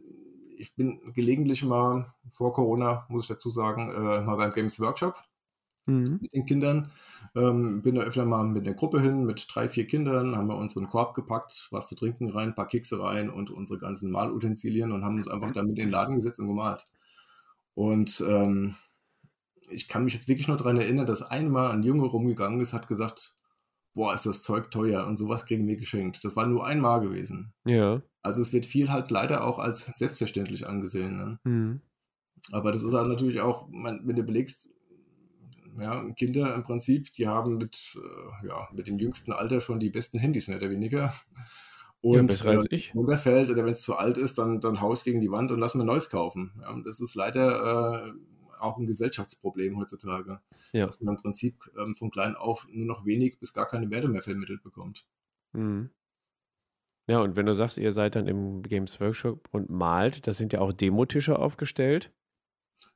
[0.57, 5.15] ich bin gelegentlich mal vor Corona, muss ich dazu sagen, äh, mal beim Games Workshop
[5.87, 6.19] mhm.
[6.21, 6.91] mit den Kindern.
[7.35, 10.57] Ähm, bin da öfter mal mit einer Gruppe hin, mit drei, vier Kindern, haben wir
[10.57, 14.91] unseren Korb gepackt, was zu trinken rein, ein paar Kekse rein und unsere ganzen Malutensilien
[14.91, 16.85] und haben uns einfach damit in den Laden gesetzt und gemalt.
[17.73, 18.75] Und ähm,
[19.69, 22.87] ich kann mich jetzt wirklich nur daran erinnern, dass einmal ein Junge rumgegangen ist, hat
[22.87, 23.35] gesagt,
[23.93, 26.23] boah, ist das Zeug teuer und sowas kriegen wir geschenkt.
[26.23, 27.53] Das war nur einmal gewesen.
[27.65, 28.01] Ja.
[28.21, 31.17] Also es wird viel halt leider auch als selbstverständlich angesehen.
[31.17, 31.39] Ne?
[31.43, 31.81] Mhm.
[32.51, 34.69] Aber das ist halt natürlich auch, wenn du belegst,
[35.79, 39.89] ja, Kinder im Prinzip, die haben mit, äh, ja, mit dem jüngsten Alter schon die
[39.89, 41.13] besten Handys mehr oder weniger.
[42.01, 42.45] Und ja.
[42.45, 45.59] Wenn runterfällt oder wenn es zu alt ist, dann, dann Haus gegen die Wand und
[45.59, 46.51] lass mir Neues kaufen.
[46.61, 48.11] Ja, das ist leider äh,
[48.59, 50.39] auch ein Gesellschaftsproblem heutzutage,
[50.73, 50.85] ja.
[50.85, 54.07] dass man im Prinzip ähm, von klein auf nur noch wenig bis gar keine Werte
[54.07, 55.07] mehr vermittelt bekommt.
[55.53, 55.89] Mhm.
[57.09, 60.51] Ja, und wenn du sagst, ihr seid dann im Games Workshop und malt, das sind
[60.51, 62.11] ja auch Demotische aufgestellt,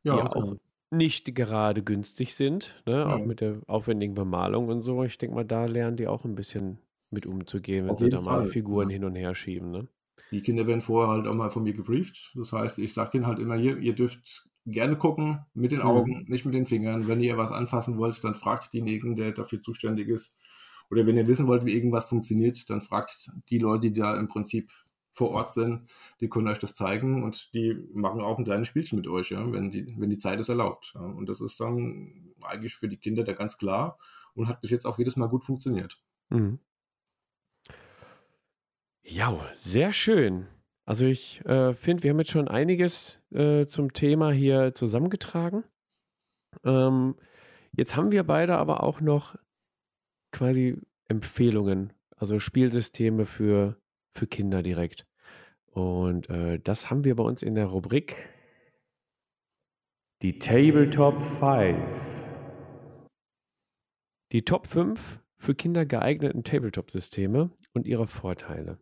[0.03, 0.55] ja, die auch.
[0.91, 3.05] Nicht gerade günstig sind, ne?
[3.05, 5.03] Auch mit der aufwendigen Bemalung und so.
[5.03, 6.79] Ich denke mal, da lernen die auch ein bisschen
[7.09, 8.43] mit umzugehen, wenn Auf sie da Fall.
[8.43, 8.95] mal Figuren ja.
[8.95, 9.71] hin und her schieben.
[9.71, 9.87] Ne?
[10.31, 12.31] Die Kinder werden vorher halt auch mal von mir gebrieft.
[12.35, 15.85] Das heißt, ich sage denen halt immer hier, ihr dürft gerne gucken mit den mhm.
[15.85, 16.25] Augen, mhm.
[16.27, 17.07] nicht mit den Fingern.
[17.07, 20.37] Wenn ihr was anfassen wollt, dann fragt denjenigen, der dafür zuständig ist.
[20.89, 24.27] Oder wenn ihr wissen wollt, wie irgendwas funktioniert, dann fragt die Leute, die da im
[24.27, 24.71] Prinzip
[25.11, 25.89] vor Ort sind,
[26.21, 29.51] die können euch das zeigen und die machen auch ein kleines Spielchen mit euch, ja,
[29.51, 30.93] wenn, die, wenn die Zeit es erlaubt.
[30.95, 31.01] Ja.
[31.01, 33.97] Und das ist dann eigentlich für die Kinder da ganz klar
[34.33, 36.01] und hat bis jetzt auch jedes Mal gut funktioniert.
[36.29, 36.59] Mhm.
[39.03, 40.47] Ja, sehr schön.
[40.85, 45.63] Also ich äh, finde, wir haben jetzt schon einiges äh, zum Thema hier zusammengetragen.
[46.63, 47.15] Ähm,
[47.73, 49.35] jetzt haben wir beide aber auch noch
[50.31, 53.80] quasi Empfehlungen, also Spielsysteme für,
[54.13, 55.05] für Kinder direkt.
[55.65, 58.15] Und äh, das haben wir bei uns in der Rubrik
[60.21, 61.77] die Tabletop 5.
[64.31, 68.77] Die Top 5 für Kinder geeigneten Tabletop-Systeme und ihre Vorteile.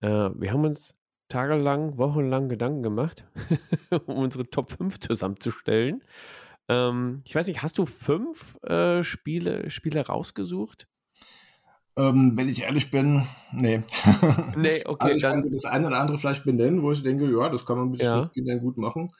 [0.00, 0.94] Äh, wir haben uns
[1.28, 3.24] tagelang, wochenlang Gedanken gemacht,
[4.06, 6.02] um unsere Top 5 zusammenzustellen.
[6.68, 10.88] Ähm, ich weiß nicht, hast du fünf äh, Spiele, Spiele rausgesucht?
[12.00, 13.22] Ähm, wenn ich ehrlich bin,
[13.52, 13.82] nee.
[14.56, 14.96] Nee, okay.
[15.00, 17.78] Also ich kann das eine oder andere vielleicht benennen, wo ich denke, ja, das kann
[17.78, 18.20] man mit, ja.
[18.20, 19.12] mit Kindern gut machen.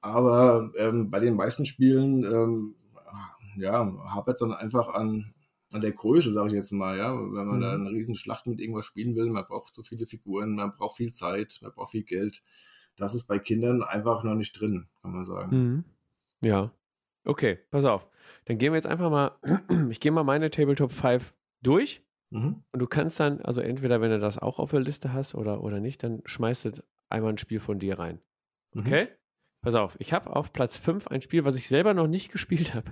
[0.00, 2.74] Aber ähm, bei den meisten Spielen, ähm,
[3.56, 5.24] ja, hapert es dann einfach an,
[5.72, 7.14] an der Größe, sage ich jetzt mal, ja.
[7.14, 7.60] Wenn man mhm.
[7.60, 10.96] da eine riesen Schlacht mit irgendwas spielen will, man braucht so viele Figuren, man braucht
[10.96, 12.42] viel Zeit, man braucht viel Geld.
[12.96, 15.56] Das ist bei Kindern einfach noch nicht drin, kann man sagen.
[15.56, 15.84] Mhm.
[16.44, 16.72] Ja.
[17.24, 18.06] Okay, pass auf.
[18.46, 19.32] Dann gehen wir jetzt einfach mal,
[19.90, 22.02] ich gehe mal meine Tabletop 5 durch.
[22.30, 22.62] Mhm.
[22.72, 25.62] Und du kannst dann, also entweder wenn du das auch auf der Liste hast oder,
[25.62, 28.20] oder nicht, dann schmeißt du einmal ein Spiel von dir rein.
[28.72, 28.80] Mhm.
[28.82, 29.04] Okay?
[29.04, 29.08] Mhm.
[29.62, 32.74] Pass auf, ich habe auf Platz 5 ein Spiel, was ich selber noch nicht gespielt
[32.74, 32.90] habe.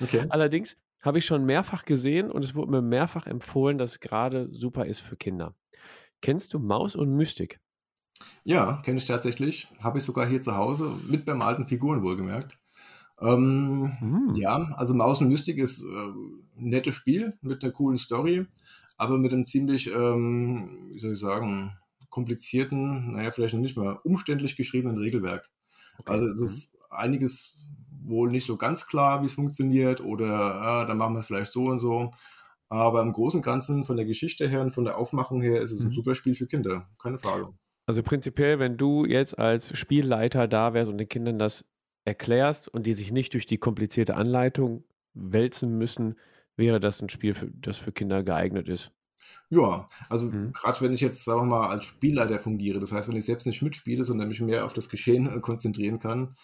[0.00, 0.26] okay.
[0.28, 4.48] Allerdings habe ich schon mehrfach gesehen und es wurde mir mehrfach empfohlen, dass es gerade
[4.50, 5.54] super ist für Kinder.
[6.22, 7.60] Kennst du Maus und Mystik?
[8.44, 9.68] Ja, kenne ich tatsächlich.
[9.82, 12.58] Habe ich sogar hier zu Hause mit bemalten Figuren wohlgemerkt.
[13.20, 14.30] Ähm, hm.
[14.34, 18.46] Ja, also Maus und Mystik ist äh, ein nettes Spiel mit einer coolen Story,
[18.96, 21.76] aber mit einem ziemlich, ähm, wie soll ich sagen,
[22.10, 25.50] komplizierten, naja, vielleicht noch nicht mal umständlich geschriebenen Regelwerk.
[25.98, 26.12] Okay.
[26.12, 27.56] Also es ist einiges
[28.02, 31.52] wohl nicht so ganz klar, wie es funktioniert oder ja, dann machen wir es vielleicht
[31.52, 32.12] so und so.
[32.68, 35.72] Aber im Großen und Ganzen von der Geschichte her und von der Aufmachung her ist
[35.72, 35.94] es ein mhm.
[35.94, 37.48] super Spiel für Kinder, keine Frage.
[37.86, 41.64] Also prinzipiell, wenn du jetzt als Spielleiter da wärst und den Kindern das
[42.04, 44.84] erklärst und die sich nicht durch die komplizierte Anleitung
[45.14, 46.16] wälzen müssen,
[46.56, 48.92] wäre das ein Spiel, für, das für Kinder geeignet ist.
[49.48, 50.52] Ja, also mhm.
[50.52, 53.46] gerade wenn ich jetzt, sagen wir mal, als Spielleiter fungiere, das heißt, wenn ich selbst
[53.46, 56.34] nicht mitspiele, sondern mich mehr auf das Geschehen äh, konzentrieren kann,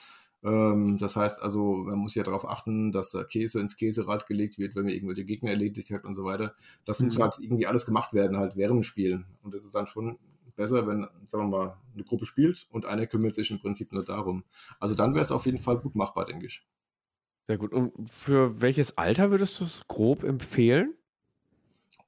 [0.42, 4.58] ähm, das heißt also, man muss ja darauf achten, dass der Käse ins Käserad gelegt
[4.58, 6.54] wird, wenn man irgendwelche Gegner erledigt hat und so weiter.
[6.84, 7.06] Das mhm.
[7.06, 9.24] muss halt irgendwie alles gemacht werden, halt während dem Spiel.
[9.42, 10.18] Und das ist dann schon
[10.56, 14.04] besser, wenn, sagen wir mal, eine Gruppe spielt und einer kümmert sich im Prinzip nur
[14.04, 14.44] darum.
[14.78, 16.66] Also dann wäre es auf jeden Fall gut machbar, denke ich.
[17.46, 17.72] Sehr gut.
[17.72, 20.94] Und für welches Alter würdest du es grob empfehlen?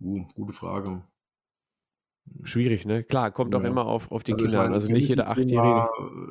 [0.00, 1.02] Uh, gute Frage.
[2.44, 3.04] Schwierig, ne?
[3.04, 3.60] Klar, kommt ja.
[3.60, 4.72] auch immer auf, auf die also Kinder an.
[4.72, 5.88] Also nicht jeder Achtjährige.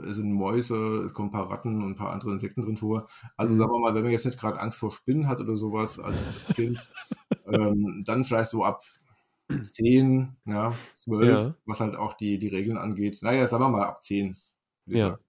[0.09, 3.07] Es sind Mäuse, es kommen ein paar Ratten und ein paar andere Insekten drin vor.
[3.37, 3.57] Also mhm.
[3.57, 6.27] sagen wir mal, wenn man jetzt nicht gerade Angst vor Spinnen hat oder sowas als,
[6.27, 6.91] als Kind,
[7.47, 8.81] ähm, dann vielleicht so ab
[9.61, 11.55] 10, ja, 12, ja.
[11.65, 13.19] was halt auch die, die Regeln angeht.
[13.21, 14.35] Naja, sagen wir mal ab 10.
[14.85, 14.99] Ja.
[14.99, 15.23] Sagen.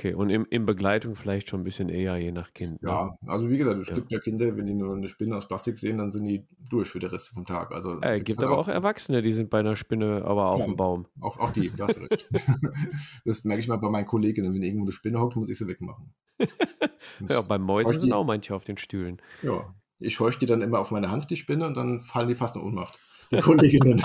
[0.00, 2.82] Okay, und in, in Begleitung vielleicht schon ein bisschen eher, je nach Kind.
[2.82, 2.88] Ne?
[2.88, 3.94] Ja, also wie gesagt, es ja.
[3.94, 6.88] gibt ja Kinder, wenn die nur eine Spinne aus Plastik sehen, dann sind die durch
[6.88, 7.70] für den Rest vom Tag.
[7.70, 10.60] Also, äh, es gibt halt aber auch, Erwachsene, die sind bei einer Spinne aber auf
[10.60, 11.06] ja, dem Baum.
[11.20, 12.30] Auch, auch die, das ist recht.
[13.26, 14.54] das merke ich mal bei meinen Kolleginnen.
[14.54, 16.14] Wenn irgendwo eine Spinne hockt, muss ich sie wegmachen.
[17.28, 19.20] ja, beim Mäusen sind auch manche auf den Stühlen.
[19.42, 22.34] Ja, ich scheuche die dann immer auf meine Hand, die Spinne, und dann fallen die
[22.34, 22.98] fast in Ohnmacht.
[23.42, 24.02] Kolleginnen.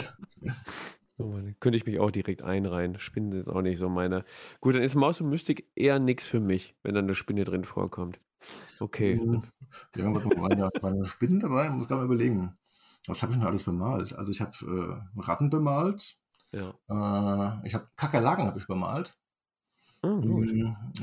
[1.17, 2.99] So, dann könnte ich mich auch direkt einreihen.
[2.99, 4.25] Spinnen sind auch nicht so meine.
[4.59, 7.63] Gut, dann ist Maus und Mystik eher nichts für mich, wenn dann eine Spinne drin
[7.63, 8.19] vorkommt.
[8.79, 9.17] Okay.
[9.17, 9.41] Hm.
[9.95, 12.57] Ja, meine, meine Spinnen dabei, muss gerade mal überlegen.
[13.07, 14.13] Was habe ich denn alles bemalt?
[14.13, 14.51] Also ich habe
[15.15, 16.17] äh, Ratten bemalt.
[16.51, 16.69] Ja.
[16.89, 19.13] Äh, ich habe Kakerlaken habe ich bemalt.
[20.03, 20.43] Oh,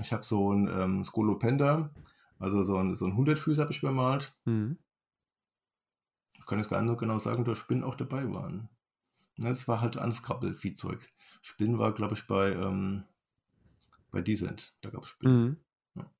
[0.00, 1.90] ich habe so ein ähm, Skolopender,
[2.38, 4.34] also so ein, so ein Hundertfüß habe ich bemalt.
[4.44, 4.78] Mhm.
[6.42, 8.68] Ich kann jetzt gar nicht genau sagen, dass Spinnen auch dabei waren.
[9.38, 11.08] Es war halt Unscrabble-Viehzeug.
[11.40, 13.04] Spinnen war, glaube ich, bei, ähm,
[14.10, 14.76] bei Descent.
[14.80, 15.44] Da gab es Spinnen.
[15.44, 15.56] Mhm.
[15.94, 16.10] Ja.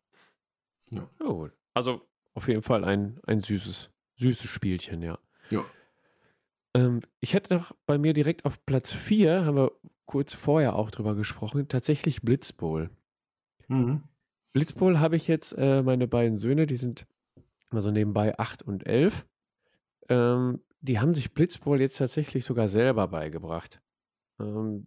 [0.90, 1.10] ja.
[1.26, 5.18] Oh, also auf jeden Fall ein, ein süßes, süßes Spielchen, ja.
[5.50, 5.64] Ja.
[6.74, 9.72] Ähm, ich hätte noch bei mir direkt auf Platz 4, haben wir
[10.06, 12.90] kurz vorher auch drüber gesprochen, tatsächlich Blitzbowl.
[13.66, 14.04] Mhm.
[14.52, 17.08] Blitzbowl habe ich jetzt, äh, meine beiden Söhne, die sind
[17.70, 19.26] also nebenbei 8 und 11.
[20.12, 23.80] Ähm, die haben sich Blitzball jetzt tatsächlich sogar selber beigebracht.
[24.38, 24.86] Ähm,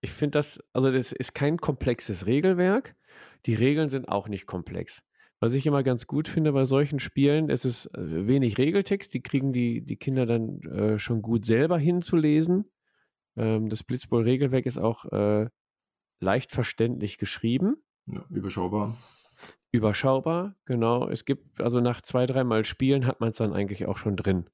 [0.00, 2.96] ich finde das, also das ist kein komplexes Regelwerk.
[3.44, 5.02] Die Regeln sind auch nicht komplex.
[5.40, 9.22] Was ich immer ganz gut finde bei solchen Spielen, es ist äh, wenig Regeltext, die
[9.22, 12.70] kriegen die, die Kinder dann äh, schon gut selber hinzulesen.
[13.36, 15.50] Ähm, das Blitzball-Regelwerk ist auch äh,
[16.20, 17.76] leicht verständlich geschrieben.
[18.06, 18.96] Ja, überschaubar.
[19.72, 21.08] Überschaubar, genau.
[21.08, 24.48] Es gibt, also nach zwei, dreimal Spielen hat man es dann eigentlich auch schon drin.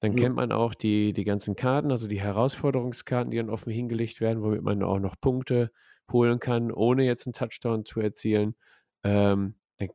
[0.00, 0.24] Dann ja.
[0.24, 4.42] kennt man auch die, die ganzen Karten, also die Herausforderungskarten, die dann offen hingelegt werden,
[4.42, 5.70] womit man auch noch Punkte
[6.12, 8.54] holen kann, ohne jetzt einen Touchdown zu erzielen.
[9.02, 9.88] Ähm, dann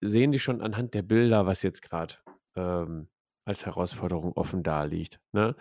[0.00, 2.14] sehen die schon anhand der Bilder, was jetzt gerade
[2.54, 3.08] ähm,
[3.44, 5.20] als Herausforderung offen da liegt.
[5.32, 5.56] Ne?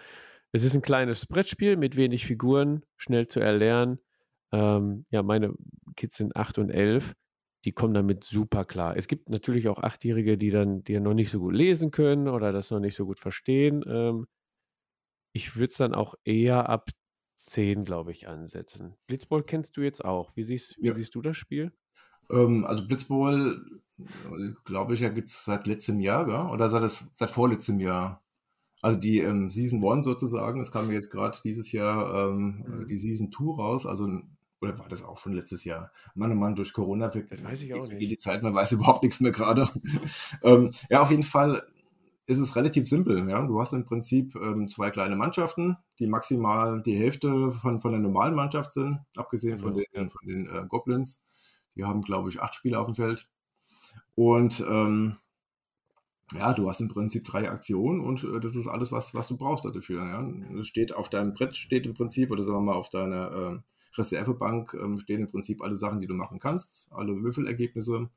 [0.51, 3.99] Es ist ein kleines Brettspiel mit wenig Figuren, schnell zu erlernen.
[4.51, 5.53] Ähm, ja, meine
[5.95, 7.15] Kids sind 8 und 11.
[7.65, 8.95] die kommen damit super klar.
[8.97, 12.51] Es gibt natürlich auch Achtjährige, die dann, die noch nicht so gut lesen können oder
[12.53, 13.83] das noch nicht so gut verstehen.
[13.87, 14.27] Ähm,
[15.33, 16.89] ich würde es dann auch eher ab
[17.35, 18.95] 10, glaube ich, ansetzen.
[19.07, 20.35] Blitzball kennst du jetzt auch.
[20.35, 20.93] Wie siehst, wie Ja.
[20.93, 21.73] siehst du das Spiel?
[22.29, 23.61] Ähm, also Blitzball,
[24.63, 26.51] glaube ich, ja, gibt es seit letztem Jahr, gell?
[26.53, 28.23] oder seit, das, seit vorletztem Jahr.
[28.81, 32.87] Also die ähm, Season 1 sozusagen, es kam jetzt gerade dieses Jahr ähm, Mhm.
[32.89, 34.07] die Season 2 raus, also
[34.65, 35.91] oder war das auch schon letztes Jahr?
[36.15, 38.11] Mann, oh Mann, durch Corona ver- Das weiß ich auch vergeht nicht.
[38.11, 39.67] die Zeit, man weiß überhaupt nichts mehr gerade.
[40.43, 41.63] ähm, ja, auf jeden Fall
[42.27, 43.29] ist es relativ simpel.
[43.29, 43.45] Ja?
[43.45, 47.99] Du hast im Prinzip ähm, zwei kleine Mannschaften, die maximal die Hälfte von, von der
[48.01, 50.09] normalen Mannschaft sind, abgesehen von Genau, den, ja.
[50.09, 51.23] von den äh, Goblins.
[51.75, 53.29] Die haben, glaube ich, acht Spieler auf dem Feld.
[54.15, 55.17] Und ähm,
[56.33, 59.37] ja, du hast im Prinzip drei Aktionen und äh, das ist alles, was, was du
[59.37, 60.03] brauchst dafür.
[60.03, 60.27] Ja?
[60.59, 63.59] Es steht auf deinem Brett, steht im Prinzip, oder sagen wir mal auf deiner äh,
[63.97, 68.09] Reservebank, ähm, stehen im Prinzip alle Sachen, die du machen kannst, alle Würfelergebnisse.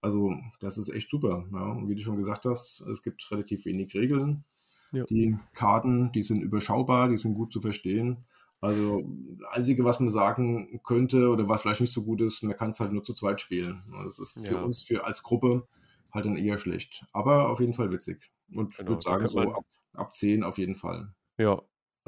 [0.00, 1.46] Also, das ist echt super.
[1.52, 1.72] Ja?
[1.72, 4.44] Und wie du schon gesagt hast, es gibt relativ wenig Regeln.
[4.92, 5.06] Ja.
[5.08, 8.24] Die Karten, die sind überschaubar, die sind gut zu verstehen.
[8.60, 9.02] Also,
[9.38, 12.70] das Einzige, was man sagen könnte oder was vielleicht nicht so gut ist, man kann
[12.70, 13.82] es halt nur zu zweit spielen.
[13.92, 14.62] Das ist für Ja.
[14.62, 15.66] uns, für als Gruppe,
[16.12, 17.04] halt dann eher schlecht.
[17.12, 18.30] Aber auf jeden Fall witzig.
[18.54, 19.64] Und ich Genau, würde sagen, so ab,
[19.94, 21.14] ab 10 auf jeden Fall.
[21.38, 21.60] Ja,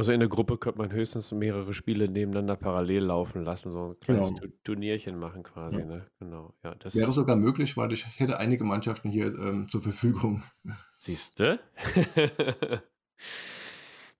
[0.02, 4.00] also in der Gruppe könnte man höchstens mehrere Spiele nebeneinander parallel laufen lassen, so ein
[4.00, 4.40] kleines Genau.
[4.40, 5.84] Tu- Turnierchen machen quasi, Ja.
[5.86, 6.06] ne?
[6.18, 10.42] Genau, ja, das Wäre sogar möglich, weil ich hätte einige Mannschaften hier ähm, zur Verfügung.
[10.96, 11.60] siehst du?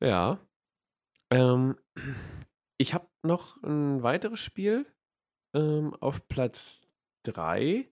[0.01, 0.39] Ja.
[1.31, 1.77] Ähm,
[2.79, 4.87] ich habe noch ein weiteres Spiel
[5.55, 6.87] ähm, auf Platz
[7.25, 7.89] 3.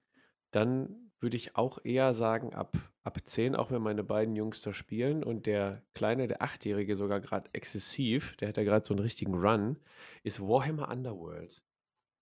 [0.53, 4.73] Dann würde ich auch eher sagen ab, ab 10, auch wenn meine beiden Jungs da
[4.73, 9.03] spielen und der Kleine, der Achtjährige sogar gerade exzessiv, der hat ja gerade so einen
[9.03, 9.79] richtigen Run,
[10.23, 11.65] ist Warhammer Underworlds.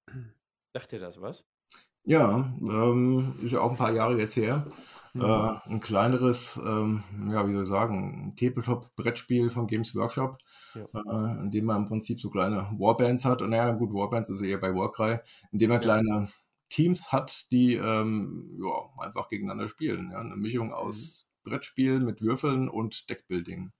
[0.74, 1.44] Sagt dir das was?
[2.04, 4.64] Ja, ähm, ist ja auch ein paar Jahre jetzt her.
[5.14, 5.22] Mhm.
[5.22, 10.38] Äh, ein kleineres, ähm, ja, wie soll ich sagen, Tabletop-Brettspiel von Games Workshop,
[10.74, 10.88] Ja.
[10.94, 13.42] äh, in dem man im Prinzip so kleine Warbands hat.
[13.42, 15.18] Und naja, gut, Warbands ist eher bei Warcry,
[15.52, 15.82] in dem man Ja.
[15.82, 16.28] kleine
[16.68, 20.10] Teams hat, die ähm, ja, einfach gegeneinander spielen.
[20.10, 20.20] Ja?
[20.20, 23.72] Eine Mischung aus Brettspiel mit Würfeln und Deckbuilding.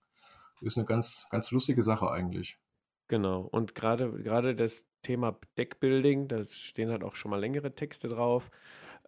[0.61, 2.59] Ist eine ganz, ganz lustige Sache eigentlich.
[3.07, 3.41] Genau.
[3.41, 8.51] Und gerade gerade das Thema Deckbuilding, da stehen halt auch schon mal längere Texte drauf.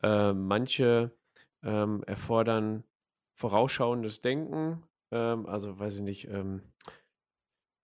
[0.02, 1.12] Äh, manche
[1.64, 2.84] ähm, erfordern
[3.36, 4.84] vorausschauendes Denken.
[5.12, 6.62] Ähm, also weiß ich nicht, ähm,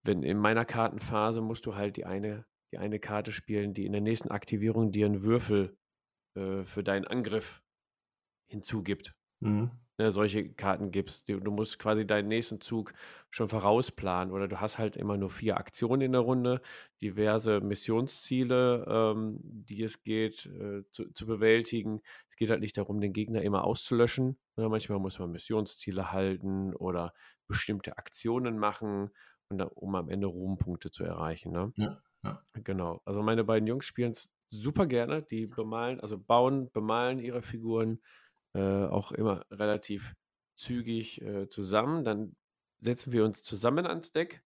[0.03, 3.91] wenn in meiner Kartenphase musst du halt die eine, die eine Karte spielen, die in
[3.91, 5.77] der nächsten Aktivierung dir einen Würfel
[6.37, 7.61] äh, für deinen Angriff
[8.47, 9.13] hinzugibt.
[9.39, 9.71] Mhm.
[9.99, 11.29] ne, solche Karten gibst.
[11.29, 12.93] Du, du musst quasi deinen nächsten Zug
[13.29, 16.61] schon vorausplanen oder du hast halt immer nur vier Aktionen in der Runde,
[17.01, 22.01] diverse Missionsziele, ähm, die es geht äh, zu, zu bewältigen.
[22.29, 24.37] Es geht halt nicht darum, den Gegner immer auszulöschen.
[24.55, 24.69] Ne?
[24.69, 27.13] Manchmal muss man Missionsziele halten oder
[27.47, 29.11] bestimmte Aktionen machen,
[29.49, 31.51] um am Ende Ruhmpunkte zu erreichen.
[31.51, 31.73] Ne?
[31.77, 32.41] Ja, ja.
[32.53, 33.01] Genau.
[33.05, 35.23] Also meine beiden Jungs spielen es super gerne.
[35.23, 38.01] Die bemalen, also bauen, bemalen ihre Figuren
[38.53, 40.15] äh, auch immer relativ
[40.55, 42.03] zügig äh, zusammen.
[42.03, 42.35] Dann
[42.79, 44.43] setzen wir uns zusammen ans Deck,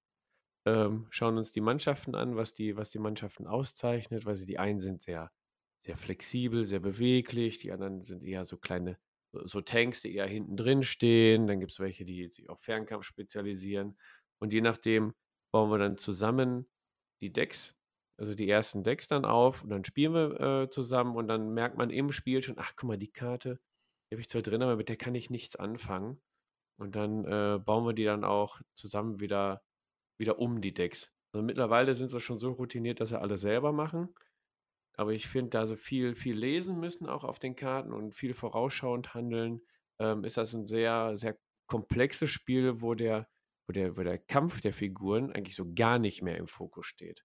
[0.65, 4.59] ähm, schauen uns die Mannschaften an, was die, was die Mannschaften auszeichnet, weil sie die
[4.59, 5.31] einen sind sehr,
[5.81, 8.97] sehr flexibel, sehr beweglich, die anderen sind eher so kleine,
[9.31, 11.47] so, Tanks, die eher hinten drin stehen.
[11.47, 13.97] Dann gibt es welche, die sich auf Fernkampf spezialisieren.
[14.39, 15.13] Und je nachdem
[15.51, 16.69] bauen wir dann zusammen
[17.21, 17.75] die Decks,
[18.17, 21.77] also die ersten Decks dann auf und dann spielen wir äh, zusammen und dann merkt
[21.77, 23.59] man im Spiel schon, ach guck mal, die Karte,
[24.09, 26.21] die habe ich zwar drin, aber mit der kann ich nichts anfangen.
[26.77, 29.63] Und dann äh, bauen wir die dann auch zusammen wieder,
[30.19, 31.11] wieder um, die Decks.
[31.33, 34.13] Also mittlerweile sind sie schon so routiniert, dass sie alle selber machen.
[34.97, 38.33] Aber ich finde, da sie viel, viel lesen müssen, auch auf den Karten und viel
[38.33, 39.61] vorausschauend handeln,
[39.99, 41.37] ähm, ist das ein sehr, sehr
[41.67, 43.29] komplexes Spiel, wo der,
[43.67, 47.23] wo, der, wo der Kampf der Figuren eigentlich so gar nicht mehr im Fokus steht.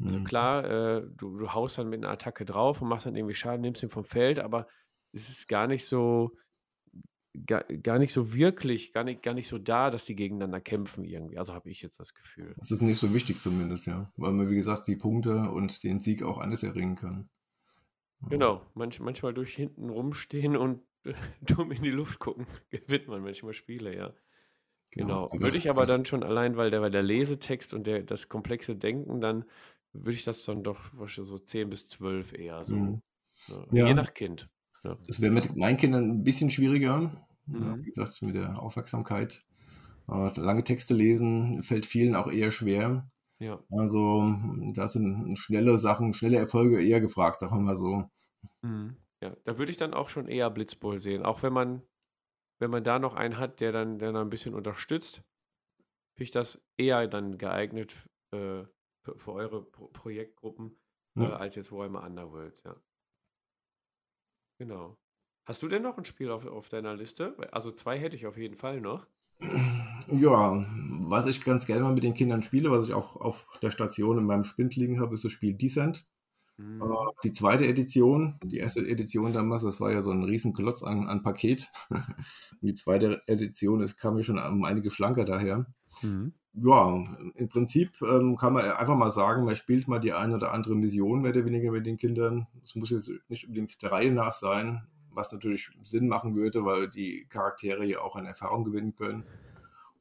[0.00, 0.24] Also Mhm.
[0.24, 3.60] klar, äh, du, du haust dann mit einer Attacke drauf und machst dann irgendwie Schaden,
[3.60, 4.66] nimmst ihn vom Feld, aber
[5.12, 6.32] es ist gar nicht so,
[7.46, 11.04] gar, gar nicht so wirklich, gar nicht, gar nicht so da, dass die gegeneinander kämpfen
[11.04, 11.38] irgendwie.
[11.38, 12.54] Also habe ich jetzt das Gefühl.
[12.56, 14.10] Das ist nicht so wichtig zumindest, ja.
[14.16, 17.28] Weil man, wie gesagt, die Punkte und den Sieg auch alles erringen kann.
[18.22, 18.28] Ja.
[18.28, 20.82] Genau, manch, manchmal durch hinten rumstehen und
[21.42, 24.14] dumm in die Luft gucken, gewinnt man manchmal Spiele, ja.
[24.90, 25.24] Genau.
[25.24, 28.28] aber Würde ich aber dann schon allein, weil der, weil der Lesetext und der, das
[28.28, 29.46] komplexe Denken, dann
[29.92, 32.74] würde ich das dann doch wahrscheinlich so 10 bis 12 eher so.
[32.74, 33.02] Mhm.
[33.48, 33.66] Ne?
[33.72, 33.86] Ja.
[33.86, 34.48] Je nach Kind.
[34.84, 34.98] Ne?
[35.06, 37.26] Das wäre mit meinen Kindern ein bisschen schwieriger.
[37.46, 37.84] Mhm.
[37.84, 39.42] wie gesagt, mit der Aufmerksamkeit.
[40.06, 43.10] Lange Texte lesen fällt vielen auch eher schwer.
[43.38, 43.62] Ja.
[43.70, 44.32] Also
[44.74, 48.04] da sind schnelle Sachen, schnelle Erfolge eher gefragt, sagen wir mal so.
[48.62, 48.96] Mhm.
[49.20, 51.24] Ja, da würde ich dann auch schon eher Blitzbowl sehen.
[51.24, 51.82] Auch wenn man,
[52.58, 55.22] wenn man da noch einen hat, der dann, der dann ein bisschen unterstützt,
[56.14, 57.96] finde ich das eher dann geeignet
[58.32, 58.64] äh,
[59.02, 60.76] für, für, eure Pro Projektgruppen
[61.16, 61.30] ja.
[61.30, 62.72] äh, als jetzt Warhammer Underworld, ja.
[64.58, 64.96] Genau.
[65.44, 67.36] Hast du denn noch ein Spiel auf, auf deiner Liste?
[67.50, 69.06] Also zwei hätte ich auf jeden Fall noch.
[70.08, 70.64] Ja,
[71.00, 74.18] was ich ganz gerne mal mit den Kindern spiele, was ich auch auf der Station
[74.18, 76.08] in meinem Spind liegen habe, ist das Spiel Descent.
[76.56, 76.82] Mhm.
[77.24, 81.22] Die zweite Edition, die erste Edition damals, das war ja so ein Riesenklotz an, an
[81.22, 81.68] Paket.
[82.60, 85.66] die zweite Edition ist, kam mir schon um einige schlanker daher.
[86.02, 86.32] Mhm.
[86.54, 87.02] Ja,
[87.36, 90.74] im Prinzip ähm, kann man einfach mal sagen, man spielt mal die eine oder andere
[90.74, 92.46] Mission mehr oder weniger mit den Kindern.
[92.62, 96.90] Es muss jetzt nicht unbedingt der Reihe nach sein, was natürlich Sinn machen würde, weil
[96.90, 99.24] die Charaktere ja auch an Erfahrung gewinnen können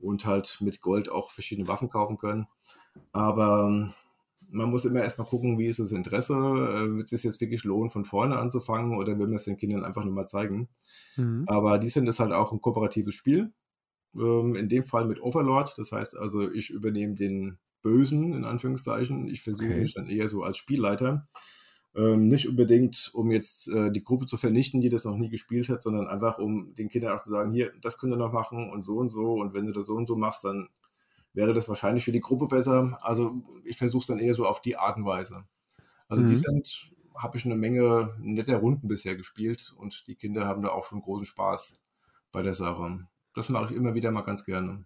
[0.01, 2.47] und halt mit Gold auch verschiedene Waffen kaufen können.
[3.13, 3.93] Aber ähm,
[4.51, 7.63] man muss immer erstmal gucken, wie ist das Interesse, äh, wird es sich jetzt wirklich
[7.63, 10.69] lohnen, von vorne anzufangen oder will man es den Kindern einfach nur mal zeigen.
[11.15, 11.45] Mhm.
[11.47, 13.53] Aber die sind es halt auch ein kooperatives Spiel.
[14.15, 19.27] Ähm, in dem Fall mit Overlord, das heißt also, ich übernehme den Bösen, in Anführungszeichen.
[19.27, 19.81] Ich versuche okay.
[19.81, 21.27] mich dann eher so als Spielleiter
[21.95, 25.67] ähm, nicht unbedingt, um jetzt äh, die Gruppe zu vernichten, die das noch nie gespielt
[25.69, 28.69] hat, sondern einfach, um den Kindern auch zu sagen, hier, das könnt ihr noch machen
[28.69, 29.33] und so und so.
[29.33, 30.69] Und wenn du das so und so machst, dann
[31.33, 32.97] wäre das wahrscheinlich für die Gruppe besser.
[33.01, 35.43] Also ich versuche es dann eher so auf die Art und Weise.
[36.07, 36.27] Also mhm.
[36.27, 40.69] die sind, habe ich eine Menge netter Runden bisher gespielt und die Kinder haben da
[40.69, 41.79] auch schon großen Spaß
[42.31, 42.99] bei der Sache.
[43.33, 44.85] Das mache ich immer wieder mal ganz gerne.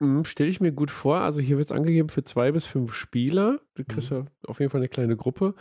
[0.00, 1.18] Mhm, Stelle ich mir gut vor.
[1.18, 3.60] Also hier wird es angegeben für zwei bis fünf Spieler.
[3.74, 4.16] Du kriegst mhm.
[4.16, 5.54] ja auf jeden Fall eine kleine Gruppe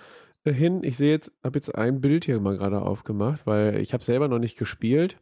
[0.45, 0.83] hin.
[0.83, 4.27] Ich sehe jetzt, habe jetzt ein Bild hier mal gerade aufgemacht, weil ich habe selber
[4.27, 5.19] noch nicht gespielt.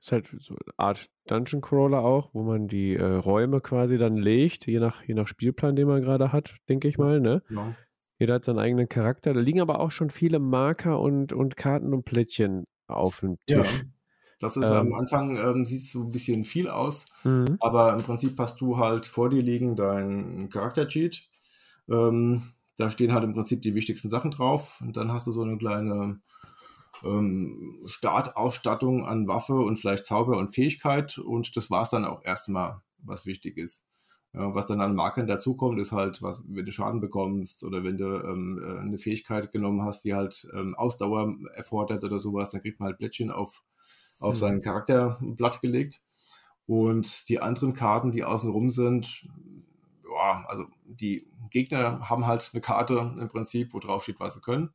[0.00, 4.16] Ist halt so eine Art Dungeon Crawler auch, wo man die äh, Räume quasi dann
[4.16, 7.20] legt, je nach, je nach Spielplan, den man gerade hat, denke ich mal.
[7.20, 7.42] Ne?
[7.50, 7.74] Ja.
[8.18, 9.34] Jeder hat seinen eigenen Charakter.
[9.34, 13.58] Da liegen aber auch schon viele Marker und, und Karten und Plättchen auf dem Tisch.
[13.58, 13.82] Ja.
[14.40, 17.56] Das ist ähm, am Anfang, ähm, sieht so ein bisschen viel aus, mhm.
[17.58, 21.28] aber im Prinzip hast du halt vor dir liegen dein Charakter-Cheat.
[21.90, 22.42] Ähm,
[22.76, 24.80] da stehen halt im Prinzip die wichtigsten Sachen drauf.
[24.80, 26.20] Und dann hast du so eine kleine
[27.04, 31.18] ähm, Startausstattung an Waffe und vielleicht Zauber und Fähigkeit.
[31.18, 33.84] Und das war es dann auch erstmal, was wichtig ist.
[34.34, 37.96] Ja, was dann an Markern dazukommt, ist halt, was, wenn du Schaden bekommst oder wenn
[37.96, 42.60] du ähm, äh, eine Fähigkeit genommen hast, die halt ähm, Ausdauer erfordert oder sowas, dann
[42.60, 43.62] kriegt man halt Blättchen auf,
[44.20, 44.38] auf mhm.
[44.38, 46.02] seinen Charakterblatt gelegt.
[46.66, 49.26] Und die anderen Karten, die außenrum sind,
[50.04, 54.40] ja, also die Gegner haben halt eine Karte im Prinzip, wo drauf steht, was sie
[54.40, 54.70] können.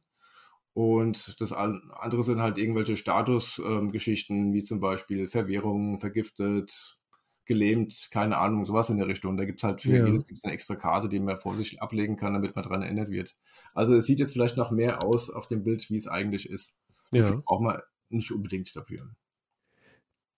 [0.74, 6.98] Und das andere sind halt irgendwelche Statusgeschichten, ähm, wie zum Beispiel Verwirrung, vergiftet,
[7.46, 9.38] gelähmt, keine Ahnung, sowas in der Richtung.
[9.38, 10.06] Da gibt es halt für ja.
[10.06, 13.10] jedes gibt's eine extra Karte, die man vor sich ablegen kann, damit man daran erinnert
[13.10, 13.36] wird.
[13.74, 16.80] Also es sieht jetzt vielleicht noch mehr aus auf dem Bild, wie es eigentlich ist.
[17.12, 17.22] Ja.
[17.22, 19.12] Dafür braucht man nicht unbedingt dafür.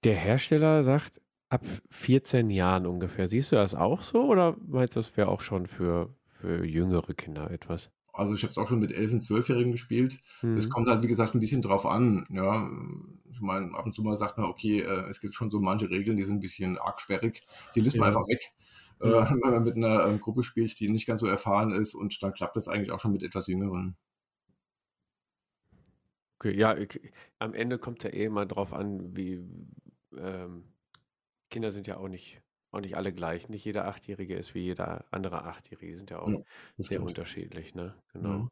[0.04, 3.30] Der Hersteller sagt, ab 14 Jahren ungefähr.
[3.30, 7.14] Siehst du das auch so oder meinst du, das wäre auch schon für, für jüngere
[7.14, 7.92] Kinder etwas?
[8.16, 10.20] Also ich habe es auch schon mit 11- und 12-Jährigen gespielt.
[10.42, 10.58] Mhm.
[10.58, 12.26] Es kommt halt, wie gesagt, ein bisschen drauf an.
[12.30, 12.70] Ja,
[13.32, 15.90] ich meine, ab und zu mal sagt man, okay, äh, es gibt schon so manche
[15.90, 17.42] Regeln, die sind ein bisschen arg sperrig.
[17.76, 18.00] Die lässt ja.
[18.00, 18.54] man einfach weg,
[19.02, 19.10] mhm.
[19.10, 21.94] äh, wenn man mit einer äh, Gruppe spielt, die nicht ganz so erfahren ist.
[21.96, 23.98] Und dann klappt das eigentlich auch schon mit etwas Jüngeren.
[26.40, 27.02] Okay, ja, ich,
[27.40, 29.44] am Ende kommt ja eh mal drauf an, wie,
[30.18, 30.66] ähm,
[31.50, 32.42] Kinder sind ja auch nicht,
[32.76, 33.50] auch nicht alle gleich.
[33.50, 35.94] Nicht jeder Achtjährige ist wie jeder andere Achtjährige.
[35.94, 36.38] Die sind ja auch ja,
[36.78, 37.10] sehr stimmt.
[37.10, 37.96] unterschiedlich, ne?
[38.14, 38.50] Genau.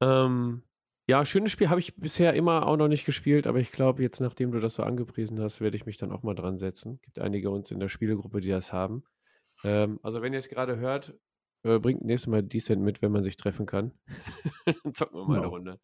[0.00, 0.26] Ja.
[0.26, 0.62] Ähm,
[1.06, 4.20] ja, schönes Spiel habe ich bisher immer auch noch nicht gespielt, aber ich glaube, jetzt,
[4.20, 6.98] nachdem du das so angepriesen hast, werde ich mich dann auch mal dran setzen.
[7.02, 9.04] Gibt einige uns in der Spielegruppe, die das haben.
[9.64, 11.14] Ähm, also, wenn ihr es gerade hört,
[11.62, 13.92] äh, bringt nächstes Mal Decent mit, wenn man sich treffen kann.
[14.64, 15.40] dann zocken wir mal genau.
[15.40, 15.80] eine Runde.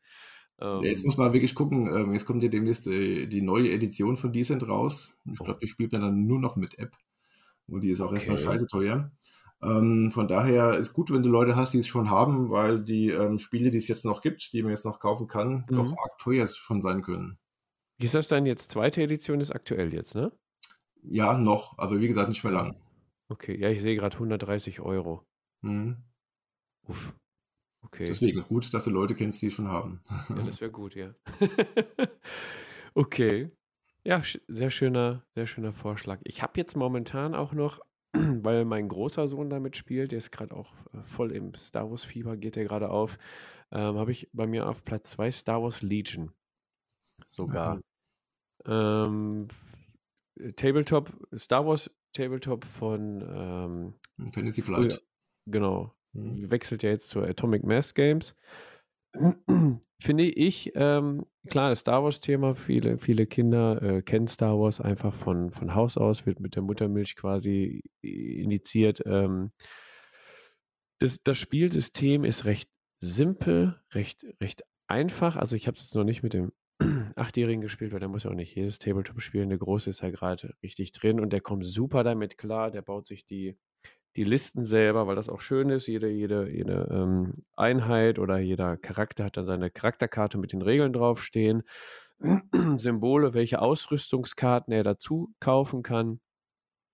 [0.61, 4.16] Ähm, jetzt muss man wirklich gucken, ähm, jetzt kommt ja demnächst die, die neue Edition
[4.16, 5.18] von Decent raus.
[5.30, 5.44] Ich oh.
[5.44, 6.96] glaube, die spielt man dann nur noch mit App.
[7.70, 8.14] Und die ist auch okay.
[8.16, 9.10] erstmal scheiße teuer.
[9.62, 13.10] Ähm, von daher ist gut, wenn du Leute hast, die es schon haben, weil die
[13.10, 15.76] ähm, Spiele, die es jetzt noch gibt, die man jetzt noch kaufen kann, mhm.
[15.76, 17.38] doch arg teuer schon sein können.
[17.98, 20.32] Ist das dann jetzt zweite Edition, ist aktuell jetzt, ne?
[21.02, 22.76] Ja, noch, aber wie gesagt, nicht mehr lang.
[23.28, 25.26] Okay, ja, ich sehe gerade 130 Euro.
[25.60, 25.98] Mhm.
[26.88, 27.14] Uff.
[27.82, 28.04] Okay.
[28.04, 30.00] Deswegen gut, dass du Leute kennst, die es schon haben.
[30.28, 31.12] Ja, das wäre gut, ja.
[32.94, 33.50] okay.
[34.05, 36.20] Ja, sehr schöner, sehr schöner Vorschlag.
[36.24, 37.80] Ich habe jetzt momentan auch noch,
[38.12, 42.05] weil mein großer Sohn damit spielt, der ist gerade auch äh, voll im Star Wars
[42.05, 43.18] Fieber, geht der gerade auf,
[43.70, 46.32] ähm, habe ich bei mir auf Platz 2 Star Wars Legion.
[47.28, 47.76] Sogar.
[47.76, 47.82] Mhm.
[48.66, 49.48] Ähm,
[50.57, 55.05] Tabletop, Star Wars Tabletop von ähm, Fantasy Flight.
[55.46, 56.51] Genau, Mhm.
[56.51, 58.34] Wechselt ja jetzt zu Atomic Mass Games.
[60.01, 65.14] Finde ich ähm, klar, das Star Wars-Thema, viele, viele Kinder äh, kennen Star Wars einfach
[65.14, 69.03] von, von Haus aus, wird mit der Muttermilch quasi initiiert.
[69.07, 69.53] Ähm,
[70.99, 72.70] das, das Spielsystem ist recht
[73.01, 75.36] simpel, recht, recht einfach.
[75.36, 76.53] Also ich habe es jetzt noch nicht mit dem
[77.16, 79.49] Achtjährigen gespielt, weil der muss ja auch nicht jedes Tabletop spielen.
[79.49, 82.70] Der Große ist ja gerade richtig drin und der kommt super damit klar.
[82.70, 83.57] Der baut sich die,
[84.16, 85.86] die Listen selber, weil das auch schön ist.
[85.86, 90.92] Jede, jede, jede ähm, Einheit oder jeder Charakter hat dann seine Charakterkarte mit den Regeln
[90.92, 91.62] draufstehen.
[92.76, 96.20] Symbole, welche Ausrüstungskarten er dazu kaufen kann.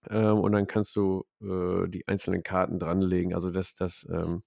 [0.09, 3.35] Ähm, und dann kannst du äh, die einzelnen Karten dranlegen.
[3.35, 4.43] Also das, das ähm,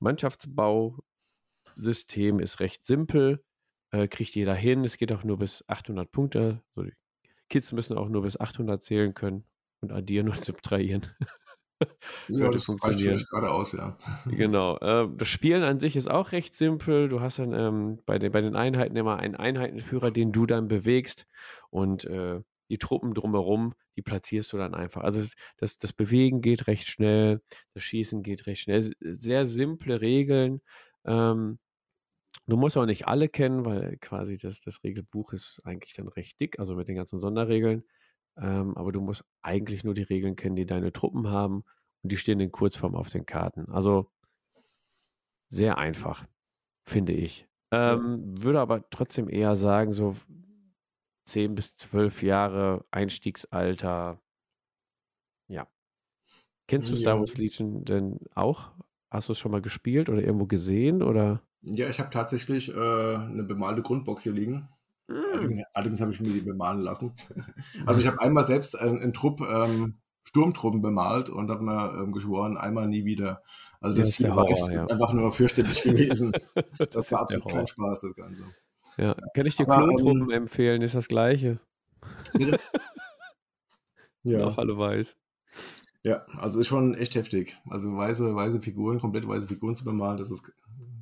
[0.00, 3.42] Mannschaftsbausystem ist recht simpel,
[3.90, 4.84] äh, kriegt jeder hin.
[4.84, 6.62] Es geht auch nur bis 800 Punkte.
[6.74, 6.92] So, die
[7.48, 9.44] Kids müssen auch nur bis 800 zählen können
[9.80, 11.06] und addieren und subtrahieren.
[12.28, 13.96] ja, das funktioniert gerade aus, ja.
[14.30, 14.76] genau.
[14.78, 17.08] Äh, das Spielen an sich ist auch recht simpel.
[17.08, 20.68] Du hast dann ähm, bei, den, bei den Einheiten immer einen Einheitenführer, den du dann
[20.68, 21.26] bewegst
[21.70, 25.02] und äh, die Truppen drumherum, die platzierst du dann einfach.
[25.02, 25.24] Also
[25.56, 27.40] das, das Bewegen geht recht schnell,
[27.74, 28.92] das Schießen geht recht schnell.
[29.00, 30.60] Sehr simple Regeln.
[31.04, 31.58] Ähm,
[32.46, 36.40] du musst auch nicht alle kennen, weil quasi das, das Regelbuch ist eigentlich dann recht
[36.40, 37.84] dick, also mit den ganzen Sonderregeln.
[38.40, 41.64] Ähm, aber du musst eigentlich nur die Regeln kennen, die deine Truppen haben
[42.02, 43.70] und die stehen in Kurzform auf den Karten.
[43.70, 44.10] Also
[45.48, 46.26] sehr einfach,
[46.84, 47.48] finde ich.
[47.70, 48.42] Ähm.
[48.42, 50.16] Würde aber trotzdem eher sagen, so
[51.26, 54.20] 10 bis 12 Jahre Einstiegsalter.
[55.48, 55.66] Ja.
[56.66, 57.00] Kennst du ja.
[57.00, 58.72] Star Wars Legion denn auch?
[59.10, 61.02] Hast du es schon mal gespielt oder irgendwo gesehen?
[61.02, 61.42] Oder?
[61.62, 64.68] Ja, ich habe tatsächlich äh, eine bemalte Grundbox hier liegen.
[65.08, 65.14] Mm.
[65.32, 67.12] Allerdings, allerdings habe ich mir die bemalen lassen.
[67.86, 72.12] Also ich habe einmal selbst einen, einen Trupp ähm, Sturmtruppen bemalt und habe mir ähm,
[72.12, 73.42] geschworen, einmal nie wieder.
[73.80, 74.84] Also das, das viel weiß, ja.
[74.84, 76.32] ist einfach nur fürchterlich gewesen.
[76.90, 78.44] das war absolut kein Spaß, das Ganze.
[78.98, 81.60] Ja, kann ich dir Klontruppen ähm, empfehlen, ist das gleiche.
[82.34, 82.58] Bitte?
[84.22, 84.44] ja.
[84.44, 85.16] Auch alle weiß.
[86.02, 87.58] Ja, also ist schon echt heftig.
[87.68, 90.52] Also weiße, weiße Figuren, komplett weiße Figuren zu bemalen, das ist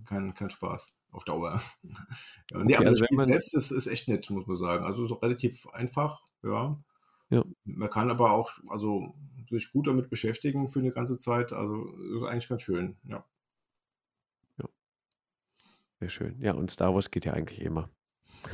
[0.06, 1.60] kein, kein Spaß auf Dauer.
[1.82, 4.84] ja, okay, nee, aber also das Spiel selbst ist, ist echt nett, muss man sagen.
[4.84, 6.78] Also relativ einfach, ja.
[7.30, 7.44] ja.
[7.64, 9.14] Man kann aber auch also,
[9.48, 11.52] sich gut damit beschäftigen für eine ganze Zeit.
[11.52, 11.86] Also
[12.16, 13.24] ist eigentlich ganz schön, ja.
[16.00, 16.40] Sehr schön.
[16.40, 17.90] Ja, und Star Wars geht ja eigentlich immer.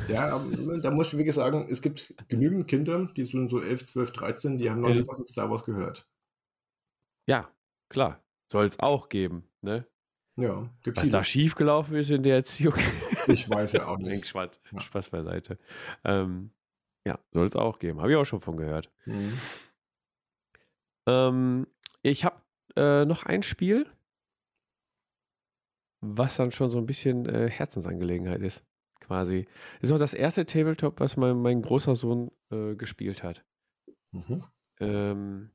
[0.08, 3.86] Ja, ähm, da muss ich wirklich sagen, es gibt genügend Kinder, die sind so 11,
[3.86, 6.06] 12, 13, die haben noch nie was von Star Wars gehört.
[7.26, 7.50] Ja,
[7.88, 8.22] klar.
[8.50, 9.86] Soll es auch geben, ne?
[10.36, 11.12] Ja, gibt Was viele.
[11.12, 12.74] da schiefgelaufen ist in der Erziehung.
[13.26, 14.26] Ich weiß ja auch nicht.
[14.26, 14.80] Spaß, ja.
[14.80, 15.58] Spaß beiseite.
[16.04, 16.50] Ähm,
[17.06, 18.00] ja, soll es auch geben.
[18.00, 18.90] Habe ich auch schon von gehört.
[19.04, 19.38] Mhm.
[21.06, 21.66] Ähm,
[22.02, 22.40] ich habe
[22.76, 23.86] äh, noch ein Spiel,
[26.00, 28.64] was dann schon so ein bisschen äh, Herzensangelegenheit ist,
[29.00, 29.46] quasi.
[29.80, 33.44] Ist auch das erste Tabletop, was mein, mein großer Sohn äh, gespielt hat.
[34.12, 34.44] Mhm.
[34.80, 35.50] Ähm,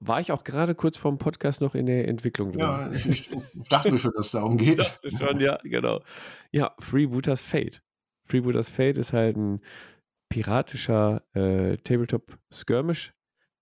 [0.00, 2.60] war ich auch gerade kurz vor dem Podcast noch in der Entwicklung drin.
[2.60, 3.30] Ja, ich, ich
[3.68, 4.80] dachte schon, dass es darum geht.
[4.80, 6.02] Ich dachte schon, ja, genau.
[6.50, 7.82] Ja, Freebooters Fate.
[8.24, 9.60] Freebooters Fate ist halt ein
[10.28, 13.14] piratischer äh, Tabletop-Skirmish.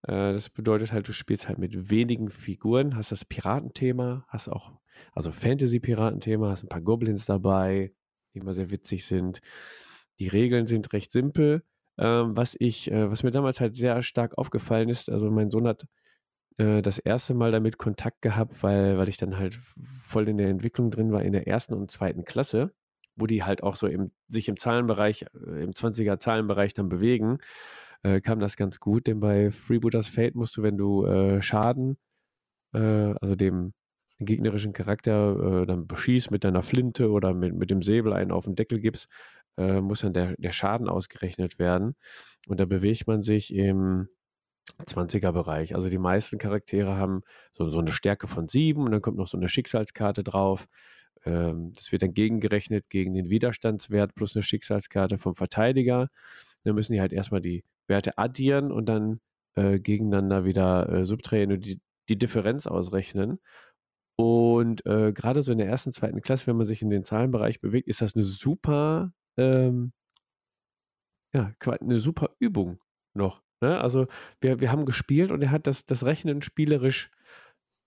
[0.03, 4.73] Äh, das bedeutet halt, du spielst halt mit wenigen Figuren, hast das Piratenthema, hast auch
[5.13, 7.93] also Fantasy-Piratenthema, hast ein paar Goblins dabei,
[8.33, 9.41] die immer sehr witzig sind.
[10.19, 11.63] Die Regeln sind recht simpel.
[11.99, 15.67] Ähm, was ich, äh, was mir damals halt sehr stark aufgefallen ist, also mein Sohn
[15.67, 15.87] hat
[16.59, 19.59] äh, das erste Mal damit Kontakt gehabt, weil, weil ich dann halt
[20.05, 22.73] voll in der Entwicklung drin war in der ersten und zweiten Klasse,
[23.17, 27.39] wo die halt auch so im, sich im Zahlenbereich, äh, im 20er Zahlenbereich dann bewegen,
[28.03, 31.97] äh, kam das ganz gut, denn bei Freebooters Fate musst du, wenn du äh, Schaden,
[32.75, 33.73] äh, also dem
[34.19, 38.45] gegnerischen Charakter äh, dann beschießt mit deiner Flinte oder mit, mit dem Säbel einen auf
[38.45, 39.09] den Deckel gibst,
[39.59, 41.97] äh, muss dann der, der Schaden ausgerechnet werden.
[42.49, 44.09] Und da bewegt man sich im
[44.85, 45.75] 20er-Bereich.
[45.75, 47.23] Also die meisten Charaktere haben
[47.53, 50.67] so, so eine Stärke von sieben und dann kommt noch so eine Schicksalskarte drauf.
[51.25, 56.09] Ähm, das wird dann gegengerechnet gegen den Widerstandswert plus eine Schicksalskarte vom Verteidiger.
[56.65, 59.21] Dann müssen die halt erstmal die Werte addieren und dann
[59.55, 63.41] äh, gegeneinander wieder äh, subtrahieren und die, die Differenz ausrechnen.
[64.17, 67.61] Und äh, gerade so in der ersten, zweiten Klasse, wenn man sich in den Zahlenbereich
[67.61, 69.93] bewegt, ist das eine super, ähm,
[71.35, 72.81] ja, eine super Übung
[73.15, 73.43] noch.
[73.61, 73.81] Ne?
[73.81, 74.07] Also
[74.41, 77.11] wir, wir haben gespielt und er hat das, das Rechnen spielerisch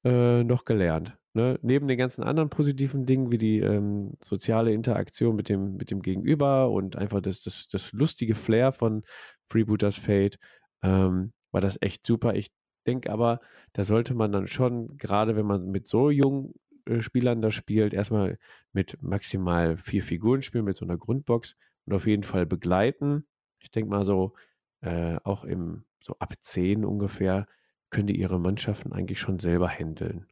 [0.04, 1.18] äh, noch gelernt.
[1.34, 1.60] Ne?
[1.62, 6.02] Neben den ganzen anderen positiven Dingen wie die ähm, soziale Interaktion mit dem, mit dem
[6.02, 9.04] Gegenüber und einfach das, das, das lustige Flair von
[9.50, 10.40] Freebooters Fate,
[10.84, 12.36] ähm, war das echt super.
[12.36, 12.52] Ich
[12.88, 13.40] denke aber,
[13.74, 16.54] da sollte man dann schon, gerade wenn man mit so jungen
[16.86, 18.38] äh, Spielern da spielt, erstmal
[18.74, 21.56] mit maximal vier Figuren spielen, mit so einer Grundbox
[21.86, 23.28] und auf jeden Fall begleiten.
[23.60, 24.34] Ich denke mal so,
[24.82, 27.48] äh, auch im, so ab 10 ungefähr,
[27.90, 30.28] können die ihre Mannschaften eigentlich schon selber handeln.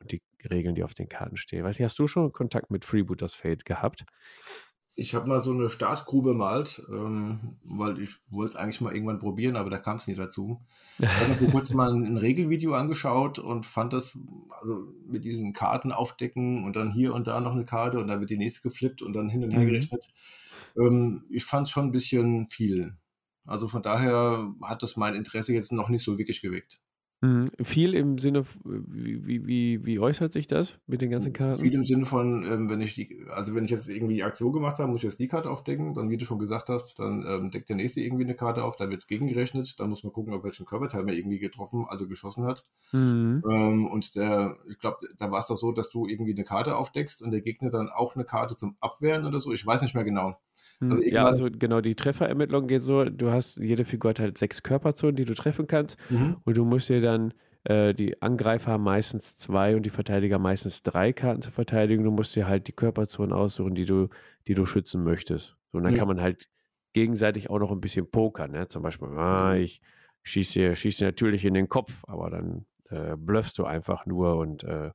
[0.00, 1.64] Und die Regeln, die auf den Karten stehen.
[1.64, 4.04] Weißt du, hast du schon Kontakt mit Freebooters Fate gehabt?
[4.94, 9.20] Ich habe mal so eine Startgrube malt, ähm, weil ich wollte es eigentlich mal irgendwann
[9.20, 10.60] probieren, aber da kam es nie dazu.
[10.98, 14.18] Ich habe mir vor kurzem mal ein, ein, Regelvideo angeschaut und fand das,
[14.60, 18.20] also mit diesen Karten aufdecken und dann hier und da noch eine Karte und dann
[18.20, 19.66] wird die nächste geflippt und dann hin und her mhm.
[19.68, 20.12] gerechnet.
[20.76, 22.94] Ähm, ich fand es schon ein bisschen viel.
[23.44, 26.80] Also von daher hat das mein Interesse jetzt noch nicht so wirklich geweckt.
[27.22, 27.50] Mhm.
[27.62, 31.60] Viel im Sinne, wie, wie, wie, wie äußert sich das mit den ganzen Karten?
[31.60, 34.52] Viel im Sinne von, ähm, wenn ich die, also wenn ich jetzt irgendwie die Aktion
[34.52, 37.24] gemacht habe, muss ich jetzt die Karte aufdecken, dann wie du schon gesagt hast, dann
[37.24, 40.12] ähm, deckt der nächste irgendwie eine Karte auf, da wird es gegengerechnet, dann muss man
[40.12, 42.64] gucken, auf welchen Körperteil man irgendwie getroffen, also geschossen hat.
[42.90, 43.44] Mhm.
[43.48, 46.76] Ähm, und der, ich glaube, da war es doch so, dass du irgendwie eine Karte
[46.76, 49.94] aufdeckst und der Gegner dann auch eine Karte zum Abwehren oder so, ich weiß nicht
[49.94, 50.34] mehr genau.
[50.82, 50.90] Mhm.
[50.90, 54.62] Also ja, also genau, die Trefferermittlung geht so, du hast, jede Figur hat halt sechs
[54.62, 56.36] Körperzonen, die du treffen kannst mhm.
[56.44, 57.34] und du musst dir dann dann
[57.64, 62.04] äh, die Angreifer haben meistens zwei und die Verteidiger meistens drei Karten zur Verteidigung.
[62.04, 64.08] Du musst dir halt die Körperzonen aussuchen, die du,
[64.48, 65.56] die du schützen möchtest.
[65.70, 65.98] So, und dann ja.
[65.98, 66.48] kann man halt
[66.92, 68.50] gegenseitig auch noch ein bisschen pokern.
[68.50, 68.66] Ne?
[68.66, 69.80] Zum Beispiel, ah, ich
[70.24, 74.90] schieße, schieße natürlich in den Kopf, aber dann äh, bluffst du einfach nur und äh,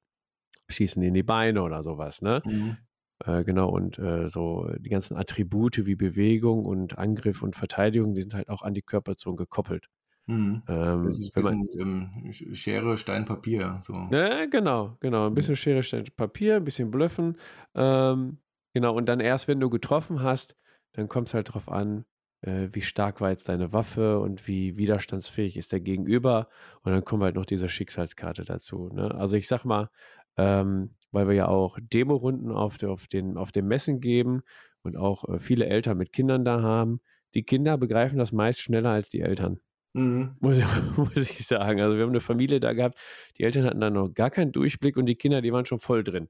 [0.69, 2.21] schießen in die Beine oder sowas.
[2.21, 2.41] Ne?
[2.45, 2.77] Mhm.
[3.25, 8.21] Äh, genau, und äh, so die ganzen Attribute wie Bewegung und Angriff und Verteidigung, die
[8.21, 9.87] sind halt auch an die Körperzone gekoppelt.
[10.27, 10.61] Mhm.
[10.67, 13.79] Ähm, das ist ein bisschen ähm, Schere, Stein, Papier.
[13.81, 13.93] So.
[14.11, 15.27] Ja, genau, genau.
[15.27, 17.37] Ein bisschen Schere, Stein, Papier, ein bisschen Blöffen.
[17.73, 18.39] Ähm,
[18.73, 20.55] genau, und dann erst, wenn du getroffen hast,
[20.93, 22.05] dann kommt es halt darauf an,
[22.41, 26.49] äh, wie stark war jetzt deine Waffe und wie widerstandsfähig ist der Gegenüber.
[26.83, 28.89] Und dann kommt halt noch diese Schicksalskarte dazu.
[28.93, 29.13] Ne?
[29.15, 29.89] Also ich sag mal,
[30.37, 34.41] ähm, weil wir ja auch Demorunden auf, auf, den, auf den Messen geben
[34.83, 37.01] und auch äh, viele Eltern mit Kindern da haben.
[37.33, 39.59] Die Kinder begreifen das meist schneller als die Eltern.
[39.93, 40.35] Mhm.
[40.39, 40.57] Muss,
[40.95, 41.81] muss, ich sagen.
[41.81, 42.97] Also wir haben eine Familie da gehabt,
[43.37, 46.03] die Eltern hatten da noch gar keinen Durchblick und die Kinder, die waren schon voll
[46.03, 46.29] drin.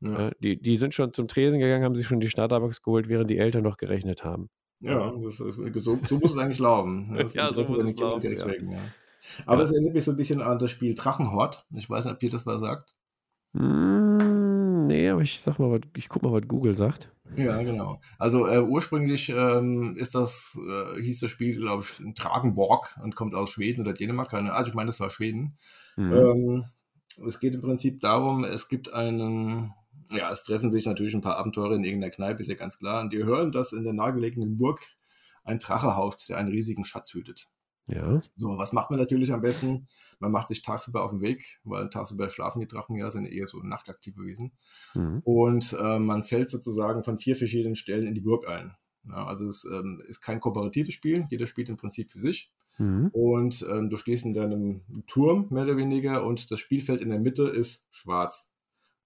[0.00, 0.30] Ja.
[0.40, 3.38] Die, die sind schon zum Tresen gegangen, haben sich schon die Starterbox geholt, während die
[3.38, 4.50] Eltern noch gerechnet haben.
[4.80, 7.14] Ja, das, so, so, muss es eigentlich laufen.
[7.16, 8.72] Das ja, Interesse so muss Kinder direkt ja.
[8.72, 8.78] Ja.
[9.46, 11.66] Aber es erinnert mich so ein bisschen an das Spiel Drachenhort.
[11.74, 12.94] Ich weiß nicht, ob ihr das was sagt.
[13.54, 17.10] Mm, nee, aber ich sag mal, ich guck mal, was Google sagt.
[17.36, 18.00] Ja, genau.
[18.18, 23.34] Also äh, ursprünglich ähm, ist das, äh, hieß das Spiel, glaube ich, Tragenborg und kommt
[23.34, 24.30] aus Schweden oder Dänemark.
[24.30, 25.56] Keine, also ich meine, das war Schweden.
[25.96, 26.12] Mhm.
[26.12, 26.64] Ähm,
[27.26, 29.72] es geht im Prinzip darum, es gibt einen,
[30.12, 33.02] ja, es treffen sich natürlich ein paar Abenteurer in irgendeiner Kneipe, ist ja ganz klar.
[33.02, 34.80] Und die hören, dass in der nahegelegenen Burg
[35.44, 37.46] ein Drache haust, der einen riesigen Schatz hütet.
[37.86, 38.20] Ja.
[38.34, 39.86] So, was macht man natürlich am besten?
[40.18, 43.46] Man macht sich tagsüber auf den Weg, weil tagsüber schlafen die Drachen ja, sind eher
[43.46, 44.52] so nachtaktive Wesen.
[44.94, 45.20] Mhm.
[45.24, 48.74] Und äh, man fällt sozusagen von vier verschiedenen Stellen in die Burg ein.
[49.06, 52.50] Ja, also es ähm, ist kein kooperatives Spiel, jeder spielt im Prinzip für sich.
[52.78, 53.08] Mhm.
[53.12, 57.20] Und ähm, du stehst in deinem Turm, mehr oder weniger, und das Spielfeld in der
[57.20, 58.53] Mitte ist schwarz.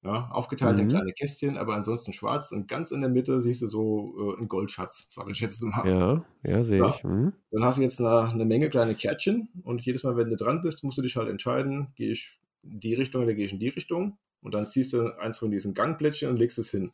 [0.04, 0.84] Ja, aufgeteilt mhm.
[0.84, 4.38] in kleine Kästchen, aber ansonsten schwarz und ganz in der Mitte siehst du so äh,
[4.38, 5.88] einen Goldschatz, sage ich jetzt mal.
[5.88, 6.94] Ja, ja, sehe ja.
[6.94, 7.02] ich.
[7.02, 7.32] Mhm.
[7.50, 10.60] Dann hast du jetzt eine, eine, Menge kleine Kärtchen und jedes Mal, wenn du dran
[10.62, 13.58] bist, musst du dich halt entscheiden, gehe ich in die Richtung oder gehe ich in
[13.58, 16.92] die Richtung und dann ziehst du eins von diesen Gangblättchen und legst es hin.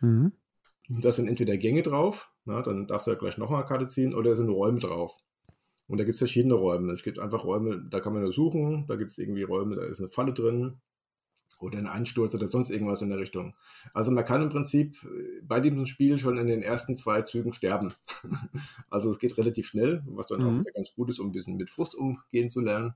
[0.00, 0.32] Mhm.
[0.88, 4.14] Da sind entweder Gänge drauf, na, dann darfst du ja gleich nochmal eine Karte ziehen,
[4.14, 5.16] oder da sind Räume drauf.
[5.88, 6.92] Und da gibt es verschiedene Räume.
[6.92, 9.84] Es gibt einfach Räume, da kann man nur suchen, da gibt es irgendwie Räume, da
[9.84, 10.80] ist eine Falle drin,
[11.60, 13.54] oder ein Einsturz oder sonst irgendwas in der Richtung.
[13.94, 17.52] Also man kann im Prinzip äh, bei diesem Spiel schon in den ersten zwei Zügen
[17.52, 17.92] sterben.
[18.90, 20.60] also es geht relativ schnell, was dann mhm.
[20.60, 22.94] auch ganz gut ist, um ein bisschen mit Frust umgehen zu lernen.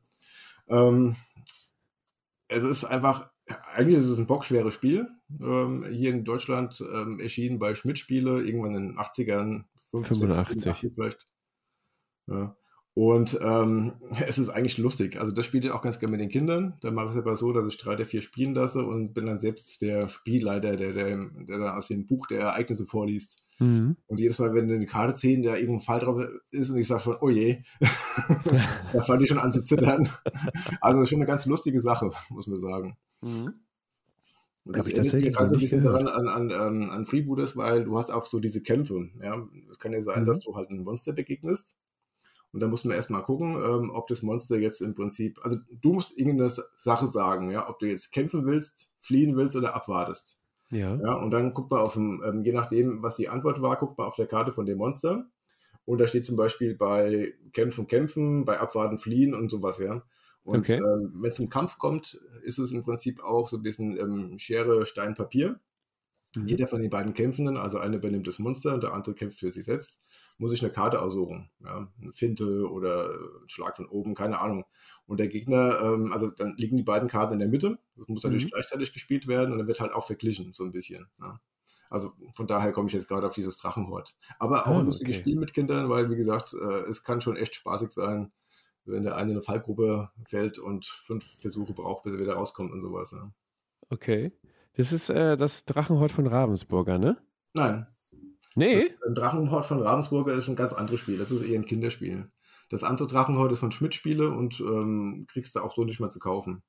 [0.68, 1.16] Ähm,
[2.48, 3.30] es ist einfach,
[3.72, 5.08] eigentlich ist es ein bockschweres Spiel.
[5.40, 10.62] Ähm, hier in Deutschland ähm, erschienen bei Schmidt-Spiele irgendwann in den 80ern, 50, 85.
[10.62, 11.24] 85 vielleicht.
[12.26, 12.56] Ja.
[12.94, 13.92] Und ähm,
[14.26, 15.18] es ist eigentlich lustig.
[15.20, 16.74] Also das spiele ich auch ganz gerne mit den Kindern.
[16.80, 19.26] Da mache ich es aber so, dass ich drei der vier spielen lasse und bin
[19.26, 23.46] dann selbst der Spielleiter, der, der, der dann aus dem Buch der Ereignisse vorliest.
[23.58, 23.96] Mhm.
[24.06, 27.02] Und jedes Mal, wenn eine Karte ziehen, da irgendein Fall drauf ist und ich sage
[27.02, 27.62] schon, oh je,
[28.92, 30.08] da fange ich schon an zu zittern.
[30.80, 32.96] also das ist schon eine ganz lustige Sache, muss man sagen.
[33.22, 33.54] Mhm.
[34.66, 37.96] Das erinnert mich gerade so ein bisschen daran an, an, an, an Freebooters, weil du
[37.96, 39.08] hast auch so diese Kämpfe.
[39.22, 39.42] Ja?
[39.70, 40.26] Es kann ja sein, mhm.
[40.26, 41.76] dass du halt ein Monster begegnest
[42.52, 45.92] und da muss man erstmal gucken, ähm, ob das Monster jetzt im Prinzip, also du
[45.92, 50.40] musst irgendeine Sache sagen, ja, ob du jetzt kämpfen willst, fliehen willst oder abwartest.
[50.70, 50.96] Ja.
[50.96, 53.98] ja und dann guckt man auf dem, ähm, je nachdem, was die Antwort war, guckt
[53.98, 55.26] man auf der Karte von dem Monster.
[55.84, 60.02] Und da steht zum Beispiel bei Kämpfen, Kämpfen, bei Abwarten, Fliehen und sowas, ja.
[60.42, 60.76] Und okay.
[60.76, 64.38] ähm, wenn es zum Kampf kommt, ist es im Prinzip auch so ein bisschen ähm,
[64.38, 65.60] Schere, Stein, Papier.
[66.36, 66.46] Mhm.
[66.46, 69.50] Jeder von den beiden Kämpfenden, also einer übernimmt das Monster und der andere kämpft für
[69.50, 70.00] sich selbst,
[70.38, 71.50] muss sich eine Karte aussuchen.
[71.60, 71.88] Ja?
[72.00, 74.64] Eine Finte oder ein Schlag von oben, keine Ahnung.
[75.06, 77.78] Und der Gegner, ähm, also dann liegen die beiden Karten in der Mitte.
[77.96, 78.50] Das muss natürlich mhm.
[78.50, 81.08] gleichzeitig gespielt werden und dann wird halt auch verglichen, so ein bisschen.
[81.20, 81.40] Ja?
[81.90, 84.16] Also von daher komme ich jetzt gerade auf dieses Drachenhort.
[84.38, 85.22] Aber auch ah, ein lustiges okay.
[85.22, 88.30] Spiel mit Kindern, weil, wie gesagt, äh, es kann schon echt spaßig sein,
[88.84, 92.70] wenn der eine in eine Fallgruppe fällt und fünf Versuche braucht, bis er wieder rauskommt
[92.70, 93.10] und sowas.
[93.10, 93.32] Ja.
[93.88, 94.32] Okay.
[94.76, 97.16] Das ist äh, das Drachenhort von Ravensburger, ne?
[97.54, 97.86] Nein.
[98.54, 98.74] Nee?
[98.76, 101.18] Das ein Drachenhort von Ravensburger ist ein ganz anderes Spiel.
[101.18, 102.30] Das ist eher ein Kinderspiel.
[102.68, 106.20] Das andere Drachenhort ist von Schmidt-Spiele und ähm, kriegst du auch so nicht mehr zu
[106.20, 106.62] kaufen.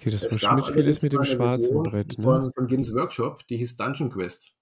[0.00, 2.24] Okay, das von Schmidt-Spiel ist mit dem schwarzen Version Brett, ne?
[2.24, 4.58] Von, von Games Workshop, die hieß Dungeon Quest.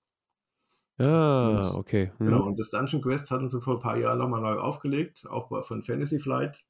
[0.99, 2.13] Ah, und, okay.
[2.19, 2.27] Hm.
[2.27, 5.65] Genau, und das Dungeon Quest hatten sie vor ein paar Jahren nochmal neu aufgelegt, auch
[5.65, 6.65] von Fantasy Flight.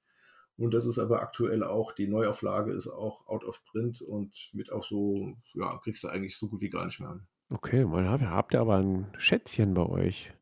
[0.56, 4.70] Und das ist aber aktuell auch, die Neuauflage ist auch out of print und wird
[4.70, 7.20] auch so, ja, kriegst du eigentlich so gut wie gar nicht mehr.
[7.50, 10.32] Okay, man habt, habt ihr aber ein Schätzchen bei euch.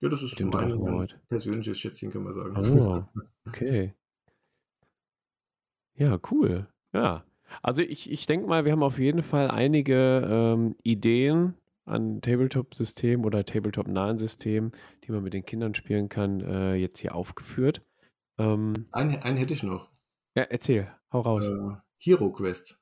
[0.00, 2.56] Ja, das ist mein persönliches Schätzchen, kann man sagen.
[2.56, 3.02] Oh,
[3.48, 3.94] okay.
[5.94, 6.66] Ja, cool.
[6.92, 7.24] Ja.
[7.62, 11.54] Also ich, ich denke mal, wir haben auf jeden Fall einige ähm, Ideen
[11.84, 14.72] an Tabletop-Systemen oder Tabletop-nahen Systemen,
[15.04, 17.82] die man mit den Kindern spielen kann, äh, jetzt hier aufgeführt.
[18.40, 19.90] Ähm, einen, einen hätte ich noch.
[20.34, 21.44] Ja, erzähl, hau raus.
[21.44, 22.80] Äh, Hero Quest.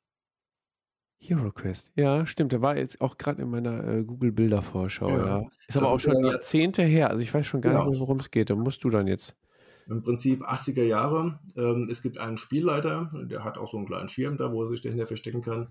[1.20, 2.52] Hero Quest, ja, stimmt.
[2.52, 5.26] Der war jetzt auch gerade in meiner äh, Google-Bildervorschau, ja.
[5.26, 5.48] ja.
[5.66, 7.10] Ist aber auch ist schon ja, Jahrzehnte her.
[7.10, 7.86] Also ich weiß schon gar genau.
[7.86, 8.50] nicht mehr, worum es geht.
[8.50, 9.34] Da musst du dann jetzt.
[9.88, 11.40] Im Prinzip 80er Jahre.
[11.56, 14.66] Ähm, es gibt einen Spielleiter, der hat auch so einen kleinen Schirm da, wo er
[14.66, 15.68] sich dahinter verstecken kann.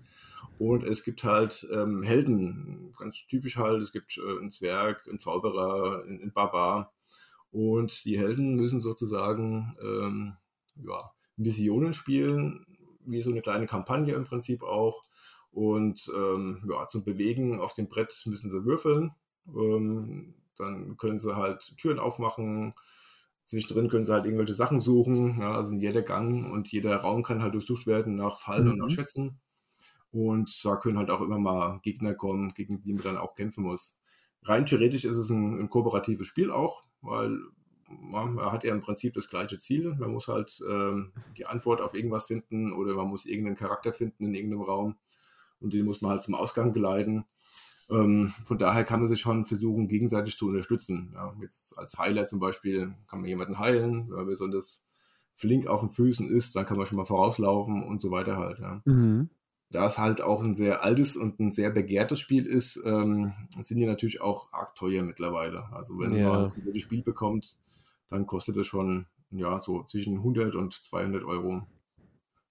[0.58, 3.80] Und es gibt halt ähm, Helden, ganz typisch halt.
[3.80, 6.92] Es gibt äh, einen Zwerg, einen Zauberer, einen, einen Barbar.
[7.50, 10.36] Und die Helden müssen sozusagen ähm,
[10.76, 12.66] ja, Missionen spielen,
[13.04, 15.02] wie so eine kleine Kampagne im Prinzip auch.
[15.50, 19.12] Und ähm, ja, zum Bewegen auf dem Brett müssen sie würfeln.
[19.46, 22.74] Ähm, dann können sie halt Türen aufmachen.
[23.44, 25.38] Zwischendrin können sie halt irgendwelche Sachen suchen.
[25.40, 28.72] Ja, also jeder Gang und jeder Raum kann halt durchsucht werden nach Fallen mhm.
[28.72, 29.40] und nach Schätzen.
[30.10, 33.64] Und da können halt auch immer mal Gegner kommen, gegen die man dann auch kämpfen
[33.64, 34.00] muss.
[34.42, 37.38] Rein theoretisch ist es ein, ein kooperatives Spiel auch, weil
[37.88, 39.94] man hat ja im Prinzip das gleiche Ziel.
[39.98, 44.24] Man muss halt ähm, die Antwort auf irgendwas finden oder man muss irgendeinen Charakter finden
[44.26, 44.96] in irgendeinem Raum
[45.60, 47.24] und den muss man halt zum Ausgang geleiten.
[47.90, 51.12] Ähm, von daher kann man sich schon versuchen, gegenseitig zu unterstützen.
[51.14, 54.84] Ja, jetzt als Heiler zum Beispiel kann man jemanden heilen, wenn man besonders
[55.34, 58.58] flink auf den Füßen ist, dann kann man schon mal vorauslaufen und so weiter halt.
[58.58, 58.82] Ja.
[58.84, 59.30] Mhm
[59.70, 63.78] da es halt auch ein sehr altes und ein sehr begehrtes Spiel ist, ähm, sind
[63.78, 65.64] die natürlich auch arg teuer mittlerweile.
[65.72, 66.32] Also wenn ja.
[66.32, 67.58] man ein Spiel bekommt,
[68.08, 71.66] dann kostet es schon ja so zwischen 100 und 200 Euro.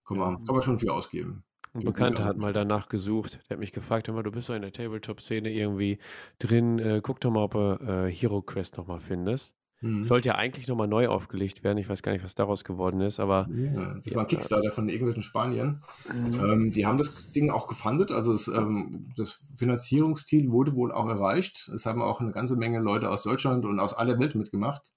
[0.06, 1.44] Kann man, kann man schon viel ausgeben.
[1.74, 3.40] Ein Bekannter hat mal danach gesucht.
[3.50, 6.00] Der hat mich gefragt, hör mal, du bist doch in der Tabletop-Szene irgendwie
[6.40, 6.80] drin.
[6.80, 9.54] Äh, guck doch mal, ob du äh, Hero Quest nochmal findest.
[9.82, 10.04] Mhm.
[10.04, 11.78] Sollte ja eigentlich nochmal neu aufgelegt werden.
[11.78, 13.48] Ich weiß gar nicht, was daraus geworden ist, aber.
[13.54, 15.84] Ja, das war ein Kickstarter von irgendwelchen Spaniern.
[16.12, 16.40] Mhm.
[16.40, 18.12] Ähm, die haben das Ding auch gefundet.
[18.12, 21.70] Also es, ähm, das Finanzierungsziel wurde wohl auch erreicht.
[21.76, 24.94] Es haben auch eine ganze Menge Leute aus Deutschland und aus aller Welt mitgemacht.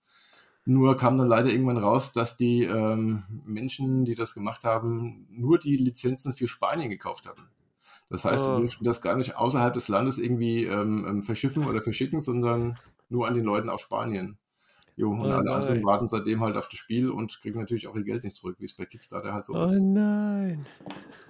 [0.64, 5.58] Nur kam dann leider irgendwann raus, dass die ähm, Menschen, die das gemacht haben, nur
[5.58, 7.48] die Lizenzen für Spanien gekauft hatten.
[8.08, 8.54] Das heißt, oh.
[8.54, 12.78] die durften das gar nicht außerhalb des Landes irgendwie ähm, ähm, verschiffen oder verschicken, sondern
[13.08, 14.38] nur an den Leuten aus Spanien.
[15.00, 17.96] Jo, und oh alle anderen warten seitdem halt auf das Spiel und kriegen natürlich auch
[17.96, 19.80] ihr Geld nicht zurück, wie es bei Kickstarter halt so oh ist.
[19.80, 20.66] Oh nein.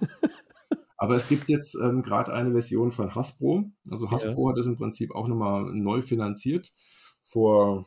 [0.97, 3.71] Aber es gibt jetzt ähm, gerade eine Version von Hasbro.
[3.89, 4.51] Also Hasbro ja.
[4.51, 6.73] hat es im Prinzip auch nochmal neu finanziert.
[7.23, 7.85] Vor,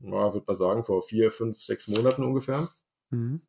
[0.00, 2.68] ja, würde man sagen, vor vier, fünf, sechs Monaten ungefähr.
[3.10, 3.42] Mhm.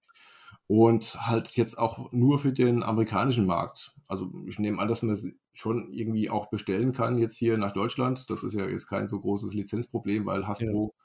[0.67, 3.95] Und halt jetzt auch nur für den amerikanischen Markt.
[4.07, 7.73] Also ich nehme an, dass man es schon irgendwie auch bestellen kann jetzt hier nach
[7.73, 8.29] Deutschland.
[8.29, 11.01] Das ist ja jetzt kein so großes Lizenzproblem, weil Hasbro ja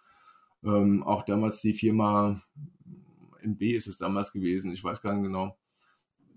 [0.65, 2.41] ähm, auch damals die Firma
[3.43, 5.57] MB ist es damals gewesen, ich weiß gar nicht genau.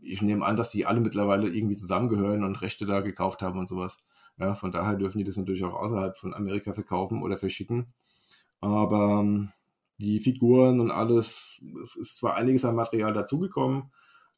[0.01, 3.67] Ich nehme an, dass die alle mittlerweile irgendwie zusammengehören und Rechte da gekauft haben und
[3.67, 3.99] sowas.
[4.37, 7.93] Ja, von daher dürfen die das natürlich auch außerhalb von Amerika verkaufen oder verschicken.
[8.61, 9.49] Aber ähm,
[9.97, 13.91] die Figuren und alles, es ist zwar einiges an Material dazugekommen,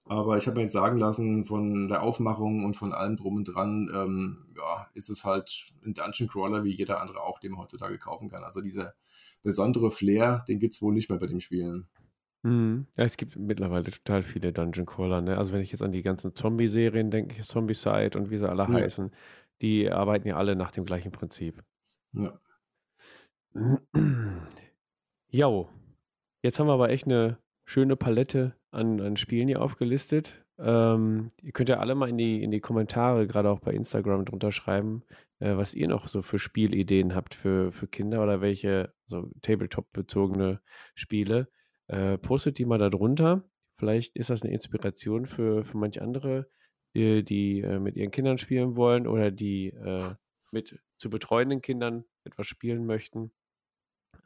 [0.05, 3.45] aber ich habe mir jetzt sagen lassen, von der Aufmachung und von allem drum und
[3.45, 7.61] dran, ähm, ja, ist es halt ein Dungeon Crawler wie jeder andere auch, den man
[7.61, 8.43] heutzutage kaufen kann.
[8.43, 8.93] Also dieser
[9.43, 11.87] besondere Flair, den gibt es wohl nicht mehr bei dem Spielen.
[12.43, 12.87] Mhm.
[12.97, 15.21] Ja, es gibt mittlerweile total viele Dungeon Crawler.
[15.21, 15.37] Ne?
[15.37, 18.73] Also wenn ich jetzt an die ganzen Zombie-Serien denke, Zombie-Side und wie sie alle ja.
[18.73, 19.11] heißen,
[19.61, 21.63] die arbeiten ja alle nach dem gleichen Prinzip.
[22.13, 22.39] Ja.
[25.33, 25.69] Jo.
[26.43, 30.43] Jetzt haben wir aber echt eine schöne Palette an, an Spielen hier aufgelistet.
[30.57, 34.25] Ähm, ihr könnt ja alle mal in die, in die Kommentare, gerade auch bei Instagram,
[34.25, 35.03] drunter schreiben,
[35.39, 40.61] äh, was ihr noch so für Spielideen habt für, für Kinder oder welche so Tabletop-bezogene
[40.95, 41.47] Spiele.
[41.87, 43.43] Äh, postet die mal da drunter.
[43.77, 46.47] Vielleicht ist das eine Inspiration für, für manche andere,
[46.95, 50.13] die, die äh, mit ihren Kindern spielen wollen oder die äh,
[50.51, 53.31] mit zu betreuenden Kindern etwas spielen möchten.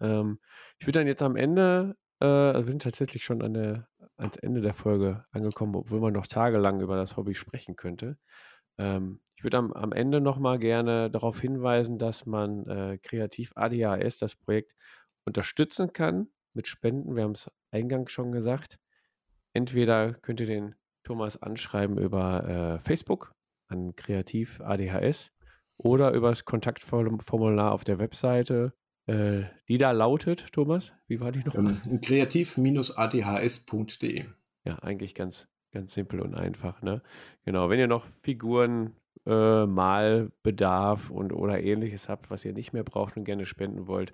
[0.02, 0.40] Ähm,
[0.80, 4.62] ich würde dann jetzt am Ende, äh, wir sind tatsächlich schon an der, ans Ende
[4.62, 8.18] der Folge angekommen, obwohl man noch tagelang über das Hobby sprechen könnte.
[8.78, 14.18] Ähm, ich würde am, am Ende nochmal gerne darauf hinweisen, dass man äh, Kreativ ADHS,
[14.18, 14.74] das Projekt,
[15.26, 17.16] unterstützen kann mit Spenden.
[17.16, 18.80] Wir haben es eingangs schon gesagt.
[19.54, 23.34] Entweder könnt ihr den Thomas anschreiben über äh, Facebook
[23.68, 25.32] an Kreativ ADHS
[25.78, 28.74] oder über das Kontaktformular auf der Webseite,
[29.07, 31.53] äh, die da lautet, Thomas, wie war die noch?
[31.56, 34.26] Ähm, kreativ-adhs.de.
[34.64, 36.82] Ja, eigentlich ganz, ganz simpel und einfach.
[36.82, 37.03] Ne?
[37.44, 38.95] Genau, wenn ihr noch Figuren,
[39.26, 44.14] äh, Malbedarf und oder ähnliches habt, was ihr nicht mehr braucht und gerne spenden wollt,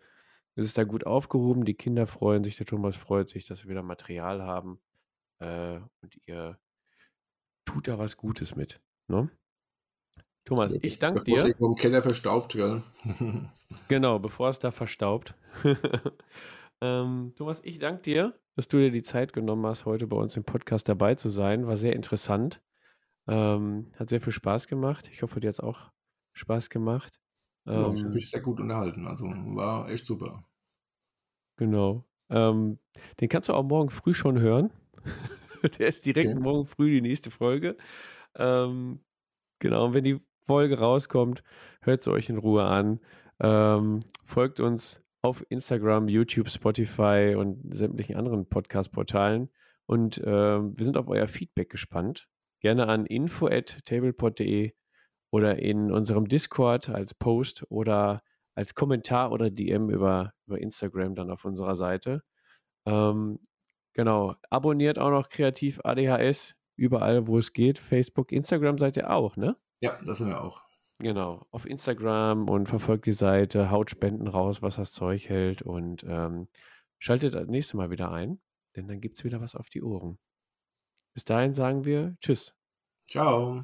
[0.55, 1.65] ist es da gut aufgehoben.
[1.65, 4.80] Die Kinder freuen sich, der Thomas freut sich, dass wir wieder Material haben
[5.39, 6.59] äh, und ihr
[7.65, 8.81] tut da was Gutes mit.
[9.07, 9.30] Ne?
[10.45, 11.35] Thomas, ich danke dir.
[11.35, 12.81] Bevor es vom Keller verstaubt, gell?
[13.88, 15.35] genau, bevor es da verstaubt.
[16.81, 20.35] ähm, Thomas, ich danke dir, dass du dir die Zeit genommen hast, heute bei uns
[20.35, 21.68] im Podcast dabei zu sein.
[21.68, 22.61] War sehr interessant.
[23.27, 25.09] Ähm, hat sehr viel Spaß gemacht.
[25.13, 25.91] Ich hoffe, dir hat es auch
[26.34, 27.22] Spaß gemacht.
[27.68, 29.07] Ähm, ja, ich habe ähm, mich sehr gut unterhalten.
[29.07, 30.43] Also war echt super.
[31.57, 32.03] Genau.
[32.30, 32.80] Ähm,
[33.19, 34.72] den kannst du auch morgen früh schon hören.
[35.77, 36.39] Der ist direkt okay.
[36.39, 37.77] morgen früh die nächste Folge.
[38.35, 39.03] Ähm,
[39.59, 40.19] genau, und wenn die
[40.52, 41.44] Folge rauskommt,
[41.82, 42.99] hört sie euch in Ruhe an.
[43.40, 49.49] Ähm, folgt uns auf Instagram, YouTube, Spotify und sämtlichen anderen Podcast-Portalen.
[49.86, 52.28] Und äh, wir sind auf euer Feedback gespannt.
[52.60, 54.73] Gerne an info.tablepod.de
[55.32, 58.19] oder in unserem Discord als Post oder
[58.53, 62.23] als Kommentar oder DM über, über Instagram dann auf unserer Seite.
[62.86, 63.40] Ähm,
[63.94, 64.36] genau.
[64.49, 67.80] Abonniert auch noch Kreativ ADHS überall, wo es geht.
[67.80, 69.56] Facebook, Instagram seid ihr auch, ne?
[69.82, 70.62] Ja, das sind wir auch.
[70.99, 76.03] Genau, auf Instagram und verfolgt die Seite, haut Spenden raus, was das Zeug hält und
[76.08, 76.48] ähm,
[76.99, 78.40] schaltet das nächste Mal wieder ein,
[78.76, 80.20] denn dann gibt es wieder was auf die Ohren.
[81.14, 82.53] Bis dahin sagen wir Tschüss.
[83.08, 83.64] Ciao.